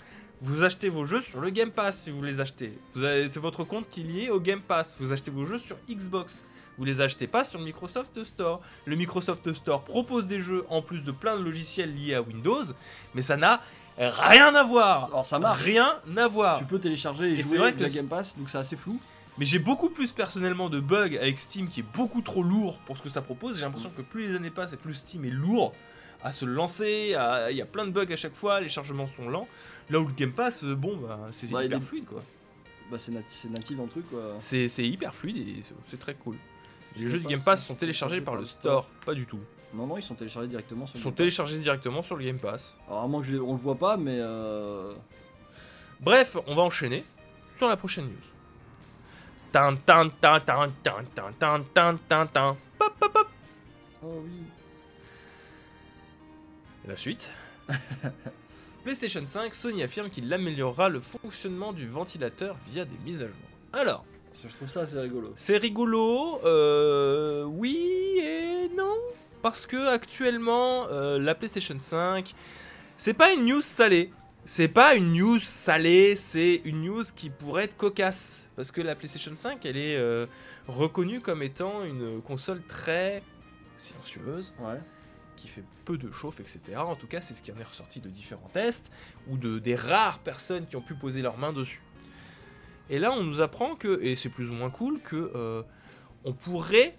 Vous 0.42 0.62
achetez 0.62 0.88
vos 0.88 1.04
jeux 1.04 1.20
sur 1.20 1.40
le 1.40 1.50
Game 1.50 1.70
Pass 1.70 2.04
si 2.04 2.10
vous 2.10 2.22
les 2.22 2.40
achetez. 2.40 2.72
C'est 2.94 3.36
votre 3.36 3.64
compte 3.64 3.90
qui 3.90 4.00
est 4.00 4.04
lié 4.04 4.30
au 4.30 4.40
Game 4.40 4.62
Pass. 4.62 4.96
Vous 4.98 5.12
achetez 5.12 5.30
vos 5.30 5.44
jeux 5.44 5.58
sur 5.58 5.76
Xbox. 5.90 6.42
Vous 6.78 6.84
les 6.84 7.00
achetez 7.00 7.26
pas 7.26 7.44
sur 7.44 7.58
le 7.58 7.64
Microsoft 7.66 8.22
Store. 8.24 8.60
Le 8.86 8.96
Microsoft 8.96 9.52
Store 9.54 9.82
propose 9.82 10.26
des 10.26 10.40
jeux 10.40 10.64
en 10.70 10.80
plus 10.82 11.02
de 11.02 11.10
plein 11.12 11.36
de 11.36 11.42
logiciels 11.42 11.94
liés 11.94 12.14
à 12.14 12.22
Windows, 12.22 12.62
mais 13.14 13.22
ça 13.22 13.36
n'a 13.36 13.60
rien 13.98 14.54
à 14.54 14.62
voir. 14.62 15.06
Alors 15.06 15.26
ça 15.26 15.38
marche. 15.38 15.62
Rien 15.62 15.96
à 16.16 16.28
voir. 16.28 16.58
Tu 16.58 16.64
peux 16.64 16.78
télécharger 16.78 17.30
et, 17.30 17.38
Et 17.38 17.42
jouer 17.42 17.58
vrai 17.58 17.72
que 17.74 17.84
Game 17.84 18.06
Pass, 18.06 18.36
donc 18.38 18.48
c'est 18.48 18.58
assez 18.58 18.76
flou. 18.76 18.98
Mais 19.38 19.44
j'ai 19.46 19.58
beaucoup 19.58 19.90
plus 19.90 20.12
personnellement 20.12 20.68
de 20.70 20.80
bugs 20.80 21.16
avec 21.20 21.38
Steam 21.38 21.68
qui 21.68 21.80
est 21.80 21.86
beaucoup 21.94 22.20
trop 22.22 22.42
lourd 22.42 22.78
pour 22.86 22.96
ce 22.96 23.02
que 23.02 23.08
ça 23.08 23.20
propose. 23.22 23.56
J'ai 23.56 23.62
l'impression 23.62 23.90
que 23.90 24.02
plus 24.02 24.28
les 24.28 24.36
années 24.36 24.50
passent 24.50 24.72
et 24.72 24.76
plus 24.76 24.94
Steam 24.94 25.24
est 25.24 25.30
lourd 25.30 25.72
à 26.22 26.32
se 26.32 26.44
lancer. 26.44 27.14
à- 27.14 27.50
Il 27.50 27.56
y 27.56 27.62
a 27.62 27.66
plein 27.66 27.86
de 27.86 27.90
bugs 27.90 28.10
à 28.12 28.16
chaque 28.16 28.34
fois, 28.34 28.60
les 28.60 28.68
chargements 28.68 29.06
sont 29.06 29.28
lents. 29.28 29.48
Là 29.90 30.00
où 30.00 30.06
le 30.06 30.12
Game 30.14 30.32
Pass, 30.32 30.62
euh, 30.64 30.74
bon, 30.74 30.96
bah, 30.96 31.18
c'est 31.32 31.50
Bah, 31.50 31.64
hyper 31.64 31.78
est- 31.78 31.82
fluide 31.82 32.04
quoi. 32.06 32.22
Bah 32.90 32.98
c'est 32.98 33.12
nati- 33.12 33.24
c'est 33.28 33.48
natif 33.50 33.76
dans 33.76 33.84
le 33.84 33.88
truc 33.88 34.10
quoi. 34.10 34.34
C'est 34.38 34.66
hyper 34.78 35.14
fluide 35.14 35.36
et 35.38 35.62
c'est 35.86 35.98
très 36.00 36.14
cool. 36.14 36.36
Les 36.96 37.08
jeux 37.08 37.18
du 37.20 37.26
Game 37.26 37.42
Pass 37.42 37.64
sont 37.64 37.74
téléchargés 37.74 38.20
par 38.20 38.36
le 38.36 38.44
store. 38.44 38.86
pas 39.06 39.14
du 39.14 39.26
tout. 39.26 39.40
Non 39.72 39.86
non, 39.86 39.96
ils 39.96 40.02
sont 40.02 40.14
téléchargés 40.16 40.48
directement 40.48 40.86
sur 40.86 40.96
Ils 40.96 40.98
le 40.98 41.02
sont 41.02 41.08
Game 41.10 41.12
Pass. 41.14 41.18
téléchargés 41.18 41.58
directement 41.58 42.02
sur 42.02 42.16
le 42.16 42.24
Game 42.24 42.38
Pass. 42.38 42.74
Alors 42.88 43.02
à 43.02 43.06
moins 43.06 43.20
que 43.20 43.26
je 43.28 43.32
les- 43.34 43.38
on 43.40 43.52
le 43.52 43.58
voit 43.58 43.76
pas, 43.76 43.96
mais 43.96 44.16
euh... 44.18 44.92
Bref, 46.00 46.36
on 46.46 46.54
va 46.56 46.62
enchaîner 46.62 47.04
sur 47.56 47.68
la 47.68 47.76
prochaine 47.76 48.06
news. 48.06 48.14
Tan 49.52 49.76
tan 49.76 50.08
tan 50.20 50.40
tan 50.40 50.70
tan 50.82 51.04
tan 51.14 51.32
tan 51.38 51.62
tan 51.74 51.96
tan 52.08 52.26
tan. 52.26 52.56
Pop, 52.78 52.94
pop, 52.98 53.12
pop. 53.12 53.28
Oh 54.02 54.22
oui. 54.24 54.30
La 56.86 56.96
suite. 56.96 57.28
PlayStation 58.84 59.24
5, 59.26 59.52
Sony 59.54 59.82
affirme 59.82 60.08
qu'il 60.10 60.32
améliorera 60.32 60.88
le 60.88 61.00
fonctionnement 61.00 61.72
du 61.72 61.86
ventilateur 61.86 62.56
via 62.66 62.84
des 62.84 62.96
mises 63.04 63.22
à 63.22 63.26
jour. 63.26 63.36
Alors, 63.72 64.04
Je 64.34 64.48
trouve 64.56 64.68
ça 64.68 64.80
assez 64.82 64.98
rigolo. 64.98 65.32
c'est 65.36 65.56
rigolo, 65.56 66.40
euh, 66.44 67.44
oui 67.44 67.76
et 68.22 68.68
non, 68.76 68.94
parce 69.42 69.66
que 69.66 69.88
actuellement 69.88 70.86
euh, 70.88 71.18
la 71.18 71.34
PlayStation 71.34 71.76
5, 71.78 72.32
c'est 72.96 73.14
pas 73.14 73.32
une 73.32 73.44
news 73.46 73.60
salée. 73.60 74.10
C'est 74.46 74.68
pas 74.68 74.94
une 74.94 75.12
news 75.12 75.38
salée, 75.38 76.16
c'est 76.16 76.62
une 76.64 76.82
news 76.82 77.02
qui 77.14 77.28
pourrait 77.28 77.64
être 77.64 77.76
cocasse. 77.76 78.48
Parce 78.56 78.70
que 78.72 78.80
la 78.80 78.94
PlayStation 78.94 79.36
5, 79.36 79.64
elle 79.66 79.76
est 79.76 79.96
euh, 79.96 80.26
reconnue 80.66 81.20
comme 81.20 81.42
étant 81.42 81.84
une 81.84 82.22
console 82.22 82.62
très 82.66 83.22
silencieuse, 83.76 84.54
Ouais. 84.60 84.80
qui 85.36 85.48
fait 85.48 85.64
peu 85.84 85.98
de 85.98 86.10
chauffe, 86.10 86.40
etc. 86.40 86.60
En 86.76 86.96
tout 86.96 87.06
cas, 87.06 87.20
c'est 87.20 87.34
ce 87.34 87.42
qui 87.42 87.52
en 87.52 87.58
est 87.58 87.64
ressorti 87.64 88.00
de 88.00 88.08
différents 88.08 88.50
tests 88.52 88.90
ou 89.28 89.36
de 89.36 89.58
des 89.58 89.76
rares 89.76 90.18
personnes 90.20 90.66
qui 90.66 90.76
ont 90.76 90.82
pu 90.82 90.94
poser 90.94 91.20
leurs 91.20 91.36
mains 91.36 91.52
dessus. 91.52 91.82
Et 92.90 92.98
là, 92.98 93.12
on 93.12 93.22
nous 93.22 93.40
apprend 93.40 93.76
que, 93.76 94.00
et 94.02 94.16
c'est 94.16 94.28
plus 94.28 94.50
ou 94.50 94.54
moins 94.54 94.70
cool, 94.70 95.00
que 95.00 95.30
euh, 95.34 95.62
on 96.24 96.32
pourrait 96.32 96.98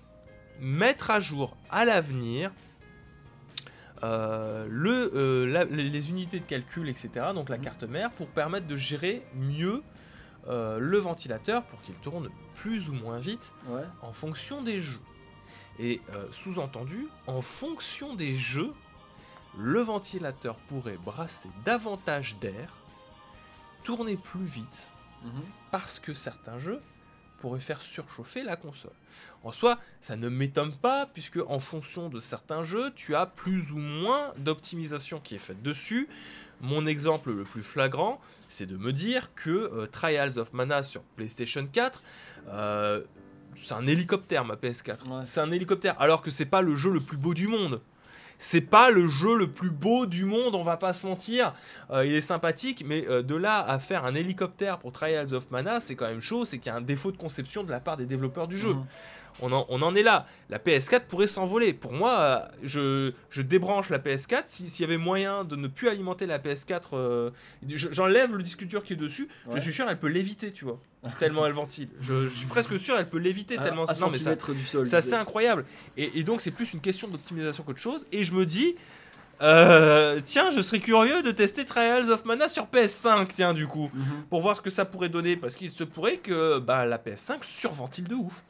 mettre 0.59 1.11
à 1.11 1.19
jour 1.19 1.55
à 1.69 1.85
l'avenir 1.85 2.51
euh, 4.03 4.65
le, 4.69 5.11
euh, 5.15 5.45
la- 5.45 5.65
les, 5.65 6.09
unités 6.09 6.39
de 6.39 6.45
calcul, 6.45 6.89
etc. 6.89 7.09
Donc 7.35 7.49
la 7.49 7.57
Mhm. 7.57 7.63
carte 7.63 7.83
mère 7.83 8.09
pour 8.11 8.27
permettre 8.27 8.67
de 8.67 8.75
gérer 8.75 9.21
mieux 9.35 9.83
euh, 10.47 10.79
le 10.79 10.97
ventilateur 10.97 11.63
pour 11.65 11.81
qu'il 11.83 11.93
tourne 11.95 12.29
plus 12.55 12.89
ou 12.89 12.93
moins 12.93 13.19
vite 13.19 13.53
Ouais. 13.67 13.83
en 14.01 14.11
fonction 14.11 14.63
des 14.63 14.81
jeux. 14.81 14.99
Et 15.79 16.01
sous-entendu, 16.31 17.07
en 17.27 17.41
fonction 17.41 18.15
des 18.15 18.33
jeux, 18.35 18.73
le 19.57 19.79
ventilateur 19.81 20.55
pourrait 20.67 20.97
brasser 20.97 21.49
davantage 21.63 22.37
d'air, 22.39 22.73
tourner 23.83 24.15
plus 24.17 24.43
vite, 24.45 24.89
Mhm. 25.23 25.43
parce 25.71 25.99
que 25.99 26.13
certains 26.13 26.59
jeux 26.59 26.81
pourraient 27.39 27.59
faire 27.59 27.81
surchauffer 27.81 28.43
la 28.43 28.55
console. 28.55 28.91
En 29.43 29.51
soi, 29.51 29.79
ça 29.99 30.15
ne 30.15 30.29
m'étonne 30.29 30.73
pas, 30.75 31.07
puisque 31.07 31.39
en 31.47 31.59
fonction 31.59 32.07
de 32.07 32.19
certains 32.19 32.63
jeux, 32.63 32.91
tu 32.95 33.15
as 33.15 33.25
plus 33.25 33.71
ou 33.71 33.77
moins 33.77 34.33
d'optimisation 34.37 35.19
qui 35.19 35.35
est 35.35 35.39
faite 35.39 35.61
dessus. 35.63 36.07
Mon 36.61 36.85
exemple 36.85 37.31
le 37.31 37.43
plus 37.43 37.63
flagrant, 37.63 38.21
c'est 38.47 38.67
de 38.67 38.77
me 38.77 38.93
dire 38.93 39.33
que 39.33 39.49
euh, 39.49 39.87
Trials 39.87 40.37
of 40.37 40.53
Mana 40.53 40.83
sur 40.83 41.01
PlayStation 41.01 41.67
4, 41.71 42.03
euh, 42.49 43.03
c'est 43.55 43.73
un 43.73 43.87
hélicoptère 43.87 44.45
ma 44.45 44.55
PS4. 44.55 45.09
Ouais. 45.09 45.25
C'est 45.25 45.39
un 45.41 45.49
hélicoptère, 45.51 45.99
alors 45.99 46.21
que 46.21 46.29
c'est 46.29 46.45
pas 46.45 46.61
le 46.61 46.75
jeu 46.75 46.91
le 46.91 47.01
plus 47.01 47.17
beau 47.17 47.33
du 47.33 47.47
monde. 47.47 47.81
C'est 48.43 48.61
pas 48.61 48.89
le 48.89 49.07
jeu 49.07 49.37
le 49.37 49.51
plus 49.51 49.69
beau 49.69 50.07
du 50.07 50.25
monde, 50.25 50.55
on 50.55 50.63
va 50.63 50.75
pas 50.75 50.93
se 50.93 51.05
mentir. 51.05 51.53
Euh, 51.91 52.03
il 52.05 52.15
est 52.15 52.21
sympathique, 52.21 52.83
mais 52.83 53.05
euh, 53.07 53.21
de 53.21 53.35
là 53.35 53.59
à 53.59 53.77
faire 53.77 54.03
un 54.03 54.15
hélicoptère 54.15 54.79
pour 54.79 54.91
Trials 54.91 55.33
of 55.35 55.51
Mana, 55.51 55.79
c'est 55.79 55.93
quand 55.95 56.07
même 56.07 56.21
chaud. 56.21 56.43
C'est 56.43 56.57
qu'il 56.57 56.71
y 56.71 56.73
a 56.73 56.77
un 56.77 56.81
défaut 56.81 57.11
de 57.11 57.17
conception 57.17 57.63
de 57.63 57.69
la 57.69 57.79
part 57.79 57.97
des 57.97 58.07
développeurs 58.07 58.47
du 58.47 58.57
jeu. 58.57 58.73
Mhm. 58.73 58.85
On, 59.43 59.51
en, 59.53 59.65
on 59.69 59.81
en 59.83 59.93
est 59.95 60.01
là. 60.03 60.25
La 60.49 60.57
PS4 60.57 61.01
pourrait 61.01 61.27
s'envoler. 61.27 61.73
Pour 61.73 61.93
moi, 61.93 62.19
euh, 62.19 62.39
je, 62.63 63.13
je 63.29 63.41
débranche 63.43 63.89
la 63.89 63.99
PS4. 63.99 64.43
Si- 64.45 64.69
S'il 64.71 64.81
y 64.83 64.87
avait 64.89 64.97
moyen 64.97 65.43
de 65.45 65.55
ne 65.55 65.67
plus 65.67 65.87
alimenter 65.87 66.25
la 66.25 66.39
PS4, 66.39 66.89
euh, 66.93 67.29
je- 67.67 67.89
j'enlève 67.91 68.35
le 68.35 68.41
disque 68.43 68.65
dur 68.65 68.83
qui 68.83 68.93
est 68.93 68.97
dessus. 68.97 69.29
Je 69.53 69.59
suis 69.59 69.71
sûr, 69.71 69.85
elle 69.87 69.99
peut 69.99 70.09
l'éviter, 70.09 70.51
tu 70.51 70.65
vois. 70.65 70.79
tellement 71.19 71.45
elle 71.45 71.53
ventile. 71.53 71.89
Je, 71.99 72.25
je 72.25 72.29
suis 72.29 72.47
presque 72.47 72.77
sûr, 72.79 72.95
elle 72.97 73.09
peut 73.09 73.17
l'éviter 73.17 73.57
À- 73.57 73.63
tellement. 73.63 73.85
à 73.85 73.93
non, 73.99 74.09
mais 74.11 74.17
ça, 74.19 74.35
du 74.35 74.65
sol. 74.65 74.85
c'est 74.85 74.95
assez 74.97 75.13
incroyable. 75.13 75.65
Et, 75.97 76.19
et 76.19 76.23
donc, 76.23 76.41
c'est 76.41 76.51
plus 76.51 76.73
une 76.73 76.81
question 76.81 77.07
d'optimisation 77.07 77.63
qu'autre 77.63 77.79
chose. 77.79 78.05
Et 78.11 78.23
je 78.23 78.33
me 78.33 78.45
dis, 78.45 78.75
euh, 79.41 80.21
tiens, 80.23 80.51
je 80.51 80.61
serais 80.61 80.79
curieux 80.79 81.23
de 81.23 81.31
tester 81.31 81.65
Trials 81.65 82.11
of 82.11 82.25
Mana 82.25 82.47
sur 82.47 82.65
PS5, 82.67 83.27
tiens, 83.33 83.53
du 83.53 83.65
coup, 83.65 83.89
Mhm. 83.93 84.23
pour 84.29 84.41
voir 84.41 84.55
ce 84.57 84.61
que 84.61 84.69
ça 84.69 84.85
pourrait 84.85 85.09
donner. 85.09 85.35
Parce 85.35 85.55
qu'il 85.55 85.71
se 85.71 85.83
pourrait 85.83 86.17
que 86.17 86.59
bah, 86.59 86.85
la 86.85 86.97
PS5 86.99 87.43
surventile 87.43 88.07
de 88.07 88.15
ouf. 88.15 88.43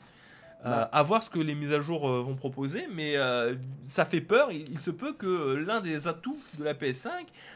Euh, 0.64 0.70
Bah. 0.70 0.90
à 0.94 1.02
voir 1.02 1.24
ce 1.24 1.30
que 1.32 1.40
les 1.40 1.56
mises 1.56 1.72
à 1.72 1.82
jour 1.82 2.08
euh, 2.08 2.22
vont 2.22 2.36
proposer, 2.36 2.88
mais 2.94 3.16
euh, 3.18 3.56
ça 3.84 4.06
fait 4.06 4.22
peur. 4.22 4.52
Il, 4.52 4.70
il 4.70 4.78
se 4.78 4.92
peut 4.92 5.14
que 5.14 5.56
l'un 5.56 5.82
des 5.82 6.08
atouts 6.08 6.38
de 6.60 6.64
la 6.64 6.76
PS5, 6.76 7.10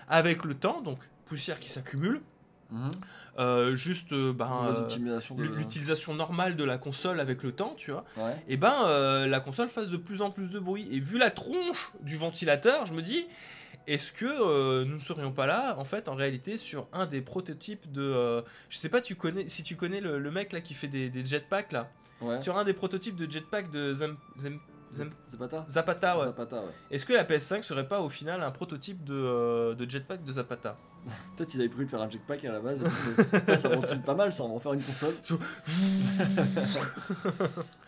avec 0.09 0.43
le 0.43 0.55
temps, 0.55 0.81
donc 0.81 0.97
poussière 1.27 1.59
qui 1.59 1.69
s'accumule, 1.69 2.21
Mhm. 2.71 2.89
Euh, 3.37 3.75
juste 3.75 4.13
euh, 4.13 4.33
ben, 4.33 4.49
euh, 4.73 4.87
de- 5.35 5.43
l'utilisation 5.43 6.13
normale 6.13 6.55
de 6.55 6.63
la 6.63 6.77
console 6.77 7.19
avec 7.19 7.43
le 7.43 7.51
temps, 7.51 7.73
tu 7.77 7.91
vois, 7.91 8.05
Ouais. 8.17 8.35
et 8.47 8.57
ben 8.57 9.25
la 9.27 9.39
console 9.39 9.69
fasse 9.69 9.89
de 9.89 9.97
plus 9.97 10.21
en 10.21 10.31
plus 10.31 10.51
de 10.51 10.59
bruit. 10.59 10.87
Et 10.91 10.99
vu 10.99 11.17
la 11.17 11.31
tronche 11.31 11.91
du 12.01 12.17
ventilateur, 12.17 12.85
je 12.85 12.93
me 12.93 13.01
dis, 13.01 13.25
est-ce 13.87 14.11
que 14.11 14.25
euh, 14.25 14.83
nous 14.85 14.95
ne 14.95 14.99
serions 14.99 15.31
pas 15.31 15.45
là, 15.45 15.75
en 15.77 15.85
fait, 15.85 16.09
en 16.09 16.15
réalité, 16.15 16.57
sur 16.57 16.87
un 16.93 17.05
des 17.05 17.21
prototypes 17.21 17.91
de, 17.91 18.01
euh, 18.01 18.41
je 18.69 18.77
sais 18.77 18.89
pas, 18.89 19.01
tu 19.01 19.15
connais, 19.15 19.47
si 19.47 19.61
tu 19.63 19.75
connais 19.75 20.01
le, 20.01 20.17
le 20.17 20.31
mec 20.31 20.53
là 20.53 20.61
qui 20.61 20.73
fait 20.73 20.87
des, 20.87 21.09
des 21.09 21.23
jetpacks 21.25 21.71
là, 21.71 21.89
Ouais. 22.21 22.41
sur 22.41 22.57
un 22.57 22.63
des 22.63 22.73
prototypes 22.73 23.17
de 23.17 23.29
jetpack 23.29 23.69
de 23.69 23.93
Zem- 23.93 24.15
Zem- 24.39 24.59
Zem- 24.93 25.11
Zapata 25.29 25.65
Zapata, 25.69 26.17
ouais. 26.17 26.25
Zapata, 26.27 26.55
ouais. 26.61 26.71
Est-ce 26.89 27.05
que 27.05 27.11
la 27.13 27.25
PS5 27.25 27.61
serait 27.63 27.87
pas 27.87 27.99
au 27.99 28.07
final 28.07 28.41
un 28.41 28.51
prototype 28.51 29.03
de, 29.03 29.13
euh, 29.13 29.75
de 29.75 29.87
jetpack 29.89 30.23
de 30.23 30.31
Zapata? 30.31 30.77
Peut-être 31.37 31.53
ils 31.53 31.59
avaient 31.59 31.69
prévu 31.69 31.85
de 31.85 31.89
faire 31.91 32.01
un 32.01 32.09
jetpack 32.09 32.43
à 32.45 32.51
la 32.51 32.59
base. 32.59 32.79
et 32.81 33.39
putain, 33.39 33.57
ça 33.57 33.69
ventile 33.69 34.01
pas 34.01 34.15
mal, 34.15 34.33
ça, 34.33 34.43
on 34.43 34.49
va 34.49 34.53
en 34.55 34.59
faire 34.59 34.73
une 34.73 34.81
console. 34.81 35.13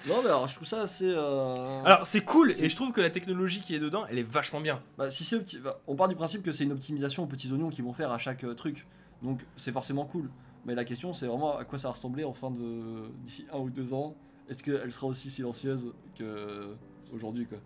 non, 0.08 0.16
mais 0.24 0.30
alors 0.30 0.48
je 0.48 0.56
trouve 0.56 0.68
ça 0.68 0.82
assez. 0.82 1.10
euh, 1.10 1.82
Alors 1.84 2.06
c'est 2.06 2.22
cool 2.22 2.52
et 2.52 2.70
je 2.70 2.76
trouve 2.76 2.92
que 2.92 3.02
la 3.02 3.10
technologie 3.10 3.62
qui 3.62 3.74
est 3.76 3.80
dedans, 3.80 4.06
elle 4.10 4.20
est 4.20 4.30
vachement 4.32 4.62
bien. 4.62 4.82
Bah, 4.98 5.10
si 5.10 5.24
c'est 5.24 5.38
opti- 5.38 5.60
bah, 5.62 5.80
on 5.88 5.96
part 5.96 6.08
du 6.08 6.16
principe 6.16 6.44
que 6.44 6.52
c'est 6.52 6.64
une 6.64 6.72
optimisation 6.74 7.24
aux 7.24 7.28
petits 7.28 7.52
oignons 7.52 7.70
qu'ils 7.70 7.84
vont 7.84 7.94
faire 7.94 8.12
à 8.12 8.18
chaque 8.18 8.44
euh, 8.44 8.54
truc. 8.54 8.88
Donc 9.24 9.42
c'est 9.56 9.72
forcément 9.72 10.06
cool. 10.06 10.30
Mais 10.66 10.76
la 10.76 10.86
question 10.86 11.14
c'est 11.14 11.28
vraiment 11.28 11.58
à 11.58 11.66
quoi 11.66 11.80
ça 11.80 11.88
va 11.88 11.94
ressembler 11.94 12.24
en 12.24 12.34
fin 12.34 12.52
de 12.52 13.10
d'ici 13.24 13.46
un 13.54 13.58
ou 13.60 13.70
deux 13.70 13.94
ans? 13.94 14.16
Est-ce 14.50 14.64
qu'elle 14.64 14.92
sera 14.92 15.08
aussi 15.08 15.30
silencieuse 15.30 15.92
que 16.18 16.68
aujourd'hui 17.14 17.46
quoi? 17.48 17.58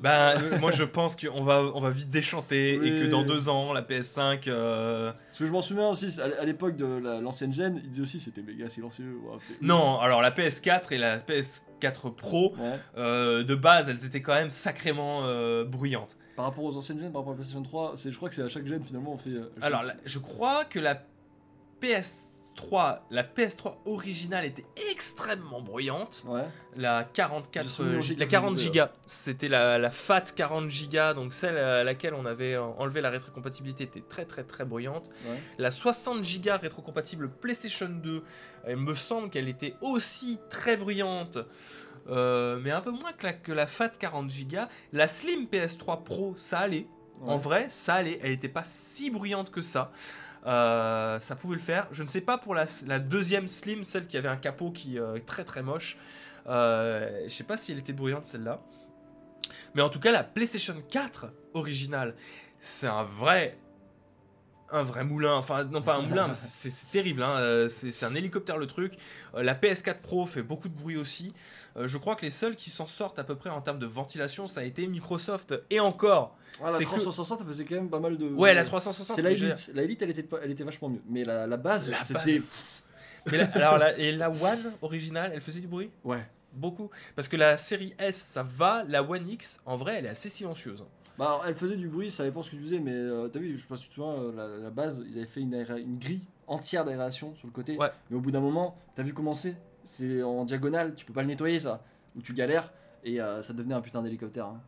Ben 0.00 0.34
euh, 0.36 0.58
moi 0.58 0.70
je 0.70 0.84
pense 0.84 1.16
qu'on 1.16 1.44
va 1.44 1.62
on 1.74 1.80
va 1.80 1.90
vite 1.90 2.10
déchanter 2.10 2.74
et 2.74 3.00
que 3.00 3.06
dans 3.06 3.22
deux 3.22 3.48
ans 3.48 3.72
la 3.72 3.82
PS5 3.82 4.42
euh, 4.48 5.12
Parce 5.28 5.38
que 5.38 5.46
je 5.46 5.52
m'en 5.52 5.62
souviens 5.62 5.88
aussi 5.88 6.18
à 6.20 6.44
l'époque 6.44 6.76
de 6.76 6.86
la- 6.86 7.20
l'ancienne 7.20 7.52
gêne, 7.52 7.80
ils 7.84 7.90
disaient 7.90 8.02
aussi 8.02 8.20
c'était 8.20 8.42
méga 8.42 8.68
silencieux. 8.68 9.16
Non 9.60 9.98
alors 10.00 10.20
la 10.22 10.30
PS4 10.30 10.92
et 10.92 10.98
la 10.98 11.18
PS4 11.18 12.14
Pro 12.14 12.54
Ouais. 12.58 12.78
euh, 12.96 13.44
de 13.44 13.54
base 13.54 13.88
elles 13.88 14.04
étaient 14.04 14.22
quand 14.22 14.34
même 14.34 14.50
sacrément 14.50 15.22
euh, 15.24 15.64
bruyantes. 15.64 16.16
Par 16.36 16.46
rapport 16.46 16.64
aux 16.64 16.76
anciennes 16.76 16.98
gènes, 17.00 17.12
par 17.12 17.20
rapport 17.22 17.32
à 17.34 17.36
la 17.36 17.42
PlayStation 17.42 17.62
3, 17.62 17.92
c'est, 17.96 18.10
je 18.10 18.16
crois 18.16 18.28
que 18.28 18.34
c'est 18.34 18.42
à 18.42 18.48
chaque 18.48 18.66
gène 18.66 18.82
finalement 18.82 19.12
on 19.12 19.18
fait. 19.18 19.30
Alors 19.60 19.84
je 20.04 20.18
crois 20.18 20.64
que 20.64 20.78
la 20.80 21.02
PS 21.80 22.30
PS3, 22.56 23.00
la 23.10 23.22
PS3 23.22 23.74
originale 23.86 24.44
était 24.44 24.64
extrêmement 24.90 25.60
bruyante. 25.60 26.22
Ouais. 26.26 26.44
La 26.76 27.02
J'ai 27.02 27.12
44, 27.14 27.68
souvenir 27.68 27.94
euh, 27.94 28.14
la 28.18 28.24
je 28.24 28.30
40 28.30 28.56
jouais, 28.58 28.70
Go, 28.70 28.84
c'était 29.06 29.48
la, 29.48 29.78
la 29.78 29.90
FAT 29.90 30.22
40 30.36 30.68
Go, 30.68 31.14
donc 31.14 31.32
celle 31.32 31.56
à 31.56 31.84
laquelle 31.84 32.14
on 32.14 32.26
avait 32.26 32.56
enlevé 32.56 33.00
la 33.00 33.10
rétrocompatibilité 33.10 33.84
était 33.84 34.00
très 34.00 34.24
très 34.24 34.44
très 34.44 34.64
bruyante. 34.64 35.10
Ouais. 35.26 35.38
La 35.58 35.70
60 35.70 36.22
Go 36.22 36.50
rétrocompatible 36.60 37.30
PlayStation 37.30 37.88
2, 37.88 38.22
il 38.68 38.76
me 38.76 38.94
semble 38.94 39.30
qu'elle 39.30 39.48
était 39.48 39.74
aussi 39.80 40.38
très 40.50 40.76
bruyante, 40.76 41.38
euh, 42.08 42.58
mais 42.62 42.70
un 42.70 42.80
peu 42.80 42.90
moins 42.90 43.12
que 43.12 43.26
la, 43.26 43.32
que 43.32 43.52
la 43.52 43.66
FAT 43.66 43.90
40 43.98 44.30
Go. 44.48 44.58
La 44.92 45.08
Slim 45.08 45.46
PS3 45.46 46.02
Pro, 46.02 46.34
ça 46.36 46.60
allait. 46.60 46.86
En 47.24 47.36
vrai, 47.36 47.66
ça 47.68 47.94
allait. 47.94 48.18
Elle 48.22 48.30
n'était 48.30 48.48
pas 48.48 48.64
si 48.64 49.08
bruyante 49.10 49.52
que 49.52 49.62
ça. 49.62 49.92
Euh, 50.46 51.20
ça 51.20 51.36
pouvait 51.36 51.54
le 51.54 51.60
faire. 51.60 51.86
Je 51.90 52.02
ne 52.02 52.08
sais 52.08 52.20
pas 52.20 52.38
pour 52.38 52.54
la, 52.54 52.66
deuxième 52.98 53.48
Slim, 53.48 53.84
celle 53.84 54.06
qui 54.06 54.16
avait 54.16 54.28
un 54.28 54.36
capot 54.36 54.70
qui 54.70 54.98
euh, 54.98 55.16
est 55.16 55.26
très 55.26 55.44
très 55.44 55.62
moche. 55.62 55.96
Euh, 56.48 57.24
je 57.24 57.32
sais 57.32 57.44
pas 57.44 57.56
si 57.56 57.72
elle 57.72 57.78
était 57.78 57.92
bruyante 57.92 58.26
celle-là. 58.26 58.60
Mais 59.74 59.82
en 59.82 59.88
tout 59.88 60.00
cas, 60.00 60.12
la 60.12 60.24
PlayStation 60.24 60.74
4 60.90 61.26
originale, 61.54 62.14
c'est 62.58 62.88
un 62.88 63.04
vrai. 63.04 63.58
Un 64.72 64.82
vrai 64.84 65.04
moulin, 65.04 65.34
enfin 65.34 65.64
non 65.64 65.82
pas 65.82 65.96
un 65.96 66.02
moulin, 66.02 66.32
c'est 66.34 66.72
terrible, 66.90 67.22
hein, 67.22 67.36
euh, 67.38 67.68
c'est 67.68 68.04
un 68.06 68.14
hélicoptère 68.14 68.56
le 68.56 68.66
truc. 68.66 68.94
Euh, 69.34 69.42
la 69.42 69.54
PS4 69.54 70.00
Pro 70.00 70.24
fait 70.26 70.42
beaucoup 70.42 70.68
de 70.68 70.74
bruit 70.74 70.96
aussi. 70.96 71.34
Euh, 71.76 71.86
je 71.88 71.98
crois 71.98 72.16
que 72.16 72.22
les 72.24 72.30
seuls 72.30 72.56
qui 72.56 72.70
s'en 72.70 72.86
sortent 72.86 73.18
à 73.18 73.24
peu 73.24 73.34
près 73.36 73.50
en 73.50 73.60
termes 73.60 73.78
de 73.78 73.86
ventilation, 73.86 74.48
ça 74.48 74.60
a 74.60 74.64
été 74.64 74.86
Microsoft. 74.86 75.54
Et 75.70 75.78
encore, 75.80 76.36
Ah, 76.62 76.70
la 76.70 76.72
C'est 76.78 76.84
que- 76.84 76.90
360 76.90 77.40
elle 77.42 77.46
faisait 77.46 77.64
quand 77.64 77.74
même 77.76 77.88
pas 77.90 78.00
mal 78.00 78.16
de. 78.18 78.26
ouais 78.28 78.54
la 78.54 78.64
360. 78.64 79.16
C'est 79.16 79.22
la 79.22 79.30
Elite. 79.30 79.70
La 79.74 79.82
Elite, 79.82 80.02
elle 80.02 80.10
était, 80.10 80.26
elle 80.42 80.50
était 80.50 80.64
vachement 80.64 80.88
mieux. 80.88 81.02
Mais 81.08 81.24
la, 81.24 81.46
la 81.46 81.56
base, 81.56 81.90
c'était. 82.04 82.42
La- 83.26 83.44
alors, 83.54 83.78
la, 83.78 83.96
et 83.98 84.12
la 84.12 84.30
One 84.30 84.72
originale, 84.82 85.32
elle 85.34 85.40
faisait 85.40 85.60
du 85.60 85.68
bruit? 85.68 85.90
Ouais. 86.04 86.26
Beaucoup. 86.52 86.90
Parce 87.14 87.28
que 87.28 87.36
la 87.36 87.56
série 87.56 87.94
S, 87.98 88.16
ça 88.16 88.42
va. 88.42 88.84
La 88.88 89.02
One 89.02 89.28
X, 89.28 89.60
en 89.64 89.76
vrai, 89.76 89.96
elle 89.98 90.06
est 90.06 90.10
assez 90.10 90.28
silencieuse. 90.28 90.84
Bah, 91.18 91.26
alors, 91.26 91.44
elle 91.46 91.54
faisait 91.54 91.76
du 91.76 91.88
bruit, 91.88 92.10
ça 92.10 92.24
dépend 92.24 92.42
ce 92.42 92.50
que 92.50 92.56
tu 92.56 92.62
faisais, 92.62 92.78
mais 92.78 92.92
euh, 92.92 93.28
t'as 93.28 93.38
vu, 93.38 93.54
je 93.56 93.60
sais 93.62 93.68
pas 93.68 93.76
si 93.76 93.82
tu 93.84 93.88
te 93.90 93.94
souviens, 93.94 94.12
euh, 94.12 94.32
la, 94.34 94.64
la 94.64 94.70
base, 94.70 95.04
ils 95.08 95.16
avaient 95.18 95.26
fait 95.26 95.40
une, 95.40 95.54
aéra- 95.54 95.78
une 95.80 95.98
grille 95.98 96.22
entière 96.46 96.84
d'aération 96.84 97.34
sur 97.36 97.46
le 97.46 97.52
côté. 97.52 97.76
Ouais. 97.76 97.90
Mais 98.10 98.16
au 98.16 98.20
bout 98.20 98.30
d'un 98.30 98.40
moment, 98.40 98.76
t'as 98.96 99.02
vu 99.02 99.12
comment 99.14 99.34
c'est? 99.34 99.54
En 100.24 100.44
diagonale, 100.44 100.94
tu 100.94 101.04
peux 101.04 101.12
pas 101.12 101.22
le 101.22 101.28
nettoyer 101.28 101.58
ça. 101.60 101.82
Ou 102.16 102.22
tu 102.22 102.32
galères, 102.34 102.72
et 103.04 103.20
euh, 103.20 103.42
ça 103.42 103.52
devenait 103.52 103.74
un 103.74 103.80
putain 103.80 104.00
d'hélicoptère. 104.02 104.46
hein. 104.46 104.60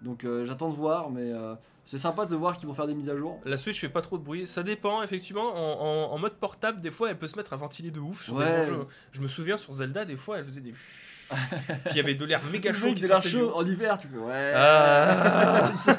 Donc 0.00 0.24
euh, 0.24 0.44
j'attends 0.44 0.70
de 0.70 0.74
voir, 0.74 1.10
mais 1.10 1.30
euh, 1.32 1.54
c'est 1.84 1.98
sympa 1.98 2.26
de 2.26 2.34
voir 2.34 2.56
qu'ils 2.56 2.66
vont 2.66 2.74
faire 2.74 2.86
des 2.88 2.94
mises 2.94 3.10
à 3.10 3.16
jour. 3.16 3.38
La 3.44 3.56
Switch 3.56 3.80
fait 3.80 3.88
pas 3.88 4.02
trop 4.02 4.18
de 4.18 4.24
bruit. 4.24 4.46
Ça 4.48 4.62
dépend, 4.64 5.02
effectivement. 5.02 5.52
En, 5.54 6.08
en- 6.10 6.12
en 6.12 6.18
mode 6.18 6.34
portable, 6.34 6.80
des 6.80 6.90
fois, 6.90 7.10
elle 7.10 7.18
peut 7.18 7.26
se 7.28 7.36
mettre 7.36 7.52
à 7.52 7.56
ventiler 7.56 7.90
de 7.90 8.00
ouf. 8.00 8.24
Sur 8.24 8.38
des 8.38 8.44
Ouais. 8.44 8.64
jeux. 8.66 8.86
Je 9.12 9.20
me 9.20 9.28
souviens 9.28 9.56
sur 9.56 9.72
Zelda, 9.72 10.04
des 10.04 10.16
fois, 10.16 10.38
elle 10.38 10.44
faisait 10.44 10.60
des. 10.60 10.74
Y 11.94 12.00
avait 12.00 12.14
de 12.14 12.24
l'air 12.24 12.40
méga 12.50 12.72
chaud 12.72 12.94
qui 12.94 13.02
de 13.02 13.08
l'air 13.08 13.20
en 13.56 13.64
hiver, 13.64 13.98
tu 13.98 14.08
fais 14.08 14.16
ouais. 14.18 14.52
Ah. 14.54 15.70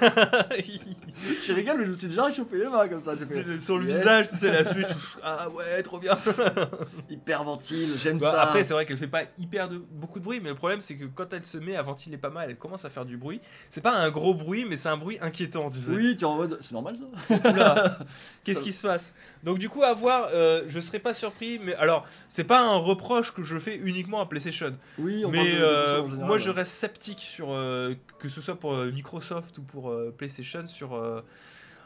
je 1.45 1.53
rigole, 1.53 1.77
mais 1.79 1.85
je 1.85 1.89
me 1.89 1.95
suis 1.95 2.07
déjà 2.07 2.25
réchauffé 2.25 2.57
les 2.57 2.67
mains 2.67 2.87
comme 2.87 3.01
ça. 3.01 3.15
Fait 3.15 3.59
sur 3.61 3.77
le 3.77 3.85
Yes. 3.85 3.97
visage, 3.97 4.29
tu 4.29 4.37
sais, 4.37 4.51
la 4.51 4.65
Switch. 4.65 4.87
Ah 5.23 5.49
ouais, 5.49 5.81
trop 5.83 5.99
bien. 5.99 6.17
hyperventile, 7.09 7.89
j'aime 8.01 8.17
Bah, 8.17 8.31
ça. 8.31 8.41
Après, 8.43 8.63
c'est 8.63 8.73
vrai 8.73 8.85
qu'elle 8.85 8.97
fait 8.97 9.07
pas 9.07 9.23
hyper 9.37 9.69
de, 9.69 9.77
beaucoup 9.91 10.19
de 10.19 10.23
bruit, 10.23 10.39
mais 10.41 10.49
le 10.49 10.55
problème, 10.55 10.81
c'est 10.81 10.95
que 10.95 11.05
quand 11.05 11.31
elle 11.33 11.45
se 11.45 11.57
met 11.57 11.75
à 11.75 11.81
ventiler 11.81 12.17
pas 12.17 12.29
mal, 12.29 12.49
elle 12.49 12.57
commence 12.57 12.85
à 12.85 12.89
faire 12.89 13.05
du 13.05 13.17
bruit. 13.17 13.41
C'est 13.69 13.81
pas 13.81 13.93
un 13.95 14.09
gros 14.09 14.33
bruit, 14.33 14.65
mais 14.67 14.77
c'est 14.77 14.89
un 14.89 14.97
bruit 14.97 15.17
inquiétant, 15.21 15.69
tu 15.69 15.79
sais. 15.79 15.91
oui, 15.91 16.15
tu 16.17 16.23
es 16.23 16.27
en 16.27 16.35
mode. 16.35 16.57
C'est 16.61 16.73
normal 16.73 16.95
ça 17.27 17.99
Qu'est-ce 18.43 18.61
qui 18.61 18.71
se 18.71 18.85
passe? 18.85 19.13
Donc 19.43 19.59
du 19.59 19.69
coup, 19.69 19.83
à 19.83 19.93
voir, 19.93 20.29
euh, 20.33 20.63
je 20.69 20.79
serais 20.79 20.99
pas 20.99 21.13
surpris, 21.13 21.59
mais 21.63 21.75
alors, 21.75 22.05
c'est 22.27 22.43
pas 22.45 22.61
un 22.61 22.75
reproche 22.77 23.33
que 23.33 23.43
je 23.43 23.57
fais 23.59 23.75
uniquement 23.75 24.21
à 24.21 24.25
PlayStation. 24.25 24.73
Oui, 24.97 25.22
on 25.25 25.31
Mais 25.31 25.55
de 25.55 25.62
euh, 25.62 25.65
console 25.65 26.05
en 26.05 26.09
général, 26.09 26.27
moi, 26.27 26.38
je 26.38 26.49
reste 26.49 26.73
sceptique 26.73 27.21
sur 27.21 27.51
euh, 27.51 27.95
que 28.19 28.29
ce 28.29 28.41
soit 28.41 28.55
pour 28.55 28.73
euh, 28.73 28.91
Microsoft 28.91 29.57
ou 29.57 29.63
pour 29.63 29.93
PlayStation. 30.17 30.65
Sur, 30.67 31.23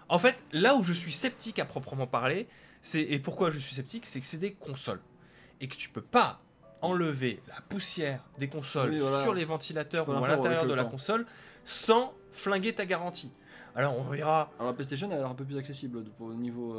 en 0.10 0.19
fait, 0.19 0.43
là 0.52 0.76
où 0.76 0.84
je 0.84 0.93
suis 0.93 1.12
sceptique 1.12 1.60
à 1.60 1.65
proprement 1.65 2.08
parler, 2.08 2.47
c'est 2.82 3.02
et 3.02 3.19
pourquoi 3.19 3.52
je 3.52 3.60
suis 3.60 3.76
sceptique, 3.76 4.06
c'est 4.06 4.19
que 4.19 4.26
c'est 4.26 4.38
des 4.38 4.54
consoles 4.54 5.02
et 5.60 5.67
que 5.67 5.76
tu 5.76 5.89
peux 5.89 6.02
pas 6.02 6.39
enlever 6.82 7.41
la 7.47 7.60
poussière 7.62 8.23
des 8.38 8.47
consoles 8.47 8.91
Oui, 8.91 9.00
voilà. 9.00 9.23
sur 9.23 9.34
les 9.34 9.45
ventilateurs 9.45 10.08
ou 10.08 10.12
à 10.12 10.28
l'intérieur 10.28 10.67
de 10.67 10.73
la 10.73 10.84
temps. 10.84 10.91
console 10.91 11.26
sans 11.63 12.13
flinguer 12.32 12.73
ta 12.73 12.86
garantie. 12.86 13.32
Alors 13.76 13.97
on 13.97 14.04
verra. 14.04 14.52
Alors 14.60 14.71
la 14.71 14.73
PlayStation 14.73 15.08
elle 15.08 15.17
a 15.17 15.21
l'air 15.21 15.30
un 15.30 15.36
peu 15.36 15.43
plus 15.43 15.58
accessible 15.58 16.04
le 16.19 16.36
niveau. 16.36 16.76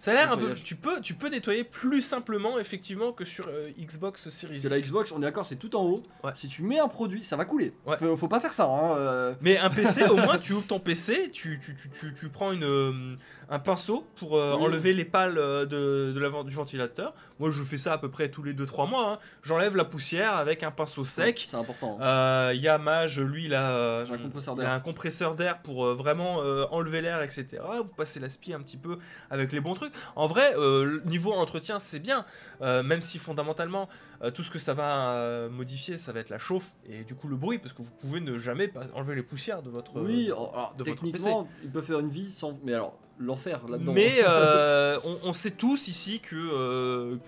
Ça 0.00 0.12
a 0.12 0.14
l'air 0.14 0.32
un 0.32 0.36
peu. 0.38 0.54
Tu 0.54 0.76
peux, 0.76 0.98
tu 1.02 1.12
peux 1.12 1.28
nettoyer 1.28 1.62
plus 1.62 2.00
simplement 2.00 2.58
effectivement 2.58 3.12
que 3.12 3.26
sur 3.26 3.48
euh, 3.48 3.68
Xbox 3.78 4.30
Series 4.30 4.62
Que 4.62 4.68
la 4.68 4.78
X. 4.78 4.86
Xbox, 4.86 5.12
on 5.12 5.18
est 5.18 5.20
d'accord, 5.26 5.44
c'est 5.44 5.56
tout 5.56 5.76
en 5.76 5.82
haut. 5.84 6.02
Ouais. 6.24 6.30
Si 6.34 6.48
tu 6.48 6.62
mets 6.62 6.78
un 6.78 6.88
produit, 6.88 7.22
ça 7.22 7.36
va 7.36 7.44
couler. 7.44 7.74
Ouais. 7.84 7.98
Faut, 7.98 8.16
faut 8.16 8.28
pas 8.28 8.40
faire 8.40 8.54
ça. 8.54 8.64
Hein, 8.64 8.96
euh, 8.96 9.34
Mais 9.42 9.58
un 9.58 9.68
PC, 9.68 10.04
au 10.08 10.16
moins, 10.16 10.38
tu 10.40 10.54
ouvres 10.54 10.66
ton 10.66 10.80
PC, 10.80 11.30
tu, 11.30 11.58
tu, 11.62 11.76
tu, 11.76 11.90
tu, 11.90 12.14
tu 12.14 12.28
prends 12.30 12.52
une, 12.52 12.64
euh, 12.64 13.10
un 13.50 13.58
pinceau 13.58 14.06
pour 14.16 14.32
Oui. 14.32 14.38
enlever 14.40 14.94
les 14.94 15.04
pales 15.04 15.34
de, 15.34 15.66
de 16.14 16.18
la, 16.18 16.30
du 16.44 16.54
ventilateur. 16.54 17.12
Moi, 17.38 17.50
je 17.50 17.62
fais 17.62 17.76
ça 17.78 17.92
à 17.92 17.98
peu 17.98 18.08
près 18.10 18.30
tous 18.30 18.42
les 18.42 18.54
2-3 18.54 18.88
mois. 18.88 19.12
hein. 19.12 19.18
J'enlève 19.42 19.76
la 19.76 19.84
poussière 19.84 20.34
avec 20.34 20.62
un 20.62 20.70
pinceau 20.70 21.04
sec. 21.04 21.44
C'est 21.46 21.56
important. 21.58 21.98
Euh, 22.00 22.52
Il 22.54 22.62
y 22.62 22.68
a 22.68 22.78
Mage, 22.78 23.20
lui, 23.20 23.44
il 23.46 23.54
a, 23.54 24.00
un 24.00 24.18
compresseur 24.18 24.56
d'air. 24.56 24.70
un 24.70 24.80
compresseur 24.80 25.34
d'air 25.34 25.60
pour 25.60 25.84
vraiment 25.94 26.36
enlever 26.70 27.02
l'air, 27.02 27.22
etc. 27.22 27.46
Vous 27.84 27.92
passez 27.94 28.18
l'aspi 28.18 28.54
un 28.54 28.60
petit 28.60 28.78
peu 28.78 28.96
avec 29.30 29.52
les 29.52 29.60
bons 29.60 29.74
trucs. 29.74 29.89
En 30.16 30.26
vrai, 30.26 30.54
euh, 30.56 31.00
niveau 31.04 31.32
entretien, 31.32 31.78
c'est 31.78 31.98
bien, 31.98 32.24
euh, 32.62 32.82
même 32.82 33.00
si 33.00 33.18
fondamentalement, 33.18 33.88
euh, 34.22 34.30
tout 34.30 34.42
ce 34.42 34.50
que 34.50 34.58
ça 34.58 34.74
va 34.74 35.48
modifier, 35.50 35.96
ça 35.98 36.12
va 36.12 36.20
être 36.20 36.30
la 36.30 36.38
chauffe 36.38 36.70
et 36.88 37.04
du 37.04 37.14
coup 37.14 37.28
le 37.28 37.36
bruit, 37.36 37.58
parce 37.58 37.72
que 37.74 37.82
vous 37.82 37.90
pouvez 38.00 38.20
ne 38.20 38.38
jamais 38.38 38.68
pas 38.68 38.82
enlever 38.94 39.14
les 39.14 39.22
poussières 39.22 39.62
de 39.62 39.70
votre. 39.70 40.00
Oui, 40.00 40.26
alors, 40.26 40.74
de 40.76 40.84
votre 40.84 41.02
techniquement, 41.02 41.48
il 41.62 41.70
peut 41.70 41.82
faire 41.82 42.00
une 42.00 42.10
vie 42.10 42.30
sans. 42.30 42.58
Mais 42.64 42.74
alors, 42.74 42.98
l'enfer 43.18 43.66
là-dedans. 43.68 43.92
Mais 43.92 44.18
euh, 44.26 44.98
on, 45.04 45.18
on 45.24 45.32
sait 45.32 45.50
tous 45.50 45.88
ici 45.88 46.20
que, 46.20 47.18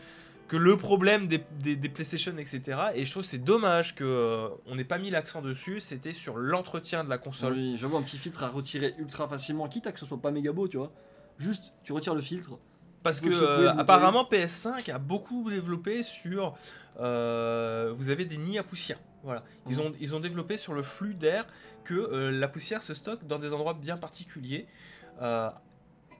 que 0.48 0.56
le 0.56 0.76
problème 0.76 1.28
des, 1.28 1.42
des- 1.60 1.76
des 1.76 1.88
PlayStation, 1.88 2.32
etc., 2.36 2.78
et 2.94 3.04
je 3.04 3.10
trouve 3.10 3.22
que 3.22 3.28
c'est 3.28 3.38
dommage 3.38 3.94
qu'on 3.94 4.50
on 4.66 4.74
n'ait 4.74 4.84
pas 4.84 4.98
mis 4.98 5.10
l'accent 5.10 5.40
dessus, 5.40 5.80
c'était 5.80 6.12
sur 6.12 6.36
l'entretien 6.36 7.04
de 7.04 7.08
la 7.10 7.18
console. 7.18 7.54
Oui, 7.54 7.76
j'avoue, 7.78 7.96
un 7.96 8.02
petit 8.02 8.18
filtre 8.18 8.42
à 8.44 8.48
retirer 8.48 8.94
ultra 8.98 9.28
facilement, 9.28 9.66
quitte 9.68 9.86
à 9.86 9.92
que 9.92 9.98
ce 10.00 10.04
soit 10.06 10.20
pas 10.20 10.30
méga 10.30 10.52
beau, 10.52 10.68
tu 10.68 10.76
vois. 10.76 10.92
Juste, 11.38 11.72
tu 11.82 11.92
retires 11.92 12.14
le 12.14 12.20
filtre. 12.20 12.58
Parce 13.02 13.20
que 13.20 13.28
euh, 13.28 13.72
apparemment 13.72 14.22
PS5 14.30 14.92
a 14.92 14.98
beaucoup 14.98 15.50
développé 15.50 16.02
sur... 16.04 16.54
euh, 17.00 17.92
vous 17.96 18.10
avez 18.10 18.24
des 18.24 18.36
nids 18.36 18.58
à 18.58 18.62
poussière. 18.62 18.98
Voilà. 19.24 19.42
Ils, 19.68 19.76
Mhm. 19.76 19.80
ont, 19.86 19.92
ils 20.00 20.14
ont 20.14 20.20
développé 20.20 20.56
sur 20.56 20.72
le 20.72 20.82
flux 20.84 21.14
d'air 21.14 21.46
que 21.84 21.94
euh, 21.94 22.30
la 22.30 22.46
poussière 22.46 22.80
se 22.82 22.94
stocke 22.94 23.26
dans 23.26 23.38
des 23.40 23.52
endroits 23.52 23.74
bien 23.74 23.96
particuliers. 23.96 24.66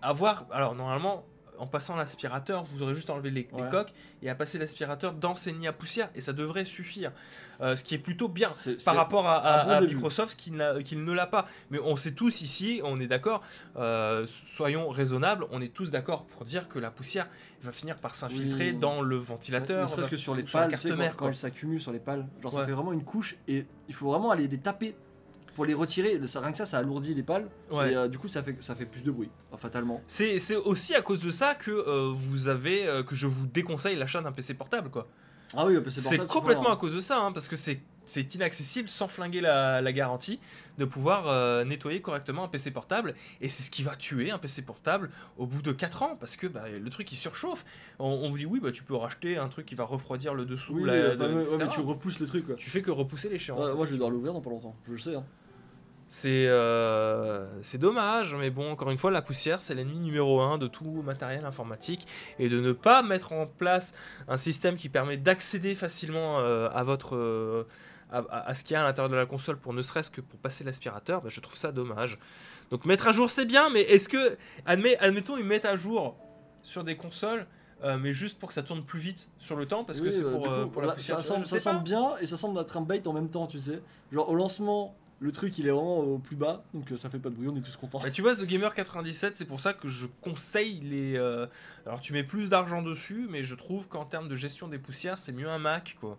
Avoir, 0.05 0.47
alors 0.51 0.75
normalement, 0.75 1.25
en 1.63 1.67
passant 1.69 1.95
l'aspirateur, 1.95 2.65
vous 2.65 2.83
aurez 2.83 2.93
juste 2.95 3.09
enlevé 3.09 3.31
les, 3.31 3.49
les 3.57 3.69
coques 3.71 3.93
et 4.21 4.29
à 4.29 4.35
passer 4.35 4.59
l'aspirateur 4.59 5.13
dans 5.13 5.37
ces 5.37 5.53
nids 5.53 5.69
à 5.69 5.73
poussière 5.73 6.11
et 6.17 6.21
ça 6.21 6.33
devrait 6.33 6.65
suffire. 6.65 7.13
Euh, 7.61 7.77
ce 7.77 7.85
qui 7.85 7.95
est 7.95 7.99
plutôt 7.99 8.27
bien 8.29 8.51
C'est- 8.53 8.85
par 8.85 8.97
rapport 8.97 9.29
à, 9.29 9.37
à- 9.37 9.63
un 9.63 9.65
bon 9.67 9.71
à 9.71 9.81
début. 9.83 9.95
Microsoft 9.95 10.37
qui, 10.37 10.51
ne 10.51 11.13
l'a 11.13 11.27
pas. 11.27 11.47
Mais 11.71 11.79
on 11.79 11.95
sait 11.95 12.11
tous 12.15 12.41
ici, 12.41 12.81
on 12.83 12.99
est 13.01 13.07
d'accord, 13.07 13.43
euh, 13.77 14.27
soyons 14.27 14.89
raisonnables, 14.89 15.47
on 15.53 15.61
est 15.61 15.73
tous 15.73 15.93
d'accord 15.93 16.25
pour 16.25 16.45
dire 16.45 16.69
que 16.69 16.81
la 16.81 16.91
poussière 16.91 17.29
va 17.63 17.71
finir 17.71 17.97
par 17.99 18.17
s'infiltrer 18.17 18.73
Oui. 18.73 18.77
dans 18.77 19.01
le 19.01 19.15
Ne 19.17 19.21
ventilateur, 19.21 19.89
serait-ce 19.89 20.09
que 20.09 20.17
sur 20.17 20.35
les 20.35 20.45
sur 20.45 20.59
la 20.59 20.65
pales, 20.65 20.71
carte 20.73 20.83
sais, 20.83 21.11
quand, 21.17 21.29
elles 21.29 21.37
s'accumulent 21.37 21.81
sur 21.81 21.93
les 21.93 22.01
pales, 22.01 22.27
genre 22.43 22.53
ça 22.53 22.65
fait 22.67 22.73
vraiment 22.73 22.93
une 22.93 23.05
couche 23.05 23.37
et 23.47 23.67
il 23.87 23.95
faut 23.95 24.11
vraiment 24.11 24.33
aller 24.33 24.49
les 24.49 24.59
taper 24.59 24.97
pour 25.55 25.65
les 25.65 25.75
retirer. 25.75 26.21
Ça, 26.27 26.41
rien 26.41 26.53
que 26.53 26.59
ça, 26.59 26.67
ça 26.67 26.79
alourdit 26.79 27.15
les 27.15 27.23
pales 27.23 27.49
Ouais. 27.71 27.93
et 27.93 27.97
euh, 27.97 28.09
du 28.09 28.19
coup 28.19 28.29
ça 28.29 28.43
fait, 28.43 28.57
ça 28.61 28.75
fait 28.75 28.87
plus 28.87 29.03
de 29.03 29.11
bruit, 29.11 29.31
enfin, 29.51 29.63
fatalement. 29.69 30.01
C'est 30.07 30.39
c'est 30.39 30.57
aussi 30.57 30.95
à 30.95 31.03
cause 31.03 31.21
de 31.21 31.31
ça 31.31 31.55
que 31.55 31.71
euh, 31.71 32.11
vous 32.15 32.49
avez 32.49 32.87
euh, 32.87 33.03
que 33.03 33.15
je 33.15 33.27
vous 33.27 33.47
déconseille 33.47 33.97
l'achat 33.97 34.21
d'un 34.23 34.33
PC 34.33 34.55
portable 34.55 34.91
quoi. 34.91 35.07
Ah 35.55 35.67
oui, 35.67 35.75
le 35.75 35.83
PC 35.83 36.01
C'est 36.01 36.17
portable, 36.17 36.29
complètement 36.31 36.65
pas- 36.65 36.73
à 36.73 36.77
cause 36.77 36.95
de 36.95 37.01
ça 37.01 37.19
hein, 37.19 37.33
parce 37.33 37.47
que 37.49 37.57
c'est 37.57 37.81
c'est 38.05 38.35
inaccessible 38.35 38.89
sans 38.89 39.07
flinguer 39.07 39.41
la, 39.41 39.81
la 39.81 39.93
garantie 39.93 40.41
de 40.77 40.85
pouvoir 40.85 41.29
euh, 41.29 41.63
nettoyer 41.65 42.01
correctement 42.01 42.43
un 42.43 42.49
PC 42.49 42.73
portable 42.73 43.15
et 43.41 43.49
c'est 43.49 43.63
ce 43.63 43.71
qui 43.71 43.85
va 43.85 43.95
tuer 43.95 44.33
un 44.33 44.39
PC 44.39 44.63
portable 44.63 45.09
au 45.37 45.47
bout 45.47 45.63
de 45.63 45.71
4 45.71 46.03
ans 46.03 46.17
parce 46.19 46.35
que 46.35 46.49
bah, 46.49 46.65
le 46.69 46.91
truc 46.91 47.13
il 47.13 47.17
surchauffe. 47.17 47.65
On, 48.01 48.09
on 48.09 48.31
vous 48.31 48.39
dit 48.39 48.47
oui 48.47 48.59
bah 48.61 48.73
tu 48.73 48.83
peux 48.83 48.97
racheter 48.97 49.37
un 49.37 49.47
truc 49.49 49.67
qui 49.67 49.77
va 49.77 49.85
refroidir 49.85 50.35
le 50.35 50.45
dessous 50.47 50.73
Oui, 50.75 50.85
la- 50.85 51.11
le 51.11 51.11
de- 51.13 51.17
fameux- 51.17 51.35
ouais, 51.37 51.43
etc. 51.43 51.57
mais 51.61 51.69
tu 51.69 51.81
repousses 51.81 52.19
le 52.19 52.27
truc 52.27 52.47
quoi. 52.47 52.57
Tu 52.57 52.69
fais 52.71 52.83
que 52.83 52.91
repousser 52.91 53.29
l'échéance. 53.29 53.69
Ouais, 53.71 53.77
moi 53.77 53.85
je 53.87 53.91
vais 53.91 53.97
devoir 53.99 54.11
l'ouvrir 54.11 54.33
dans 54.33 54.41
pas 54.41 54.51
longtemps, 54.51 54.75
je 54.89 54.93
le 54.93 54.99
sais. 54.99 55.15
Hein. 55.15 55.25
C'est 56.15 56.45
euh, 56.47 57.47
dommage, 57.77 58.35
mais 58.35 58.51
bon, 58.51 58.71
encore 58.73 58.91
une 58.91 58.99
fois, 58.99 59.11
la 59.11 59.23
poussière, 59.23 59.63
c'est 59.63 59.75
l'ennemi 59.75 59.99
numéro 59.99 60.43
un 60.43 60.59
de 60.59 60.67
tout 60.67 61.01
matériel 61.01 61.47
informatique. 61.47 62.07
Et 62.39 62.51
de 62.51 62.61
ne 62.61 62.73
pas 62.73 63.03
mettre 63.03 63.33
en 63.33 63.47
place 63.47 63.95
un 64.29 64.37
système 64.37 64.77
qui 64.77 64.91
permet 64.91 65.17
d'accéder 65.17 65.75
facilement 65.75 66.39
euh, 66.41 66.69
à 66.75 66.83
votre. 66.85 67.17
euh, 67.17 67.67
à, 68.11 68.53
ce 68.53 68.63
qu'il 68.63 68.75
y 68.75 68.77
a 68.77 68.83
à 68.83 68.85
l'intérieur 68.85 69.09
de 69.09 69.17
la 69.17 69.25
console 69.25 69.57
pour 69.57 69.73
ne 69.73 69.81
serait-ce 69.81 70.11
que 70.11 70.21
pour 70.21 70.39
passer 70.39 70.65
l'aspirateur, 70.65 71.23
bah, 71.23 71.31
je 71.31 71.41
trouve 71.41 71.57
ça 71.57 71.73
dommage. 71.73 72.19
Donc 72.71 72.85
mettre 72.85 73.09
à 73.09 73.13
jour 73.13 73.31
c'est 73.31 73.47
bien, 73.47 73.71
mais 73.71 73.81
est-ce 73.81 74.11
que, 74.11 74.37
admet- 74.67 74.99
admettons, 75.01 75.39
ils 75.39 75.47
mettent 75.47 75.65
à 75.65 75.77
jour 75.79 76.15
sur 76.63 76.85
des 76.85 76.95
consoles 76.99 77.47
euh, 77.85 77.97
mais 77.99 78.13
juste 78.13 78.39
pour 78.39 78.49
que 78.51 78.55
ça 78.55 78.63
tourne 78.63 78.85
plus 78.85 79.01
vite 79.01 79.29
sur 79.39 79.57
le 79.57 79.67
temps, 79.67 79.83
parce 79.83 80.01
que 80.01 80.11
c'est 80.11 80.23
euh, 80.25 80.31
pour, 80.31 80.49
euh, 80.49 80.67
la 80.83 80.87
là, 80.89 80.93
poussière. 80.93 81.17
ça 81.17 81.23
semble, 81.23 81.47
ça 81.47 81.59
semble 81.59 81.83
bien 81.83 82.17
et 82.21 82.27
ça 82.27 82.37
semble 82.37 82.61
être 82.61 82.77
un 82.77 82.83
bait 82.83 83.05
en 83.09 83.13
même 83.13 83.29
temps, 83.29 83.47
tu 83.49 83.59
sais. 83.59 83.83
Genre 84.13 84.29
au 84.29 84.35
lancement, 84.37 84.95
le 85.23 85.33
truc 85.33 85.57
il 85.59 85.67
est 85.67 85.71
vraiment 85.71 85.99
au 86.01 86.19
plus 86.19 86.37
bas, 86.37 86.65
donc 86.75 86.91
euh, 86.93 86.97
ça 86.97 87.09
fait 87.09 87.19
pas 87.19 87.31
de 87.31 87.35
bruit, 87.35 87.49
on 87.49 87.57
est 87.57 87.61
tous 87.63 87.77
contents. 87.77 88.01
Bah, 88.01 88.11
tu 88.11 88.21
vois, 88.23 88.35
The 88.35 88.45
Gamer 88.45 88.75
97, 88.75 89.37
c'est 89.37 89.45
pour 89.45 89.61
ça 89.61 89.73
que 89.73 89.89
je 89.89 90.07
conseille 90.21 90.81
les. 90.81 91.17
euh, 91.17 91.47
Alors, 91.87 92.01
tu 92.01 92.13
mets 92.13 92.25
plus 92.25 92.51
d'argent 92.51 92.83
dessus, 92.83 93.27
mais 93.31 93.43
je 93.45 93.55
trouve 93.55 93.89
qu'en 93.89 94.05
termes 94.05 94.29
de 94.29 94.37
gestion 94.37 94.69
des 94.69 94.79
poussières, 94.79 95.19
c'est 95.19 95.33
mieux 95.33 95.49
un 95.49 95.59
Mac, 95.59 95.97
quoi. 96.01 96.19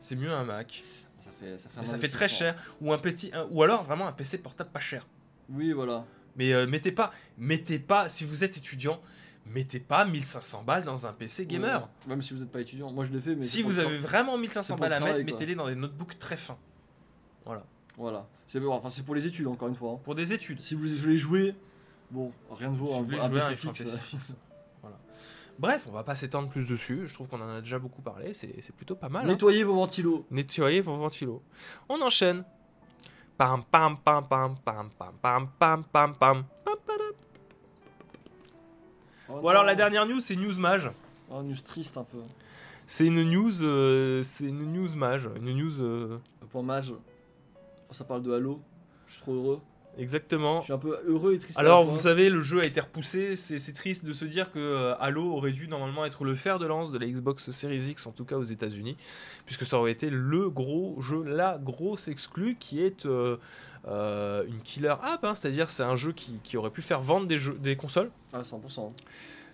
C'est 0.00 0.16
mieux 0.16 0.30
un 0.32 0.44
Mac. 0.44 0.82
Ça 1.20 1.30
fait, 1.38 1.58
ça 1.58 1.68
fait, 1.68 1.78
un 1.78 1.80
Mais 1.82 1.86
ça 1.86 1.98
fait 1.98 2.08
très 2.08 2.24
investissement. 2.24 2.52
cher. 2.54 2.74
Ou 2.80 2.92
un 2.92 2.98
petit. 2.98 3.30
un- 3.34 3.46
ou 3.50 3.62
alors 3.62 3.82
vraiment 3.84 4.06
un 4.08 4.12
PC 4.12 4.38
portable 4.38 4.70
pas 4.70 4.80
cher. 4.80 5.06
Oui, 5.48 5.72
voilà. 5.72 6.04
Mais 6.36 6.52
euh, 6.52 6.66
mettez 6.66 6.92
pas. 6.92 7.12
Mettez 7.38 7.78
pas. 7.78 8.08
Si 8.08 8.24
vous 8.24 8.42
êtes 8.42 8.56
étudiant, 8.56 9.00
mettez 9.46 9.78
pas 9.80 10.04
1500 10.04 10.62
balles 10.64 10.84
dans 10.84 11.06
un 11.06 11.12
PC 11.12 11.46
gamer. 11.46 11.82
Ouais. 11.82 11.88
Même 12.08 12.22
si 12.22 12.32
vous 12.34 12.40
n'êtes 12.40 12.50
pas 12.50 12.60
étudiant. 12.60 12.90
Moi 12.90 13.04
je 13.04 13.10
l'ai 13.12 13.20
fait, 13.20 13.34
mais. 13.36 13.44
Si 13.44 13.62
pour 13.62 13.70
vous 13.70 13.76
le 13.78 13.86
avez 13.86 13.96
vraiment 13.98 14.36
1500 14.38 14.62
c'est 14.62 14.72
pour 14.72 14.80
balles 14.80 14.90
le 14.90 14.94
à 14.94 14.98
travail, 14.98 15.14
mettre, 15.18 15.26
quoi. 15.26 15.34
mettez-les 15.34 15.54
dans 15.54 15.66
des 15.68 15.74
notebooks 15.76 16.18
très 16.18 16.36
fins. 16.36 16.58
Voilà. 17.44 17.64
Voilà. 17.96 18.26
C'est 18.46 18.60
bon, 18.60 18.72
enfin, 18.72 18.90
c'est 18.90 19.04
pour 19.04 19.14
les 19.14 19.26
études, 19.26 19.46
encore 19.46 19.68
une 19.68 19.74
fois. 19.74 19.92
hein. 19.92 20.00
Pour 20.04 20.14
des 20.14 20.32
études. 20.32 20.60
Si 20.60 20.74
vous 20.74 20.86
voulez 20.88 21.16
jouer, 21.18 21.54
bon, 22.10 22.32
rien 22.50 22.70
ne 22.70 22.76
vaut 22.76 22.88
Si 22.88 22.94
un, 22.94 22.98
vous 22.98 23.04
voulez 23.04 23.18
un 23.18 23.28
jouer 23.28 23.38
PC 23.40 23.52
un 23.52 23.56
fixe. 23.56 23.86
Voilà. 24.80 24.98
Bref, 25.58 25.86
on 25.88 25.92
va 25.92 26.02
pas 26.02 26.14
s'étendre 26.14 26.48
plus 26.48 26.66
dessus. 26.68 27.06
Je 27.06 27.14
trouve 27.14 27.28
qu'on 27.28 27.40
en 27.40 27.48
a 27.48 27.60
déjà 27.60 27.78
beaucoup 27.78 28.02
parlé. 28.02 28.32
C'est 28.34 28.54
c'est 28.62 28.74
plutôt 28.74 28.94
pas 28.96 29.08
mal. 29.08 29.24
hein. 29.24 29.28
Nettoyez 29.28 29.62
vos 29.64 29.74
ventilos. 29.74 30.24
Nettoyer 30.30 30.80
vos 30.80 30.94
ventilos. 30.96 31.42
On 31.88 32.00
enchaîne. 32.02 32.44
Pam 33.38 33.62
pam 33.70 33.96
pam 34.02 34.24
pam 34.28 34.56
pam 34.64 34.90
pam 34.98 35.14
pam 35.20 35.48
pam 35.58 35.84
pam 35.92 36.14
pam. 36.14 36.44
Pam, 36.64 36.76
padam. 36.86 37.12
Oh 39.28 39.40
Bon 39.40 39.48
alors 39.48 39.64
la 39.64 39.74
dernière 39.74 40.06
news 40.06 40.20
c'est 40.20 40.36
news 40.36 40.58
mage. 40.58 40.90
Oh, 41.30 41.42
news 41.42 41.56
triste 41.62 41.96
un 41.96 42.04
peu. 42.04 42.18
C'est 42.86 43.06
une 43.06 43.22
news 43.22 43.62
euh, 43.62 44.22
c'est 44.22 44.44
une 44.46 44.72
news 44.72 44.94
mage, 44.94 45.28
une 45.36 45.52
news 45.56 45.80
euh, 45.80 46.18
Pour 46.50 46.62
Mage, 46.62 46.92
ça 47.92 48.04
parle 48.04 48.22
de 48.22 48.32
Halo. 48.32 48.60
Je 49.06 49.14
suis 49.14 49.22
trop 49.22 49.34
heureux. 49.34 49.60
exactement. 49.98 50.60
Je 50.60 50.64
suis 50.64 50.72
un 50.72 50.78
peu 50.78 50.98
heureux 51.06 51.34
et 51.34 51.38
triste. 51.38 51.58
Alors 51.58 51.84
vous 51.84 51.98
savez 51.98 52.30
le 52.30 52.40
jeu 52.40 52.60
a 52.60 52.64
été 52.64 52.80
repoussé, 52.80 53.36
c'est 53.36 53.72
triste 53.72 54.04
de 54.04 54.12
se 54.12 54.24
dire 54.24 54.50
que 54.50 54.58
euh, 54.58 54.94
Halo 55.00 55.32
aurait 55.32 55.52
dû 55.52 55.68
normalement 55.68 56.04
être 56.06 56.24
le 56.24 56.34
fer 56.34 56.58
de 56.58 56.66
lance 56.66 56.90
de 56.90 56.98
la 56.98 57.06
Xbox 57.06 57.50
Series 57.50 57.90
X 57.90 58.06
en 58.06 58.12
tout 58.12 58.24
cas 58.24 58.36
aux 58.36 58.42
États-Unis 58.42 58.96
puisque 59.44 59.66
ça 59.66 59.78
aurait 59.78 59.92
été 59.92 60.08
le 60.08 60.48
gros 60.48 61.00
jeu, 61.00 61.22
la 61.22 61.58
grosse 61.58 62.08
exclue 62.08 62.56
qui 62.58 62.82
est 62.82 63.04
euh, 63.06 63.36
euh, 63.86 64.44
une 64.46 64.60
killer 64.60 64.94
app, 65.02 65.24
hein, 65.24 65.34
c'est-à-dire 65.34 65.70
c'est 65.70 65.82
un 65.82 65.96
jeu 65.96 66.12
qui, 66.12 66.38
qui 66.42 66.56
aurait 66.56 66.70
pu 66.70 66.82
faire 66.82 67.02
vendre 67.02 67.26
des, 67.26 67.38
jeux, 67.38 67.58
des 67.60 67.76
consoles. 67.76 68.10
Ah, 68.32 68.40
100%. 68.40 68.92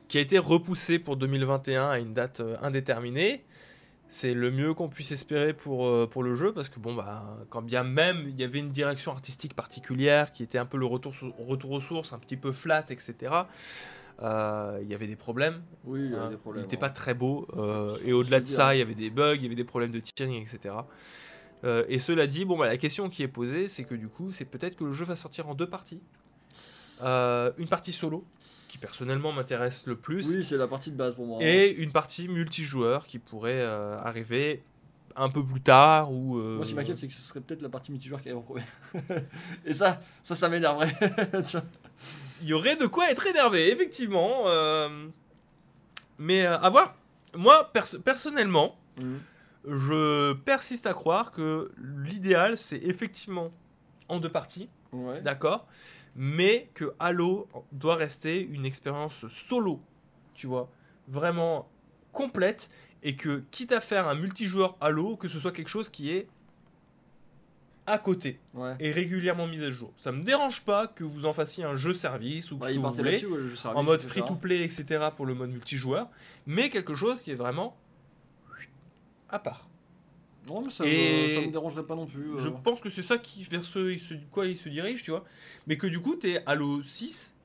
qui 0.07 0.19
a 0.19 0.21
été 0.21 0.39
repoussé 0.39 0.99
pour 0.99 1.17
2021 1.17 1.89
à 1.89 1.99
une 1.99 2.13
date 2.15 2.43
indéterminée. 2.63 3.45
C'est 4.09 4.33
le 4.33 4.51
mieux 4.51 4.73
qu'on 4.73 4.89
puisse 4.89 5.13
espérer 5.13 5.53
pour, 5.53 5.87
euh, 5.87 6.07
pour 6.07 6.23
le 6.23 6.35
jeu, 6.35 6.53
parce 6.53 6.69
que 6.69 6.81
bon, 6.81 6.95
bah, 6.95 7.37
quand 7.51 7.63
bien 7.63 7.85
même 7.85 8.25
il 8.27 8.41
y 8.41 8.45
avait 8.45 8.59
une 8.59 8.71
direction 8.71 9.13
artistique 9.13 9.55
particulière, 9.55 10.33
qui 10.33 10.43
était 10.43 10.59
un 10.59 10.67
peu 10.67 10.79
le 10.79 10.87
retour, 10.87 11.13
aux 11.39 11.81
sources, 11.81 12.13
un 12.13 12.19
petit 12.19 12.37
peu 12.37 12.53
flat, 12.53 12.87
etc., 12.89 13.33
euh, 14.21 14.79
il 14.83 14.89
y 14.89 14.95
avait 14.95 15.07
des 15.07 15.17
problèmes. 15.17 15.63
Oui, 15.85 16.01
il 16.07 16.11
y 16.11 16.15
a 16.15 16.23
hein. 16.23 16.31
des 16.31 16.37
problèmes. 16.37 16.63
il 16.63 16.67
n'était 16.67 16.77
pas 16.77 16.91
très 16.91 17.15
beau, 17.15 17.47
euh, 17.57 17.97
et 18.05 18.13
au-delà 18.13 18.41
de 18.41 18.47
ça, 18.47 18.75
il 18.75 18.79
y 18.79 18.83
avait 18.83 18.95
des 18.95 19.11
bugs, 19.11 19.37
il 19.37 19.43
y 19.43 19.47
avait 19.47 19.55
des 19.55 19.65
problèmes 19.65 19.93
de 19.93 20.01
tearing, 20.01 20.43
etc. 20.43 20.75
Euh, 21.65 21.85
et 21.89 21.99
cela 21.99 22.27
dit, 22.27 22.45
bon, 22.45 22.57
bah, 22.57 22.67
la 22.67 22.79
question 22.79 23.09
qui 23.09 23.23
est 23.23 23.29
posée, 23.29 23.69
c'est 23.69 23.85
que 23.85 23.95
du 23.95 24.09
coup, 24.09 24.33
c'est 24.33 24.45
peut-être 24.45 24.77
que 24.77 24.85
le 24.85 24.93
jeu 24.93 25.05
va 25.05 25.17
sortir 25.17 25.49
en 25.49 25.55
deux 25.55 25.69
parties. 25.69 26.01
Euh, 27.03 27.53
une 27.59 27.69
partie 27.69 27.93
solo, 27.93 28.25
qui 28.69 28.79
personnellement 28.79 29.33
m'intéresse 29.33 29.87
le 29.87 29.97
plus, 29.97 30.29
Oui, 30.35 30.45
c'est 30.45 30.57
la 30.57 30.67
partie 30.69 30.91
de 30.91 30.97
base 30.97 31.15
pour 31.15 31.27
moi. 31.27 31.39
hein. 31.41 31.45
et 31.47 31.71
une 31.71 31.93
partie 31.93 32.29
multijoueur 32.29 33.07
qui 33.07 33.19
pourrait 33.19 33.61
euh, 33.61 33.99
arriver 34.01 34.63
un 35.17 35.29
peu 35.31 35.45
plus 35.45 35.61
tard 35.61 36.13
ou 36.13 36.39
euh, 36.39 36.57
Moi, 36.57 36.65
ce 36.65 36.71
qui 36.71 36.77
m'inquiète, 36.77 36.97
c'est 36.99 37.09
que 37.09 37.13
ce 37.13 37.21
serait 37.23 37.41
peut-être 37.41 37.63
la 37.63 37.69
partie 37.69 37.91
multijoueur 37.91 38.21
qui 38.23 38.29
arrive 38.29 38.39
en 38.39 38.43
premier. 38.43 38.63
et 39.65 39.73
ça, 39.73 40.01
ça, 40.23 40.35
ça 40.35 40.49
m'énerverait. 40.49 40.93
Il 42.43 42.47
y 42.49 42.53
aurait 42.53 42.77
de 42.77 42.87
quoi 42.87 43.11
être 43.11 43.27
énervé 43.27 43.73
effectivement 43.73 44.45
mais 46.19 46.47
à 46.47 46.69
voir 46.69 46.95
moi 47.35 47.71
perso- 47.73 47.99
personnellement 48.01 48.77
Mhm. 48.97 49.21
je 49.69 50.33
persiste 50.35 50.87
à 50.87 50.93
croire 50.93 51.31
que 51.31 51.71
l'idéal 51.79 52.59
c'est 52.59 52.79
effectivement 52.79 53.53
en 54.09 54.19
deux 54.19 54.31
parties 54.31 54.69
Ouais. 54.93 55.21
d'accord? 55.21 55.67
Mais 56.21 56.69
que 56.75 56.93
Halo 56.99 57.47
doit 57.71 57.95
rester 57.95 58.41
une 58.41 58.67
expérience 58.67 59.27
solo 59.29 59.81
tu 60.35 60.49
vois 60.49 60.69
vraiment 61.07 61.69
complète 62.13 62.71
et 63.05 63.15
que 63.15 63.45
quitte 63.53 63.71
à 63.71 63.81
faire 63.81 64.09
un 64.09 64.17
multijoueur 64.17 64.77
Halo 64.81 65.17
que 65.17 65.29
ce 65.29 65.39
soit 65.39 65.53
quelque 65.53 65.69
chose 65.69 65.89
qui 65.89 66.11
est 66.11 66.27
à 67.87 67.99
côté 67.99 68.39
Ouais. 68.55 68.75
et 68.81 68.91
régulièrement 68.91 69.47
mis 69.47 69.63
à 69.65 69.71
jour. 69.71 69.93
Ça 69.97 70.13
me 70.13 70.23
dérange 70.23 70.61
pas 70.63 70.89
que 70.89 71.05
vous 71.05 71.25
en 71.25 71.33
fassiez 71.33 71.65
un 71.65 71.77
jeu 71.77 71.95
service 71.95 72.51
ou 72.53 72.59
Bah, 72.59 72.67
que 72.67 72.73
il 72.73 72.81
vous 72.81 72.93
voulez, 72.93 73.19
service, 73.19 73.65
en 73.65 73.83
mode 73.85 74.01
etc. 74.01 74.09
free 74.21 74.25
to 74.29 74.35
play, 74.35 74.63
etc. 74.63 75.09
pour 75.17 75.25
le 75.25 75.35
mode 75.35 75.51
multijoueur, 75.51 76.09
mais 76.47 76.69
quelque 76.69 76.95
chose 76.95 77.23
qui 77.23 77.31
est 77.31 77.35
vraiment 77.37 77.77
à 79.31 79.39
part. 79.39 79.68
Non, 80.49 80.63
mais 80.63 80.71
ça, 80.71 80.85
Et 80.87 81.29
me, 81.29 81.35
ça 81.35 81.41
me 81.47 81.53
dérangerait 81.53 81.85
pas 81.85 81.95
non 81.95 82.07
plus. 82.07 82.33
euh. 82.35 82.39
Je 82.39 82.49
pense 82.49 82.81
que 82.81 82.89
c'est 82.89 83.03
ça 83.03 83.19
qui 83.19 83.43
vers 83.45 83.65
ce, 83.65 83.97
ce- 83.99 84.15
quoi 84.31 84.47
il 84.47 84.57
se 84.57 84.69
dirige, 84.69 85.03
tu 85.03 85.11
vois. 85.11 85.25
Mais 85.67 85.77
que 85.77 85.87
du 85.87 86.01
coup, 86.01 86.15
t'es 86.17 86.43
Halo 86.47 86.83
6 86.83 87.37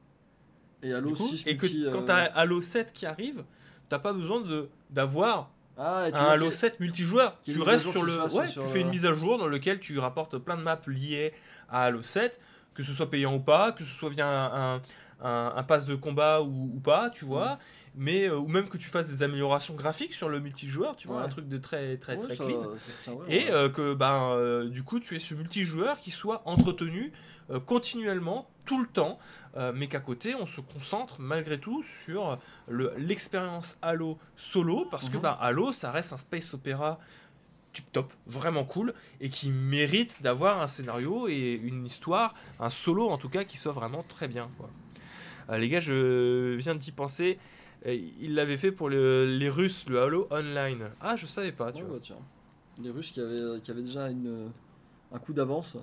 Et 0.81 0.93
Halo 0.93 1.09
coup, 1.13 1.27
6 1.27 1.43
et 1.45 1.57
que 1.57 1.65
multi, 1.65 1.85
quand 1.91 2.01
euh, 2.01 2.05
t'as 2.05 2.23
Halo 2.25 2.61
7 2.61 2.91
qui 2.93 3.05
arrive, 3.05 3.43
t'as 3.89 3.99
pas 3.99 4.13
besoin 4.13 4.41
de 4.41 4.69
d'avoir 4.89 5.51
Ah, 5.77 6.03
un 6.05 6.11
Halo 6.13 6.45
que- 6.49 6.51
7 6.51 6.79
multijoueur. 6.79 7.39
Tu 7.41 7.61
restes 7.61 7.89
sur 7.89 8.03
le. 8.03 8.11
se 8.11 8.37
Ouais, 8.37 8.47
sur 8.47 8.63
tu 8.65 8.69
fais 8.69 8.81
une 8.81 8.89
mise 8.89 9.05
à 9.05 9.13
jour 9.13 9.37
dans 9.37 9.47
lequel 9.47 9.79
tu 9.79 9.97
rapportes 9.99 10.37
plein 10.37 10.57
de 10.57 10.61
maps 10.63 10.79
liées 10.87 11.33
à 11.69 11.85
Halo 11.85 12.01
7, 12.03 12.39
que 12.73 12.83
ce 12.83 12.93
soit 12.93 13.09
payant 13.09 13.33
ou 13.35 13.39
pas, 13.39 13.71
que 13.71 13.83
ce 13.83 13.91
soit 13.97 14.09
via 14.09 14.27
un, 14.27 14.75
un, 14.75 14.81
un- 15.21 15.53
un 15.55 15.63
pass 15.63 15.85
de 15.85 15.95
combat 15.95 16.41
ou, 16.41 16.71
ou 16.75 16.79
pas, 16.79 17.09
tu 17.09 17.25
vois. 17.25 17.57
Mais, 17.95 18.27
euh, 18.27 18.37
ou 18.37 18.47
même 18.47 18.67
que 18.69 18.77
tu 18.77 18.87
fasses 18.89 19.07
des 19.07 19.21
améliorations 19.21 19.75
graphiques 19.75 20.13
sur 20.15 20.27
le 20.27 20.39
multijoueur, 20.39 20.95
tu 20.95 21.07
vois, 21.07 21.17
Ouais. 21.17 21.23
un 21.23 21.29
truc 21.29 21.47
de 21.47 21.57
très 21.59 21.97
très 21.97 22.15
Ouais, 22.17 22.25
très 22.25 22.35
ça- 22.35 22.43
clean. 22.45 22.63
ça 23.03 23.13
ouais, 23.13 23.25
Et 23.35 23.51
euh, 23.51 23.69
que 23.69 23.93
ben, 23.93 24.31
euh, 24.31 24.67
du 24.69 24.81
coup 24.83 24.99
tu 24.99 25.15
aies 25.15 25.19
ce 25.19 25.35
multijoueur 25.35 25.99
qui 25.99 26.09
soit 26.11 26.41
entretenu 26.45 27.11
continuellement, 27.67 28.49
tout 28.65 28.79
le 28.81 28.87
temps, 28.87 29.19
mais 29.75 29.87
qu'à 29.87 29.99
côté 29.99 30.33
on 30.33 30.45
se 30.45 30.61
concentre 30.61 31.19
malgré 31.19 31.59
tout 31.59 31.83
sur 31.83 32.39
le- 32.67 32.93
l'expérience 32.97 33.77
Halo 33.81 34.17
solo, 34.37 34.85
parce 34.89 35.09
que 35.09 35.17
Mhm. 35.17 35.23
ben, 35.23 35.37
Halo 35.39 35.71
ça 35.73 35.91
reste 35.91 36.13
un 36.13 36.17
space 36.17 36.53
opéra 36.53 36.99
tip 37.73 37.91
top, 37.91 38.13
vraiment 38.27 38.63
cool, 38.63 38.93
et 39.19 39.29
qui 39.29 39.49
mérite 39.51 40.21
d'avoir 40.21 40.61
un 40.61 40.67
scénario 40.67 41.27
et 41.27 41.59
une 41.63 41.85
histoire, 41.85 42.33
un 42.59 42.69
solo 42.69 43.09
en 43.09 43.17
tout 43.17 43.29
cas, 43.29 43.43
qui 43.43 43.57
soit 43.57 43.71
vraiment 43.73 44.03
très 44.07 44.27
bien. 44.27 44.49
quoi. 44.57 44.69
Euh, 45.49 45.57
les 45.57 45.67
gars, 45.69 45.79
je 45.81 46.55
viens 46.55 46.75
d'y 46.75 46.91
penser. 46.91 47.37
Euh, 47.85 47.93
Ils 48.19 48.33
l'avaient 48.35 48.57
fait 48.57 48.71
pour 48.71 48.89
le- 48.89 49.25
les 49.25 49.49
Russes, 49.49 49.85
le 49.89 49.99
Halo 50.01 50.27
Online. 50.31 50.89
Ah, 51.01 51.15
je 51.15 51.25
savais 51.25 51.51
pas, 51.51 51.71
tu 51.71 51.81
vois. 51.83 51.95
bah, 51.95 51.99
tiens. 52.01 52.17
Les 52.81 52.89
Russes 52.89 53.11
qui 53.11 53.21
avaient, 53.21 53.59
qui 53.61 53.71
avaient 53.71 53.81
déjà 53.83 54.09
une, 54.09 54.49
un 55.11 55.19
coup 55.19 55.33
d'avance. 55.33 55.77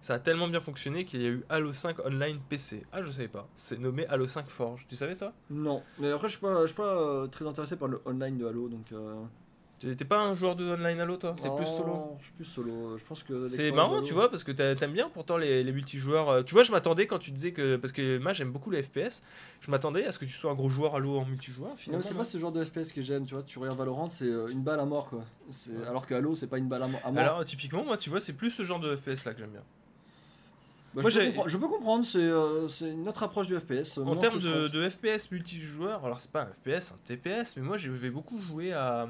Ça 0.00 0.14
a 0.14 0.18
tellement 0.18 0.48
bien 0.48 0.60
fonctionné 0.60 1.04
qu'il 1.04 1.22
y 1.22 1.26
a 1.26 1.28
eu 1.28 1.44
Halo 1.48 1.72
5 1.72 2.04
Online 2.04 2.38
PC. 2.48 2.82
Ah, 2.92 3.02
je 3.02 3.10
savais 3.12 3.28
pas. 3.28 3.46
C'est 3.54 3.78
nommé 3.78 4.04
Halo 4.06 4.26
5 4.26 4.48
Forge. 4.48 4.84
Tu 4.88 4.96
savais 4.96 5.14
ça? 5.14 5.32
Non, 5.48 5.82
mais 6.00 6.10
après, 6.10 6.26
je 6.28 6.32
suis 6.32 6.40
pas, 6.40 6.62
je 6.62 6.66
suis 6.66 6.76
pas 6.76 6.96
euh, 7.00 7.26
très 7.28 7.46
intéressé 7.46 7.76
par 7.76 7.86
le 7.88 8.00
online 8.04 8.36
de 8.38 8.46
Halo, 8.46 8.68
donc. 8.68 8.90
euh, 8.92 9.22
T'es 9.96 10.04
pas 10.04 10.20
un 10.20 10.34
joueur 10.34 10.54
de 10.56 10.64
online 10.64 11.00
Halo, 11.00 11.16
toi? 11.16 11.34
T'es 11.42 11.50
plus 11.50 11.66
solo? 11.66 11.98
Je 12.20 12.24
suis 12.24 12.32
plus 12.34 12.44
solo. 12.44 12.96
Je 12.96 13.04
pense 13.04 13.22
que. 13.22 13.48
C'est 13.48 13.70
marrant, 13.72 14.00
tu 14.02 14.14
vois, 14.14 14.30
parce 14.30 14.44
que 14.44 14.52
t'a- 14.52 14.74
t'aimes 14.76 14.92
bien 14.92 15.08
pourtant 15.08 15.36
les, 15.36 15.62
les 15.64 15.72
multijoueurs. 15.72 16.28
euh, 16.28 16.42
Tu 16.42 16.54
vois, 16.54 16.62
je 16.62 16.70
m'attendais 16.72 17.06
quand 17.06 17.18
tu 17.18 17.30
disais 17.32 17.52
que. 17.52 17.76
Parce 17.76 17.92
que 17.92 18.18
moi, 18.18 18.32
j'aime 18.32 18.52
beaucoup 18.52 18.70
les 18.70 18.82
FPS. 18.82 19.22
Je 19.60 19.70
m'attendais 19.70 20.04
à 20.06 20.12
ce 20.12 20.18
que 20.18 20.24
tu 20.24 20.32
sois 20.32 20.50
un 20.52 20.54
gros 20.54 20.68
joueur 20.68 20.94
Halo 20.94 21.18
en 21.18 21.24
multijoueur, 21.24 21.68
Non, 21.70 21.74
mais 21.74 21.80
finalement. 21.80 22.02
c'est 22.02 22.14
non. 22.14 22.18
pas 22.18 22.24
ce 22.24 22.38
genre 22.38 22.52
de 22.52 22.64
FPS 22.64 22.92
que 22.92 23.02
j'aime, 23.02 23.26
tu 23.26 23.34
vois. 23.34 23.42
Tu 23.42 23.58
regardes 23.58 23.78
Valorant, 23.78 24.08
c'est 24.10 24.24
euh, 24.24 24.48
une 24.48 24.62
balle 24.62 24.80
à 24.80 24.84
mort, 24.84 25.08
quoi. 25.08 25.24
C'est- 25.50 25.70
Ouais. 25.72 25.86
Alors 25.86 26.06
que 26.06 26.14
Halo, 26.14 26.34
c'est 26.34 26.46
pas 26.46 26.58
une 26.58 26.68
balle 26.68 26.82
à 26.84 26.88
mort. 26.88 27.00
à 27.04 27.10
mort. 27.10 27.20
Alors, 27.20 27.44
typiquement, 27.44 27.84
moi, 27.84 27.96
tu 27.96 28.08
vois, 28.10 28.20
c'est 28.20 28.32
plus 28.34 28.50
ce 28.50 28.62
genre 28.64 28.80
de 28.80 28.94
FPS 28.94 29.24
là 29.24 29.32
que 29.34 29.40
j'aime 29.40 29.50
bien. 29.50 29.62
Bah, 30.94 31.00
moi, 31.00 31.10
je, 31.10 31.18
peux 31.20 31.26
comprendre, 31.26 31.48
je 31.48 31.56
peux 31.58 31.68
comprendre, 31.68 32.04
c'est 32.04 32.18
euh, 32.18 32.68
c'est 32.68 32.90
une 32.90 33.08
autre 33.08 33.22
approche 33.22 33.46
du 33.46 33.58
FPS. 33.58 33.96
euh, 33.96 34.02
En 34.04 34.14
termes 34.16 34.38
de, 34.38 34.88
FPS 34.90 35.30
multijoueur, 35.30 36.04
alors 36.04 36.20
c'est 36.20 36.30
pas 36.30 36.42
un 36.42 36.46
FPS, 36.52 36.92
un 36.92 36.98
TPS, 37.06 37.56
mais 37.56 37.62
moi, 37.62 37.78
je 37.78 37.90
vais 37.90 38.10
beaucoup 38.10 38.38
jouer 38.40 38.74
à, 38.74 39.08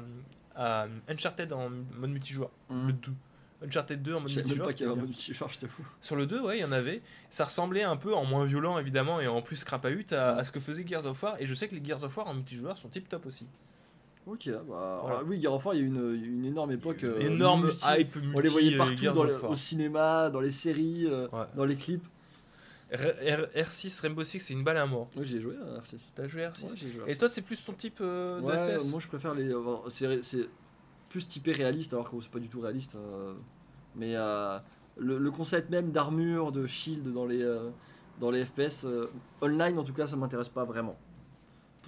à 0.55 0.87
Uncharted 1.07 1.51
en 1.53 1.69
mode 1.69 2.09
multijoueur. 2.11 2.49
Mhm. 2.69 2.87
Le 2.87 2.93
2. 2.93 3.11
Uncharted 3.65 4.01
2 4.03 4.13
en 4.15 4.19
mode 4.19 4.29
Je 4.29 4.39
multijoueur. 4.41 4.67
pas 4.67 4.73
qu'il 4.73 4.81
y 4.81 4.89
avait 4.89 4.93
un 4.93 4.99
mode 4.99 5.07
multijoueur, 5.07 5.49
je 5.49 5.59
t'avoue. 5.59 5.85
Sur 6.01 6.15
le 6.17 6.25
2, 6.25 6.41
ouais, 6.41 6.57
il 6.57 6.61
y 6.61 6.65
en 6.65 6.71
avait. 6.73 7.01
Ça 7.29 7.45
ressemblait 7.45 7.83
un 7.83 7.95
peu, 7.95 8.13
en 8.13 8.25
moins 8.25 8.43
violent 8.45 8.77
évidemment, 8.77 9.21
et 9.21 9.27
en 9.27 9.41
plus 9.41 9.63
crapahut, 9.63 10.05
à, 10.11 10.33
Ouais. 10.33 10.39
à 10.41 10.43
ce 10.43 10.51
que 10.51 10.59
faisait 10.59 10.85
Gears 10.85 11.05
of 11.05 11.21
War. 11.23 11.35
Et 11.39 11.47
je 11.47 11.53
sais 11.55 11.67
que 11.67 11.75
les 11.75 11.83
Gears 11.85 12.03
of 12.03 12.15
War 12.17 12.27
en 12.27 12.33
multijoueur 12.33 12.77
sont 12.77 12.89
tip 12.89 13.07
top 13.07 13.25
aussi. 13.25 13.47
Ok, 14.25 14.49
bah. 14.67 14.99
Voilà. 15.03 15.23
oui, 15.25 15.39
Gears 15.41 15.53
of 15.53 15.65
War, 15.65 15.75
il 15.75 15.79
y 15.79 15.81
a 15.81 15.85
eu 15.85 15.87
une, 15.87 16.23
une 16.37 16.45
énorme 16.45 16.71
époque. 16.71 17.03
euh, 17.03 17.19
Énorme 17.19 17.65
multi- 17.67 17.85
hype 17.99 18.15
multi 18.17 18.31
On 18.35 18.39
les 18.39 18.49
voyait 18.49 18.73
euh, 18.75 18.77
partout, 18.77 19.03
dans 19.11 19.23
le- 19.23 19.45
au 19.45 19.55
cinéma, 19.55 20.29
dans 20.29 20.39
les 20.41 20.51
séries, 20.51 21.07
euh, 21.09 21.27
Ouais. 21.31 21.45
dans 21.55 21.65
les 21.65 21.75
clips. 21.75 22.05
R- 22.93 23.49
R- 23.55 23.69
6 23.69 23.99
Rainbow 24.01 24.23
Six, 24.23 24.39
c'est 24.39 24.53
une 24.53 24.63
balle 24.63 24.77
à 24.77 24.85
mort. 24.85 25.09
Oui, 25.15 25.23
j'ai 25.25 25.39
joué 25.39 25.55
à 25.57 25.79
R6. 25.81 26.09
T'as 26.13 26.27
joué 26.27 26.43
à 26.45 26.51
R6 26.51 26.63
Ouais, 26.63 26.69
j'ai 26.75 26.91
joué 26.91 27.03
à 27.03 27.07
Et 27.09 27.13
R6. 27.13 27.17
toi, 27.17 27.29
c'est 27.29 27.41
plus 27.41 27.63
ton 27.65 27.73
type 27.73 27.97
euh, 28.01 28.39
de 28.39 28.45
Ouais, 28.45 28.77
FPS 28.79 28.91
moi 28.91 28.99
je 28.99 29.07
préfère 29.07 29.33
les. 29.33 29.51
C'est 29.89 30.49
plus 31.09 31.27
typé 31.27 31.51
réaliste 31.51 31.93
alors 31.93 32.09
que 32.09 32.15
c'est 32.21 32.31
pas 32.31 32.39
du 32.39 32.49
tout 32.49 32.61
réaliste. 32.61 32.95
euh, 32.95 33.33
mais 33.95 34.15
euh, 34.15 34.57
le, 34.97 35.17
le 35.17 35.31
concept 35.31 35.69
même 35.69 35.91
d'armure, 35.91 36.51
de 36.51 36.65
shield 36.67 37.11
dans 37.13 37.25
les, 37.25 37.43
dans 38.19 38.29
les 38.31 38.45
FPS, 38.45 38.85
online 39.41 39.79
en 39.79 39.83
tout 39.83 39.93
cas, 39.93 40.05
ça 40.07 40.15
m'intéresse 40.15 40.49
pas 40.49 40.63
vraiment. 40.65 40.97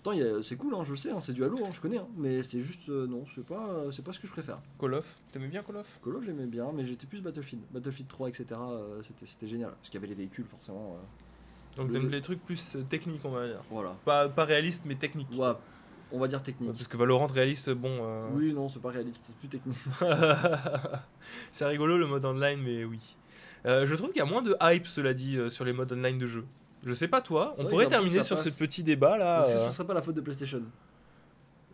Pourtant, 0.06 0.41
c'est 0.43 0.56
cool, 0.56 0.76
hein, 0.76 0.84
je 0.84 0.93
sais, 0.93 1.10
hein, 1.12 1.20
c'est 1.20 1.34
du 1.34 1.43
Halo, 1.43 1.56
hein, 1.66 1.70
je 1.74 1.82
connais, 1.82 1.99
mais 2.16 2.43
c'est 2.43 2.62
juste. 2.62 2.89
euh, 2.89 3.08
non, 3.08 3.24
c'est 3.34 3.43
pas, 3.43 3.68
euh, 3.70 3.91
c'est 3.91 4.03
pas 4.03 4.14
ce 4.14 4.20
que 4.20 4.28
je 4.28 4.32
préfère. 4.32 4.60
Call 4.80 4.93
of 4.93 5.16
T'aimais 5.32 5.47
bien 5.47 5.64
Call 5.64 5.78
of? 5.78 5.99
Call 6.03 6.16
of 6.18 6.24
j'aimais 6.24 6.45
bien, 6.45 6.72
mais 6.76 6.84
j'étais 6.84 7.08
plus 7.08 7.22
Battlefield. 7.22 7.64
Battlefield 7.72 8.08
3, 8.08 8.30
etc. 8.30 8.45
euh, 8.51 9.01
c'était, 9.01 9.26
c'était 9.26 9.47
génial. 9.47 9.72
Parce 9.72 9.89
qu'il 9.89 9.95
y 9.95 9.97
avait 9.97 10.08
les 10.08 10.14
véhicules, 10.14 10.45
forcément. 10.45 10.99
euh, 10.99 11.78
Donc 11.82 11.88
Le- 11.88 11.93
t'aimes 11.93 12.10
les 12.12 12.22
trucs 12.22 12.45
plus 12.45 12.78
techniques, 12.88 13.22
on 13.26 13.32
va 13.32 13.47
dire. 13.47 13.64
voilà. 13.72 13.95
Pas, 14.06 14.30
pas 14.30 14.45
réaliste, 14.45 14.84
mais 14.86 14.93
technique. 14.93 15.28
Ouais, 15.36 15.53
on 16.12 16.20
va 16.20 16.28
dire 16.28 16.43
technique. 16.43 16.74
Parce 16.74 16.88
que 16.88 16.97
Valorant 16.97 17.26
réaliste, 17.26 17.72
bon. 17.72 18.30
Oui, 18.36 18.53
non, 18.53 18.70
c'est 18.70 18.82
pas 18.82 18.91
réaliste, 18.91 19.24
c'est 19.26 19.36
plus 19.38 19.47
technique. 19.47 19.76
c'est 21.51 21.66
rigolo 21.66 21.97
le 21.97 22.06
mode 22.06 22.26
online, 22.26 22.62
mais 22.62 22.84
oui. 22.86 23.18
Je 23.66 23.95
trouve 23.95 24.10
qu'il 24.10 24.20
y 24.20 24.22
a 24.22 24.26
moins 24.26 24.43
de 24.43 24.56
hype, 24.62 24.86
cela 24.86 25.16
dit, 25.16 25.39
sur 25.49 25.66
les 25.66 25.74
modes 25.74 25.91
online 25.93 26.20
de 26.20 26.28
jeu. 26.28 26.45
Je 26.86 26.94
sais 26.94 27.08
pas 27.08 27.20
toi, 27.20 27.54
on 27.58 27.66
pourrait 27.66 27.88
terminer 27.88 28.22
sur 28.24 28.38
ce 28.38 28.50
petit 28.50 28.84
débat 28.84 29.18
là. 29.18 29.42
Est-ce 29.42 29.56
que 29.56 29.70
euh, 29.70 29.72
serait 29.72 29.88
pas 29.88 29.94
la 29.96 30.02
faute 30.04 30.16
de 30.16 30.22
PlayStation? 30.22 30.62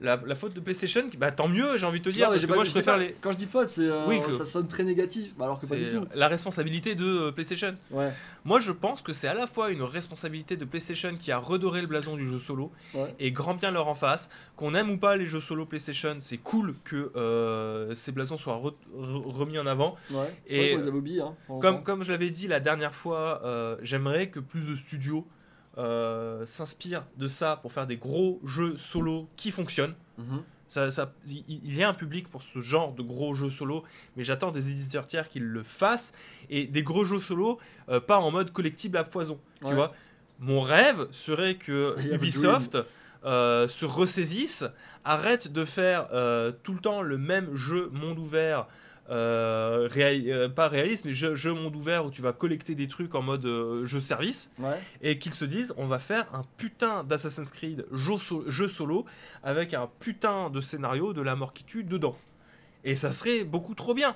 La, 0.02 0.20
la 0.26 0.36
faute 0.36 0.54
de 0.56 0.60
PlayStation, 0.60 1.04
bah 1.18 1.32
tant 1.32 1.48
mieux, 1.48 1.78
j'ai 1.78 1.86
envie 1.86 2.00
de 2.00 2.06
te 2.06 2.10
dire, 2.10 2.26
Non, 2.28 2.34
parce 2.34 2.46
que 2.46 2.52
moi 2.54 2.64
je 2.66 2.72
préfère 2.72 2.98
les. 2.98 3.16
Quand 3.22 3.32
je 3.32 3.38
dis 3.38 3.46
faute, 3.46 3.70
c'est 3.70 3.84
euh, 3.88 4.08
Oui, 4.08 4.20
que- 4.26 4.32
ça 4.32 4.46
sonne 4.46 4.68
très 4.68 4.84
négatif, 4.84 5.36
bah 5.38 5.46
alors 5.46 5.60
que 5.60 5.66
pas 5.68 5.76
du 5.76 5.90
tout. 5.90 6.06
la 6.16 6.28
responsabilité 6.28 6.96
de 6.96 7.06
euh, 7.06 7.32
PlayStation. 7.32 7.76
Ouais, 7.92 8.12
Moi, 8.44 8.60
je 8.60 8.72
pense 8.72 9.02
que 9.02 9.14
c'est 9.14 9.28
à 9.28 9.34
la 9.36 9.46
fois 9.48 9.70
une 9.70 9.84
responsabilité 9.84 10.58
de 10.58 10.66
PlayStation 10.66 11.16
qui 11.16 11.32
a 11.32 11.38
redoré 11.38 11.82
le 11.82 11.88
blason 11.88 12.16
du 12.16 12.28
jeu 12.28 12.40
solo 12.40 12.72
ouais. 12.96 13.14
et 13.20 13.32
grand 13.32 13.54
bien 13.54 13.70
leur 13.72 13.88
en 13.88 13.96
face. 13.96 14.30
Qu'on 14.56 14.74
aime 14.76 14.90
ou 14.90 14.98
pas 14.98 15.16
les 15.16 15.26
jeux 15.26 15.40
solo 15.40 15.66
PlayStation, 15.66 16.16
c'est 16.20 16.38
cool 16.38 16.74
que 16.84 17.12
euh, 17.16 17.94
ces 17.96 18.12
blasons 18.12 18.38
soient 18.38 18.56
re- 18.58 18.74
re- 18.98 19.32
remis 19.32 19.60
en 19.60 19.66
avant. 19.68 19.96
ouais. 20.12 20.18
C'est 20.48 20.56
Et- 20.56 20.60
vrai 20.60 20.72
qu'on 20.72 20.78
les 20.82 20.88
avait 20.88 20.98
oubliés. 20.98 21.22
Hein, 21.22 21.82
Comme, 21.84 22.04
je 22.04 22.12
l'avais 22.12 22.30
dit 22.30 22.48
la 22.48 22.60
dernière 22.60 22.96
fois, 22.96 23.42
euh, 23.46 23.78
j'aimerais 23.82 24.30
que 24.30 24.40
plus 24.40 24.62
de 24.70 24.76
studios 24.76 25.28
euh, 25.78 26.46
s'inspirent 26.46 27.06
de 27.18 27.28
ça 27.28 27.58
pour 27.62 27.72
faire 27.72 27.88
des 27.88 27.98
gros 27.98 28.40
jeux 28.46 28.76
solo 28.78 29.28
qui 29.36 29.52
fonctionnent. 29.52 29.96
Mhm. 30.18 30.44
Ça, 30.68 30.90
ça- 30.90 31.12
il 31.28 31.76
y 31.76 31.84
a 31.84 31.90
un 31.90 31.94
public 31.94 32.30
pour 32.30 32.42
ce 32.44 32.62
genre 32.62 32.94
de 32.94 33.02
gros 33.02 33.36
jeux 33.36 33.50
solo, 33.50 33.84
mais 34.16 34.24
j'attends 34.24 34.52
des 34.52 34.70
éditeurs 34.72 35.06
tiers 35.06 35.28
qu'ils 35.28 35.44
le 35.44 35.64
fassent 35.64 36.14
et 36.50 36.66
des 36.66 36.82
gros 36.84 37.04
jeux 37.04 37.20
solo, 37.20 37.60
euh, 37.90 38.00
pas 38.00 38.18
en 38.20 38.32
mode 38.32 38.52
collectible 38.52 38.98
à 38.98 39.04
foison. 39.04 39.38
Tu 39.60 39.66
Ouais. 39.66 39.74
vois, 39.74 39.94
mon 40.40 40.62
rêve 40.62 41.08
serait 41.12 41.56
que 41.56 41.96
Ubisoft 42.14 42.78
euh, 43.26 43.68
se 43.68 43.86
ressaisisse, 43.86 44.64
arrête 45.04 45.52
de 45.52 45.66
faire 45.66 46.08
euh, 46.14 46.52
tout 46.64 46.74
le 46.74 46.80
temps 46.80 47.02
le 47.02 47.18
même 47.18 47.54
jeu 47.56 47.90
monde 47.92 48.18
ouvert. 48.20 48.66
Euh, 49.12 49.88
réa- 49.90 50.32
euh, 50.32 50.50
pas 50.50 50.68
réaliste 50.70 51.06
mais 51.06 51.14
jeu, 51.14 51.36
jeu 51.36 51.54
monde 51.54 51.76
ouvert 51.76 52.06
où 52.06 52.12
tu 52.12 52.22
vas 52.22 52.32
collecter 52.34 52.76
des 52.76 52.88
trucs 52.88 53.14
en 53.14 53.22
mode 53.22 53.46
euh, 53.46 53.84
jeu 53.86 54.00
service 54.00 54.52
Ouais. 54.58 54.80
et 55.02 55.20
qu'ils 55.20 55.34
se 55.34 55.46
disent 55.46 55.74
on 55.78 55.86
va 55.86 56.00
faire 56.00 56.28
un 56.34 56.44
putain 56.58 57.04
d'Assassin's 57.04 57.52
Creed 57.52 57.86
jeu, 57.92 58.18
so- 58.18 58.44
jeu 58.50 58.68
solo 58.68 59.06
avec 59.44 59.74
un 59.74 59.90
putain 60.00 60.50
de 60.50 60.62
scénario 60.62 61.14
de 61.14 61.22
la 61.22 61.36
mort 61.36 61.54
qui 61.54 61.64
tue 61.66 61.84
dedans. 61.84 62.16
Et 62.84 62.96
ça 62.96 63.12
serait 63.12 63.44
beaucoup 63.44 63.76
trop 63.76 63.94
bien. 63.94 64.16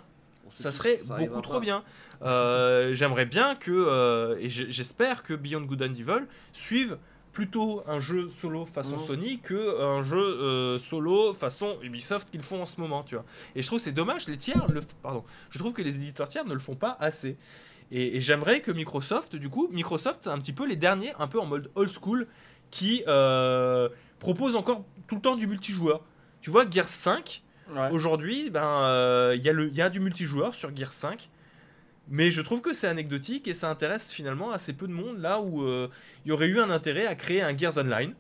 Ça 0.50 0.72
serait 0.72 0.98
ça 0.98 1.18
beaucoup 1.18 1.42
trop 1.42 1.54
pas. 1.56 1.60
bien. 1.60 1.84
Euh, 2.22 2.94
J'aimerais 2.96 3.26
bien 3.26 3.56
que, 3.56 3.72
euh, 3.72 4.38
et 4.40 4.50
j'espère 4.50 5.24
que 5.24 5.34
Beyond 5.34 5.62
Good 5.62 5.82
and 5.82 5.94
Evil 5.96 6.26
suive 6.54 6.98
plutôt 7.36 7.84
un 7.86 8.00
jeu 8.00 8.28
solo 8.30 8.66
façon 8.66 8.98
Mhm. 8.98 9.06
Sony 9.06 9.40
que 9.40 9.82
un 9.84 10.02
jeu 10.02 10.18
euh, 10.18 10.80
solo 10.80 11.34
façon 11.36 11.78
Ubisoft 11.84 12.32
qu'ils 12.32 12.42
font 12.42 12.62
en 12.62 12.66
ce 12.66 12.80
moment, 12.82 13.04
tu 13.04 13.14
vois. 13.16 13.26
Et 13.56 13.62
je 13.62 13.68
trouve 13.68 13.78
que 13.80 13.84
c'est 13.86 13.92
dommage, 13.92 14.26
les 14.28 14.38
tiers, 14.38 14.66
le, 14.74 14.82
pardon, 15.04 15.24
je 15.52 15.60
trouve 15.60 15.74
que 15.74 15.84
les 15.84 15.96
éditeurs 15.98 16.30
tiers 16.30 16.46
ne 16.46 16.54
le 16.54 16.60
font 16.60 16.76
pas 16.76 16.98
assez. 17.00 17.38
Et, 17.92 18.18
et 18.18 18.22
j'aimerais 18.22 18.62
que 18.62 18.72
Microsoft, 18.72 19.36
du 19.36 19.50
coup, 19.50 19.68
Microsoft, 19.72 20.22
c'est 20.24 20.30
un 20.30 20.40
petit 20.40 20.54
peu 20.54 20.66
les 20.66 20.76
derniers, 20.78 21.14
un 21.20 21.28
peu 21.28 21.40
en 21.40 21.46
mode 21.46 21.70
old 21.76 21.90
school, 21.92 22.26
qui 22.72 23.04
euh, 23.08 23.90
proposent 24.20 24.56
encore 24.56 24.84
tout 25.08 25.16
le 25.16 25.22
temps 25.22 25.36
du 25.36 25.46
multijoueur. 25.46 26.02
Tu 26.42 26.50
vois, 26.50 26.68
Gears 26.70 26.88
5, 26.90 27.44
Ouais. 27.76 27.90
Aujourd'hui, 27.92 28.52
ben, 28.52 28.64
euh, 28.64 29.34
il 29.36 29.44
y, 29.44 29.50
a 29.50 29.52
le- 29.52 29.70
il 29.70 29.76
y 29.76 29.82
a 29.82 29.90
du 29.90 30.00
multijoueur 30.00 30.54
sur 30.54 30.70
Gear 30.78 30.94
5, 30.94 31.32
mais 32.10 32.32
je 32.32 32.42
trouve 32.42 32.62
que 32.62 32.74
c'est 32.74 32.88
anecdotique 32.88 33.48
et 33.48 33.54
ça 33.54 33.70
intéresse 33.70 34.12
finalement 34.12 34.52
assez 34.52 34.74
peu 34.74 34.88
de 34.88 34.94
monde 34.94 35.18
là 35.20 35.40
où 35.42 35.64
euh, 35.64 35.90
il 36.26 36.30
y 36.30 36.32
aurait 36.32 36.48
eu 36.48 36.60
un 36.60 36.70
intérêt 36.70 37.06
à 37.08 37.16
créer 37.16 37.42
un 37.42 37.56
Gears 37.58 37.78
Online, 37.78 38.14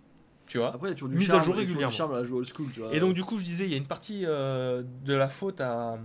tu 0.47 0.57
vois. 0.57 0.73
Après, 0.73 0.89
il 0.89 0.91
y 0.91 0.93
a 0.93 0.95
toujours 0.95 1.09
du 1.09 1.17
Mise 1.17 1.29
à 1.29 1.33
charme, 1.33 1.45
jour 1.45 1.55
régulièrement. 1.55 1.89
du 1.91 1.95
charme 1.95 2.13
à 2.13 2.21
la 2.21 2.29
old 2.31 2.47
school, 2.53 2.67
tu 2.73 2.79
vois. 2.81 2.93
Et 2.95 2.99
donc 2.99 3.13
du 3.13 3.23
coup, 3.23 3.37
je 3.37 3.43
disais, 3.43 3.65
il 3.65 3.71
y 3.71 3.73
a 3.73 3.77
une 3.77 3.87
partie 3.87 4.23
euh, 4.25 4.83
de 5.05 5.13
la 5.13 5.29
faute 5.29 5.61
à, 5.61 5.99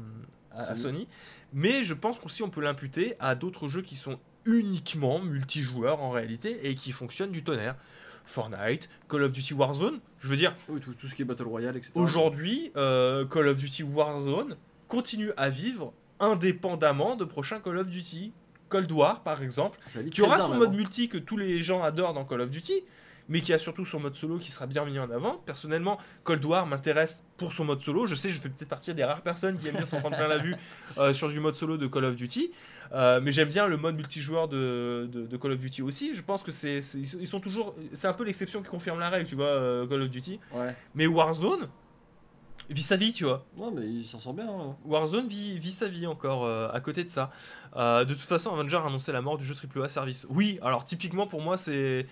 à- 0.53 0.63
à 0.63 0.77
Sony. 0.77 0.81
Sony, 0.83 1.09
mais 1.53 1.85
je 1.85 1.95
pense 1.95 2.19
qu'aussi 2.19 2.43
on 2.43 2.51
peut 2.51 2.61
l'imputer 2.61 3.15
à 3.21 3.35
d'autres 3.35 3.69
jeux 3.69 3.83
qui 3.83 3.97
sont 3.97 4.19
uniquement 4.47 5.21
multijoueurs 5.21 6.01
en 6.03 6.11
réalité 6.11 6.69
et 6.69 6.75
qui 6.75 6.93
fonctionnent 6.93 7.33
du 7.33 7.43
tonnerre. 7.45 7.77
Fortnite, 8.25 8.89
Call 9.09 9.25
of 9.25 9.33
Duty 9.33 9.55
Warzone, 9.55 9.99
je 10.21 10.29
veux 10.29 10.37
dire, 10.37 10.55
Oui, 10.69 10.81
tout, 10.81 10.95
tout 10.95 11.09
ce 11.09 11.15
qui 11.15 11.23
est 11.23 11.25
Battle 11.25 11.45
Royale, 11.49 11.77
etc. 11.77 11.93
Aujourd'hui, 11.97 12.71
euh, 12.77 13.25
Call 13.27 13.49
of 13.49 13.57
Duty 13.59 13.83
Warzone 13.83 14.57
continue 14.87 15.33
à 15.37 15.51
vivre 15.51 15.93
indépendamment 16.21 17.17
de 17.17 17.25
prochains 17.25 17.61
Call 17.61 17.79
of 17.79 17.89
Duty. 17.89 18.33
Cold 18.69 18.93
War, 18.93 19.23
par 19.25 19.43
exemple, 19.43 19.79
vit 19.97 20.11
qui 20.11 20.23
aura 20.23 20.41
son 20.41 20.55
mode 20.55 20.73
multi 20.75 21.09
que 21.09 21.19
tous 21.19 21.37
les 21.37 21.61
gens 21.61 21.83
adorent 21.83 22.15
dans 22.15 22.25
Call 22.25 22.41
of 22.43 22.51
Duty, 22.51 22.85
mais 23.29 23.41
qui 23.41 23.53
a 23.53 23.59
surtout 23.59 23.85
son 23.85 24.01
mode 24.01 24.15
solo 24.15 24.39
qui 24.39 24.53
sera 24.53 24.67
bien 24.67 24.85
mis 24.85 24.99
en 24.99 25.11
avant. 25.11 25.43
Personnellement, 25.45 25.99
Cold 26.25 26.45
War 26.45 26.67
m'intéresse 26.67 27.25
pour 27.37 27.53
son 27.53 27.65
mode 27.65 27.83
solo. 27.83 28.07
Je 28.07 28.15
sais, 28.15 28.31
je 28.31 28.41
fais 28.41 28.49
peut-être 28.49 28.69
partie 28.69 28.95
des 28.95 29.05
rares 29.05 29.23
personnes 29.23 29.59
qui 29.59 29.69
aiment 29.69 29.77
bien 29.77 29.87
s'en 29.87 30.01
prendre 30.01 30.17
plein 30.17 30.29
la 30.29 30.39
vue 30.39 30.57
euh, 30.99 31.13
sur 31.13 31.29
du 31.29 31.41
mode 31.41 31.55
solo 31.55 31.77
de 31.77 31.87
Call 31.87 32.05
of 32.05 32.17
Duty. 32.17 32.53
Euh, 32.93 33.21
mais 33.23 33.31
j'aime 33.31 33.49
bien 33.49 33.67
le 33.67 33.77
mode 33.77 33.97
multijoueur 33.97 34.49
de, 34.49 35.09
de, 35.13 35.27
de 35.27 35.37
Call 35.37 35.53
of 35.53 35.59
Duty 35.59 35.83
aussi. 35.83 36.15
Je 36.15 36.23
pense 36.23 36.43
que 36.43 36.51
c'est, 36.51 36.79
ils 36.95 37.27
sont 37.29 37.41
toujours, 37.41 37.75
c'est 37.93 38.09
un 38.09 38.13
peu 38.13 38.25
l'exception 38.25 38.63
qui 38.63 38.69
confirme 38.69 38.99
la 38.99 39.11
règle, 39.11 39.29
tu 39.29 39.37
vois, 39.37 39.47
euh, 39.47 39.87
Call 39.87 40.03
of 40.03 40.11
Duty. 40.11 40.41
Ouais. 40.53 40.75
Mais 40.95 41.07
Warzone 41.07 41.69
vit 42.71 42.83
sa 42.83 42.97
vie, 42.97 43.13
tu 43.13 43.25
vois. 43.25 43.45
Non, 43.59 43.71
mais 43.71 43.87
il 43.87 44.05
s'en 44.07 44.21
sort 44.21 44.33
bien. 44.35 44.49
hein. 44.49 44.77
Warzone 44.85 45.27
vit, 45.27 45.59
vit 45.59 45.73
sa 45.73 45.89
vie 45.89 46.07
encore 46.07 46.45
euh, 46.45 46.69
à 46.73 46.81
côté 46.81 47.05
de 47.05 47.11
ça. 47.11 47.31
Euh, 47.77 48.05
de 48.05 48.15
toute 48.15 48.23
façon, 48.23 48.53
Avenger 48.53 48.77
a 48.79 48.87
annoncé 48.87 49.13
la 49.13 49.21
mort 49.21 49.39
du 49.39 49.45
jeu 49.45 49.55
AAA 49.55 49.89
service. 49.89 50.27
Oui, 50.31 50.59
alors 50.63 50.85
typiquement 50.85 51.27
pour 51.27 51.41
moi, 51.41 51.57
c'est 51.57 52.07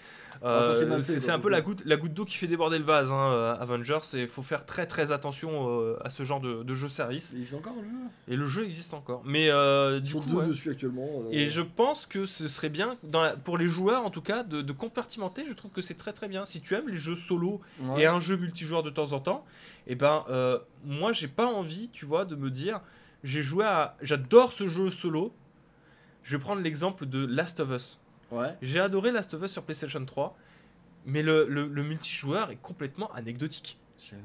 euh, 0.44 0.70
Ah, 0.70 0.74
c'est 0.74 1.02
c'est 1.02 1.20
c'est 1.20 1.30
un 1.32 1.38
peu 1.40 1.48
la 1.50 1.60
goutte, 1.60 1.82
la 1.84 1.96
goutte 1.96 2.12
d'eau 2.14 2.24
qui 2.24 2.36
fait 2.36 2.46
déborder 2.46 2.78
le 2.78 2.84
vase. 2.84 3.10
Hein, 3.10 3.56
Avenger, 3.60 3.98
il 4.14 4.28
faut 4.28 4.42
faire 4.42 4.66
très 4.66 4.86
très 4.86 5.10
attention 5.12 5.96
à 6.04 6.10
ce 6.10 6.22
genre 6.24 6.40
de, 6.40 6.62
de 6.62 6.74
jeu 6.74 6.88
service. 6.88 7.30
Il 7.34 7.38
existe 7.40 7.54
encore 7.58 7.74
le 7.74 7.82
jeu? 7.88 7.96
Et 8.28 8.36
le 8.36 8.46
jeu 8.46 8.64
existe 8.64 8.94
encore. 8.94 9.22
Mais 9.24 9.46
Ils 9.46 10.00
du 10.02 10.10
sont 10.10 10.20
coup, 10.20 10.28
deux 10.30 10.36
ouais. 10.36 10.46
dessus 10.46 10.70
actuellement. 10.70 11.08
Et 11.32 11.46
je 11.46 11.60
pense 11.60 12.06
que 12.06 12.24
ce 12.26 12.46
serait 12.48 12.68
bien, 12.68 12.96
dans 13.02 13.20
la- 13.20 13.36
pour 13.36 13.58
les 13.58 13.66
joueurs 13.68 14.04
en 14.04 14.10
tout 14.10 14.22
cas, 14.22 14.42
de, 14.44 14.62
de 14.62 14.72
compartimenter. 14.72 15.44
Je 15.48 15.52
trouve 15.54 15.70
que 15.72 15.82
c'est 15.82 15.94
très 15.96 16.12
très 16.12 16.28
bien. 16.28 16.46
Si 16.46 16.60
tu 16.60 16.74
aimes 16.74 16.88
les 16.88 16.96
jeux 16.98 17.16
solo 17.16 17.60
ouais. 17.82 18.02
et 18.02 18.06
un 18.06 18.20
jeu 18.20 18.36
multijoueur 18.36 18.82
de 18.82 18.90
temps 18.90 19.12
en 19.12 19.20
temps, 19.20 19.44
et 19.88 19.94
ben 19.96 20.24
euh, 20.28 20.58
moi 20.84 21.10
j'ai 21.12 21.26
pas 21.28 21.46
envie, 21.46 21.88
tu 21.90 22.04
vois, 22.06 22.24
de 22.24 22.36
me 22.36 22.50
dire 22.50 22.80
j'ai 23.24 23.42
joué 23.42 23.64
à 23.64 23.96
j'adore 24.02 24.52
ce 24.52 24.68
jeu 24.68 24.90
solo. 24.90 25.32
Je 26.22 26.36
vais 26.36 26.40
prendre 26.42 26.60
l'exemple 26.62 27.06
de 27.06 27.24
Last 27.26 27.58
of 27.60 27.70
Us. 27.70 27.98
Ouais. 28.30 28.54
J'ai 28.62 28.80
adoré 28.80 29.10
Last 29.12 29.32
of 29.34 29.42
Us 29.42 29.50
sur 29.50 29.62
PlayStation 29.62 30.04
3, 30.04 30.36
mais 31.06 31.22
le, 31.22 31.46
le- 31.48 31.66
le 31.66 31.82
multijoueur 31.82 32.50
est 32.50 32.56
complètement 32.60 33.10
anecdotique. 33.14 33.78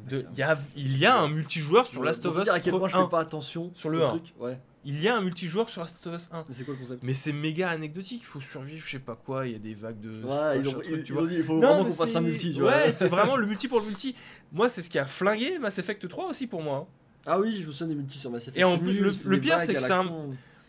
De- 0.09 0.25
y 0.35 0.41
a, 0.43 0.59
il 0.75 0.97
y 0.97 1.05
a 1.05 1.17
un 1.17 1.29
multijoueur 1.29 1.87
sur 1.87 2.01
Ouais, 2.01 2.07
Last 2.07 2.25
of 2.25 2.37
Us 2.37 2.43
dire 2.43 2.53
à 2.53 2.59
quel 2.59 2.73
point 2.77 2.87
je 2.89 2.97
1. 2.97 3.03
fais 3.05 3.09
pas 3.09 3.21
attention 3.21 3.71
Sur 3.73 3.89
le 3.89 3.99
au 4.01 4.03
1. 4.03 4.09
truc. 4.09 4.33
Ouais. 4.37 4.59
Il 4.85 5.01
y 5.01 5.07
a 5.07 5.15
un 5.15 5.21
multijoueur 5.21 5.69
sur 5.69 5.81
Last 5.81 6.05
of 6.07 6.15
Us 6.15 6.29
1. 6.31 6.45
Mais 6.47 6.53
c'est 6.53 6.63
quoi 6.65 6.73
le 6.73 6.79
concept? 6.81 7.03
Mais 7.03 7.13
c'est 7.13 7.31
méga 7.31 7.69
anecdotique, 7.69 8.21
il 8.21 8.25
faut 8.25 8.41
survivre, 8.41 8.83
je 8.85 8.91
sais 8.91 8.99
pas 8.99 9.15
quoi, 9.15 9.47
il 9.47 9.53
y 9.53 9.55
a 9.55 9.59
des 9.59 9.73
vagues 9.75 9.99
de... 10.01 10.09
Ouais, 10.09 10.59
ils 10.59 10.63
machin 10.65 10.67
ont, 10.77 10.79
truc, 10.81 10.85
ils, 10.89 11.03
tu 11.03 11.11
ils 11.11 11.15
vois. 11.15 11.23
ont 11.23 11.27
dit 11.27 11.35
il 11.35 11.43
faut 11.43 11.53
Non, 11.53 11.67
vraiment 11.67 11.85
qu'on 11.85 11.91
fasse 11.91 12.15
un 12.15 12.21
multi, 12.21 12.53
tu 12.53 12.59
vois. 12.61 12.71
Ouais, 12.75 12.91
c'est 12.91 13.07
vraiment 13.09 13.37
le 13.37 13.45
multi 13.45 13.67
pour 13.69 13.79
le 13.79 13.85
multi. 13.85 14.15
Moi, 14.51 14.67
c'est 14.67 14.81
ce 14.81 14.89
qui 14.89 14.99
a 14.99 15.05
flingué 15.05 15.57
Mass 15.59 15.79
Effect 15.79 16.07
3 16.07 16.27
aussi 16.27 16.47
pour 16.47 16.61
moi. 16.61 16.77
hein. 16.77 16.93
Ah 17.25 17.39
oui, 17.39 17.61
je 17.61 17.67
me 17.67 17.71
souviens 17.71 17.87
des 17.87 17.95
multis 17.95 18.19
sur 18.19 18.29
Mass 18.31 18.43
Effect. 18.43 18.57
Et 18.57 18.63
en 18.65 18.77
plus, 18.77 18.99
le- 18.99 19.11
le 19.29 19.39
pire, 19.39 19.61
c'est 19.61 19.73
que 19.73 19.79
c'est 19.79 19.91
un- 19.93 20.11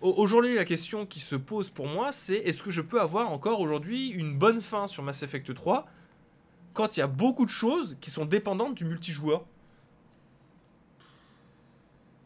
Aujourd'hui, 0.01 0.55
la 0.55 0.65
question 0.67 1.07
qui 1.07 1.19
se 1.21 1.35
pose 1.35 1.71
pour 1.71 1.87
moi, 1.89 2.13
c'est 2.13 2.35
est-ce 2.37 2.63
que 2.63 2.71
je 2.71 2.83
peux 2.83 3.01
avoir 3.01 3.31
encore 3.33 3.61
aujourd'hui 3.61 4.11
une 4.11 4.39
bonne 4.39 4.61
fin 4.61 4.87
sur 4.87 5.03
Mass 5.03 5.23
Effect 5.23 5.53
3 5.55 5.87
quand 6.75 6.97
il 6.97 7.01
y 7.01 7.03
a 7.03 7.07
beaucoup 7.07 7.47
de 7.47 7.51
choses 7.51 7.97
qui 8.01 8.11
sont 8.11 8.27
dépendantes 8.27 8.75
du 8.75 8.85
multijoueur? 8.85 9.45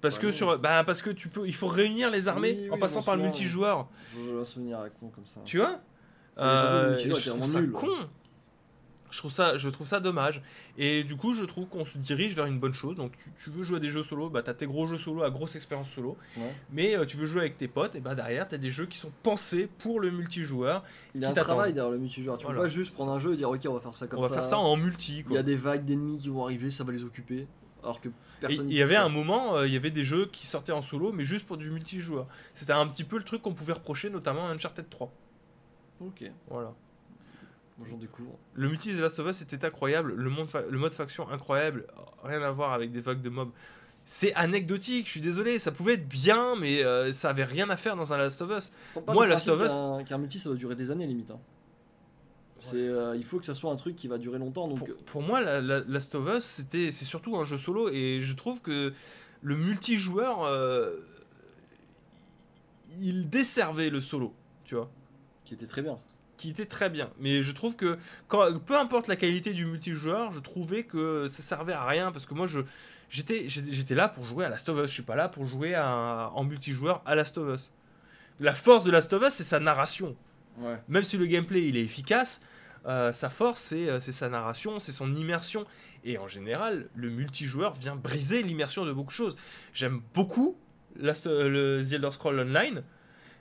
Parce 0.09 0.17
Bah 0.17 0.21
que 0.23 0.27
non. 0.27 0.33
sur 0.33 0.59
bah 0.59 0.83
parce 0.85 1.03
que 1.03 1.11
tu 1.11 1.29
peux 1.29 1.47
il 1.47 1.55
faut 1.55 1.69
réunir 1.69 2.11
les 2.11 2.29
armées 2.29 2.57
Oui, 2.63 2.71
en 2.71 2.79
passant 2.79 3.03
par 3.03 3.17
le 3.17 3.23
multijoueur 3.23 3.89
Je 4.15 4.21
veux 4.33 4.41
un 4.41 4.45
souvenir 4.45 4.79
à 4.81 4.89
con 4.91 5.09
comme 5.09 5.27
ça. 5.27 5.41
tu 5.45 5.59
vois? 5.59 5.81
Le 6.37 6.43
Euh, 6.45 6.99
je 6.99 7.31
trouve 7.31 7.45
ça 7.45 7.61
nul. 7.61 7.73
con 7.73 7.89
Je 9.11 9.17
trouve, 9.19 9.31
ça, 9.31 9.57
je 9.57 9.69
trouve 9.71 9.87
ça 9.87 10.01
dommage. 10.01 10.43
Et 10.77 11.03
du 11.03 11.17
coup, 11.17 11.33
je 11.33 11.43
trouve 11.47 11.67
qu'on 11.67 11.87
se 11.87 11.97
dirige 11.97 12.35
vers 12.37 12.45
une 12.45 12.59
bonne 12.61 12.75
chose. 12.75 12.95
Donc, 12.97 13.13
tu, 13.17 13.31
tu 13.43 13.49
veux 13.51 13.63
jouer 13.63 13.79
à 13.79 13.81
des 13.81 13.89
jeux 13.89 14.03
solo, 14.03 14.29
bah, 14.29 14.43
tu 14.43 14.51
as 14.51 14.55
tes 14.55 14.67
gros 14.67 14.87
jeux 14.87 14.99
solo 14.99 15.23
à 15.23 15.31
grosse 15.31 15.57
expérience 15.57 15.89
solo. 15.91 16.19
Ouais. 16.37 16.53
Mais 16.71 16.95
euh, 16.95 17.07
tu 17.07 17.17
veux 17.17 17.25
jouer 17.25 17.41
avec 17.41 17.57
tes 17.57 17.69
potes, 17.69 17.95
et 17.95 18.01
bah 18.01 18.15
derrière, 18.15 18.47
tu 18.47 18.55
as 18.55 18.59
des 18.59 18.71
jeux 18.71 18.85
qui 18.85 18.99
sont 18.99 19.11
pensés 19.23 19.67
pour 19.79 19.99
le 19.99 20.11
multijoueur. 20.11 20.85
Il 21.15 21.23
y 21.23 21.25
a 21.25 21.31
un 21.31 21.33
travail 21.33 21.73
derrière 21.73 21.91
le 21.91 21.99
multijoueur. 21.99 22.37
Tu 22.37 22.45
Voilà. 22.45 22.59
peux 22.61 22.67
pas 22.67 22.69
juste 22.69 22.93
prendre 22.93 23.13
un 23.13 23.19
jeu 23.19 23.33
et 23.33 23.37
dire 23.39 23.49
ok 23.49 23.61
on 23.69 23.73
va 23.75 23.81
faire 23.81 23.95
ça 23.95 24.07
comme 24.09 24.19
On 24.19 24.23
va 24.23 24.29
ça. 24.29 24.35
faire 24.35 24.45
ça 24.45 24.59
en 24.59 24.77
multi. 24.77 25.19
Il 25.21 25.25
Quoi. 25.25 25.37
y 25.37 25.39
a 25.39 25.43
des 25.43 25.57
vagues 25.57 25.87
d'ennemis 25.87 26.19
qui 26.19 26.29
vont 26.29 26.45
arriver, 26.45 26.71
ça 26.71 26.85
va 26.85 26.93
les 26.93 27.03
occuper. 27.03 27.47
Alors 27.89 28.01
que 28.01 28.09
Et 28.09 28.13
personne. 28.41 28.71
il 28.71 28.77
y 28.77 28.83
avait 28.83 28.97
un 28.97 29.09
moment, 29.09 29.57
euh, 29.57 29.67
il 29.67 29.73
y 29.73 29.77
avait 29.77 29.91
des 29.91 30.05
jeux 30.05 30.27
qui 30.27 30.47
sortaient 30.47 30.73
en 30.73 30.83
solo, 30.83 31.11
mais 31.13 31.25
juste 31.25 31.47
pour 31.47 31.57
du 31.57 31.71
multijoueur. 31.71 32.27
C'était 32.55 32.73
un 32.73 32.87
petit 32.87 33.05
peu 33.05 33.17
le 33.17 33.25
truc 33.25 33.43
qu'on 33.43 33.55
pouvait 33.55 33.73
reprocher, 33.73 34.11
notamment 34.11 34.47
à 34.47 34.51
Uncharted 34.51 34.89
3. 34.91 35.11
Ok, 36.01 36.31
Voilà. 36.49 36.73
bon, 37.79 37.85
j'en 37.85 37.97
découvre. 37.97 38.37
Le 38.55 38.69
multi 38.69 38.95
The 38.95 39.01
Last 39.01 39.19
of 39.19 39.29
Us 39.29 39.43
était 39.43 39.65
incroyable, 39.65 40.13
le, 40.15 40.31
monde 40.31 40.49
fa- 40.49 40.63
le 40.69 40.79
mode 40.79 40.93
faction 40.93 41.29
incroyable, 41.31 41.87
rien 42.23 42.43
à 42.43 42.51
voir 42.53 42.73
avec 42.73 42.93
des 42.93 43.01
vagues 43.01 43.23
de 43.23 43.31
mobs. 43.31 43.51
C'est 44.05 44.33
anecdotique, 44.35 45.07
je 45.07 45.11
suis 45.13 45.21
désolé, 45.21 45.59
ça 45.59 45.71
pouvait 45.73 45.95
être 45.95 46.09
bien, 46.09 46.55
mais 46.57 46.83
euh, 46.85 47.13
ça 47.13 47.31
avait 47.31 47.45
rien 47.45 47.69
à 47.69 47.77
faire 47.77 47.95
dans 47.97 48.13
un 48.15 48.17
Last 48.19 48.41
of 48.43 48.51
Us. 48.57 48.73
Moi, 49.07 49.27
Last 49.27 49.49
of 49.49 49.61
Us- 49.63 49.73
qu'un- 49.73 50.05
Qu'un 50.05 50.19
multi 50.19 50.39
ça 50.39 50.49
doit 50.49 50.57
durer 50.57 50.75
des 50.77 50.91
années 50.91 51.07
limite. 51.07 51.31
hein. 51.31 51.39
C'est, 52.61 52.77
euh, 52.77 53.15
il 53.17 53.25
faut 53.25 53.39
que 53.39 53.47
ça 53.47 53.55
soit 53.55 53.71
un 53.73 53.77
truc 53.77 53.95
qui 53.97 54.09
va 54.09 54.19
durer 54.19 54.39
longtemps. 54.39 54.67
Donc 54.69 54.79
Pour, 54.81 54.97
pour 55.05 55.23
moi, 55.23 55.41
la, 55.41 55.61
la- 55.61 55.81
Last 55.81 56.15
of 56.15 56.29
Us, 56.37 56.45
c'était, 56.45 56.91
c'est 56.91 57.05
surtout 57.05 57.37
un 57.37 57.45
jeu 57.45 57.57
solo, 57.57 57.89
et 57.91 58.21
je 58.23 58.35
trouve 58.35 58.61
que 58.61 58.93
le 59.43 59.57
multijoueur, 59.57 60.45
euh, 60.45 60.97
il 63.01 63.29
desservait 63.31 63.91
le 63.91 64.01
solo, 64.01 64.35
tu 64.65 64.75
vois. 64.75 64.91
qui 65.45 65.55
était 65.55 65.67
très 65.67 65.83
bien. 65.83 65.99
qui 66.37 66.51
était 66.51 66.67
très 66.67 66.89
bien. 66.91 67.11
Mais 67.19 67.43
je 67.43 67.53
trouve 67.53 67.75
que 67.77 67.99
quand, 68.29 68.59
peu 68.61 68.77
importe 68.79 69.09
la 69.09 69.17
qualité 69.17 69.53
du 69.53 69.67
multijoueur, 69.67 70.33
je 70.33 70.41
trouvais 70.41 70.85
que 70.85 71.27
ça 71.29 71.43
servait 71.43 71.73
à 71.73 71.85
rien 71.87 72.13
parce 72.13 72.27
que 72.27 72.35
moi 72.35 72.47
je 72.47 72.61
j'étais 73.11 73.95
là 73.95 74.07
pour 74.09 74.25
jouer 74.25 74.45
à 74.45 74.49
Last 74.49 74.69
of 74.69 74.79
Us. 74.79 74.89
Je 74.89 74.95
suis 74.95 75.03
pas 75.03 75.17
là 75.17 75.29
pour 75.29 75.47
jouer 75.47 75.75
à- 75.75 76.31
en 76.35 76.45
multijoueur 76.45 77.03
à 77.07 77.15
Last 77.15 77.39
of 77.39 77.55
Us. 77.55 77.73
La 78.41 78.55
force 78.55 78.85
de 78.85 78.91
Last 78.91 79.13
of 79.15 79.23
Us, 79.23 79.33
c'est 79.35 79.45
sa 79.45 79.59
narration. 79.61 80.15
Ouais. 80.61 80.77
Même 80.89 81.03
si 81.03 81.17
le 81.17 81.27
gameplay 81.27 81.67
il 81.69 81.77
est 81.77 81.83
efficace, 81.83 82.41
euh, 82.87 83.13
sa 83.13 83.31
force 83.31 83.61
c'est 83.61 83.89
euh, 83.89 84.01
c'est 84.01 84.13
sa 84.13 84.29
narration, 84.29 84.79
c'est 84.79 84.93
son 84.93 85.13
immersion. 85.15 85.67
Et 86.05 86.17
en 86.19 86.27
général, 86.29 86.89
le 86.95 87.11
multijoueur 87.11 87.75
vient 87.75 87.97
briser 87.97 88.43
l'immersion 88.43 88.85
de 88.85 88.93
beaucoup 88.93 89.11
de 89.11 89.17
choses. 89.17 89.37
J'aime 89.75 90.01
beaucoup 90.15 90.57
Last, 90.97 91.27
euh, 91.27 91.49
le 91.49 91.85
The 91.85 91.93
Elder 91.95 92.13
Scroll 92.13 92.41
Online, 92.41 92.83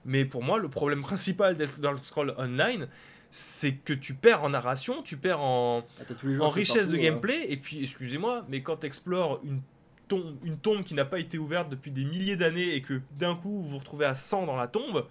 mais 0.06 0.26
pour 0.26 0.44
moi, 0.44 0.60
le 0.60 0.70
problème 0.70 1.02
principal 1.12 1.56
d'Elder 1.56 1.94
Scroll 2.04 2.34
Online, 2.38 2.88
c'est 3.30 3.74
que 3.74 3.94
tu 3.94 4.14
perds 4.14 4.44
en 4.44 4.50
narration, 4.50 5.02
tu 5.02 5.18
perds 5.18 5.42
en, 5.42 5.84
Ah, 6.00 6.44
en 6.44 6.50
richesse 6.50 6.88
de 6.88 6.94
partout, 6.94 6.98
hein. 6.98 7.10
gameplay, 7.12 7.46
et 7.50 7.58
puis, 7.58 7.84
excusez-moi, 7.84 8.46
mais 8.48 8.62
quand 8.62 8.78
tu 8.78 8.88
explores 8.88 9.40
une 9.44 9.62
tombe, 10.08 10.38
une 10.44 10.58
tombe 10.58 10.84
qui 10.84 10.94
n'a 10.94 11.06
pas 11.06 11.20
été 11.20 11.38
ouverte 11.38 11.70
depuis 11.70 11.92
des 11.92 12.06
milliers 12.06 12.38
d'années 12.38 12.76
et 12.76 12.82
que 12.82 13.02
d'un 13.18 13.36
coup 13.36 13.62
vous 13.62 13.68
vous 13.68 13.78
retrouvez 13.78 14.06
à 14.06 14.16
100 14.16 14.46
dans 14.46 14.56
la 14.56 14.68
tombe, 14.68 15.06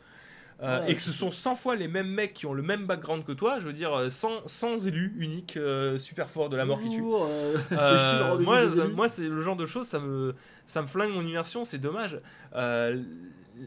euh, 0.63 0.81
Ouais, 0.81 0.91
et 0.93 0.95
que 0.95 1.03
ce 1.03 1.13
sont 1.13 1.31
100 1.31 1.55
fois 1.55 1.77
les 1.77 1.89
mêmes 1.89 2.09
mecs 2.09 2.33
qui 2.33 2.47
ont 2.47 2.55
le 2.55 2.63
même 2.63 2.87
background 2.87 3.25
que 3.25 3.33
toi, 3.33 3.61
je 3.61 3.67
veux 3.67 3.73
dire, 3.73 3.93
euh, 3.95 4.09
100, 4.11 4.47
100 4.49 4.79
élus 4.87 5.15
uniques 5.19 5.57
euh, 5.57 5.99
super 5.99 6.31
forts 6.31 6.49
de 6.49 6.57
la 6.57 6.65
mort 6.65 6.81
qui 6.81 6.89
tue. 6.91 7.03
Euh, 7.03 7.57
Euh, 7.73 8.39
moi, 8.39 8.69
ça- 8.69 8.87
moi, 8.89 9.09
c'est 9.09 9.29
le 9.29 9.43
genre 9.43 9.57
de 9.57 9.67
choses, 9.67 9.87
ça 9.87 9.99
me, 9.99 10.35
ça 10.67 10.81
me 10.83 10.87
flingue 10.87 11.13
mon 11.13 11.27
immersion, 11.27 11.65
c'est 11.65 11.79
dommage. 11.79 12.21
Euh, 12.55 13.03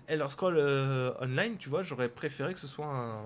Elder 0.08 0.26
Scroll 0.30 0.56
euh, 0.58 1.12
Online, 1.22 1.58
tu 1.58 1.70
vois, 1.70 1.84
j'aurais 1.84 2.10
préféré 2.10 2.54
que 2.54 2.60
ce 2.60 2.68
soit 2.68 2.86
un. 2.86 3.22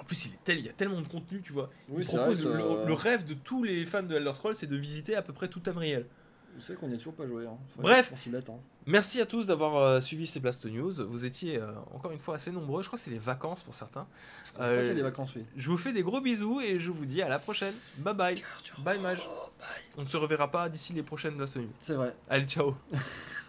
En 0.00 0.04
plus, 0.04 0.26
il, 0.26 0.32
est 0.32 0.38
tel, 0.44 0.58
il 0.58 0.64
y 0.64 0.68
a 0.70 0.72
tellement 0.72 1.00
de 1.02 1.06
contenu, 1.08 1.42
tu 1.42 1.52
vois. 1.52 1.68
Oui, 1.90 1.96
il 2.02 2.04
c'est 2.06 2.16
propose 2.16 2.42
vrai 2.44 2.52
que, 2.52 2.58
le, 2.58 2.64
euh, 2.64 2.86
le 2.86 2.92
rêve 2.94 3.24
de 3.26 3.34
tous 3.34 3.62
les 3.64 3.84
fans 3.84 4.02
de 4.02 4.14
Elder 4.14 4.32
Scroll, 4.34 4.56
c'est 4.56 4.66
de 4.66 4.76
visiter 4.76 5.14
à 5.14 5.20
peu 5.22 5.34
près 5.34 5.48
tout 5.48 5.60
Tamriel. 5.60 6.06
Vous 6.54 6.60
savez 6.60 6.78
qu'on 6.78 6.88
n'y 6.88 6.94
a 6.94 6.98
toujours 6.98 7.14
pas 7.14 7.26
joué. 7.26 7.46
Hein. 7.46 7.56
Bref. 7.78 8.12
mette, 8.30 8.50
hein. 8.50 8.58
Merci 8.86 9.20
à 9.20 9.26
tous 9.26 9.46
d'avoir 9.46 9.76
euh, 9.76 10.00
suivi 10.00 10.26
ces 10.26 10.40
Blast 10.40 10.66
News. 10.66 10.92
Vous 11.08 11.24
étiez 11.24 11.58
euh, 11.58 11.72
encore 11.94 12.10
une 12.10 12.18
fois 12.18 12.34
assez 12.36 12.50
nombreux. 12.50 12.82
Je 12.82 12.88
crois 12.88 12.98
que 12.98 13.02
c'est 13.02 13.10
les 13.10 13.18
vacances 13.18 13.62
pour 13.62 13.74
certains. 13.74 14.06
Je 14.46 14.52
crois 14.52 14.64
Euh, 14.64 14.78
qu'il 14.80 14.88
y 14.88 14.90
a 14.90 14.94
des 14.94 15.02
vacances, 15.02 15.34
oui. 15.36 15.44
Je 15.56 15.68
vous 15.70 15.76
fais 15.76 15.92
des 15.92 16.02
gros 16.02 16.20
bisous 16.20 16.60
et 16.60 16.78
je 16.78 16.90
vous 16.90 17.06
dis 17.06 17.22
à 17.22 17.28
la 17.28 17.38
prochaine. 17.38 17.74
Bye 17.98 18.14
bye. 18.14 18.42
Bye 18.78 19.00
Mage. 19.00 19.20
On 19.96 20.02
ne 20.02 20.06
se 20.06 20.16
reverra 20.16 20.50
pas 20.50 20.68
d'ici 20.68 20.92
les 20.92 21.02
prochaines 21.02 21.34
Blast 21.36 21.56
News. 21.56 21.68
C'est 21.80 21.94
vrai. 21.94 22.14
Allez, 22.28 22.46
ciao. 22.46 22.74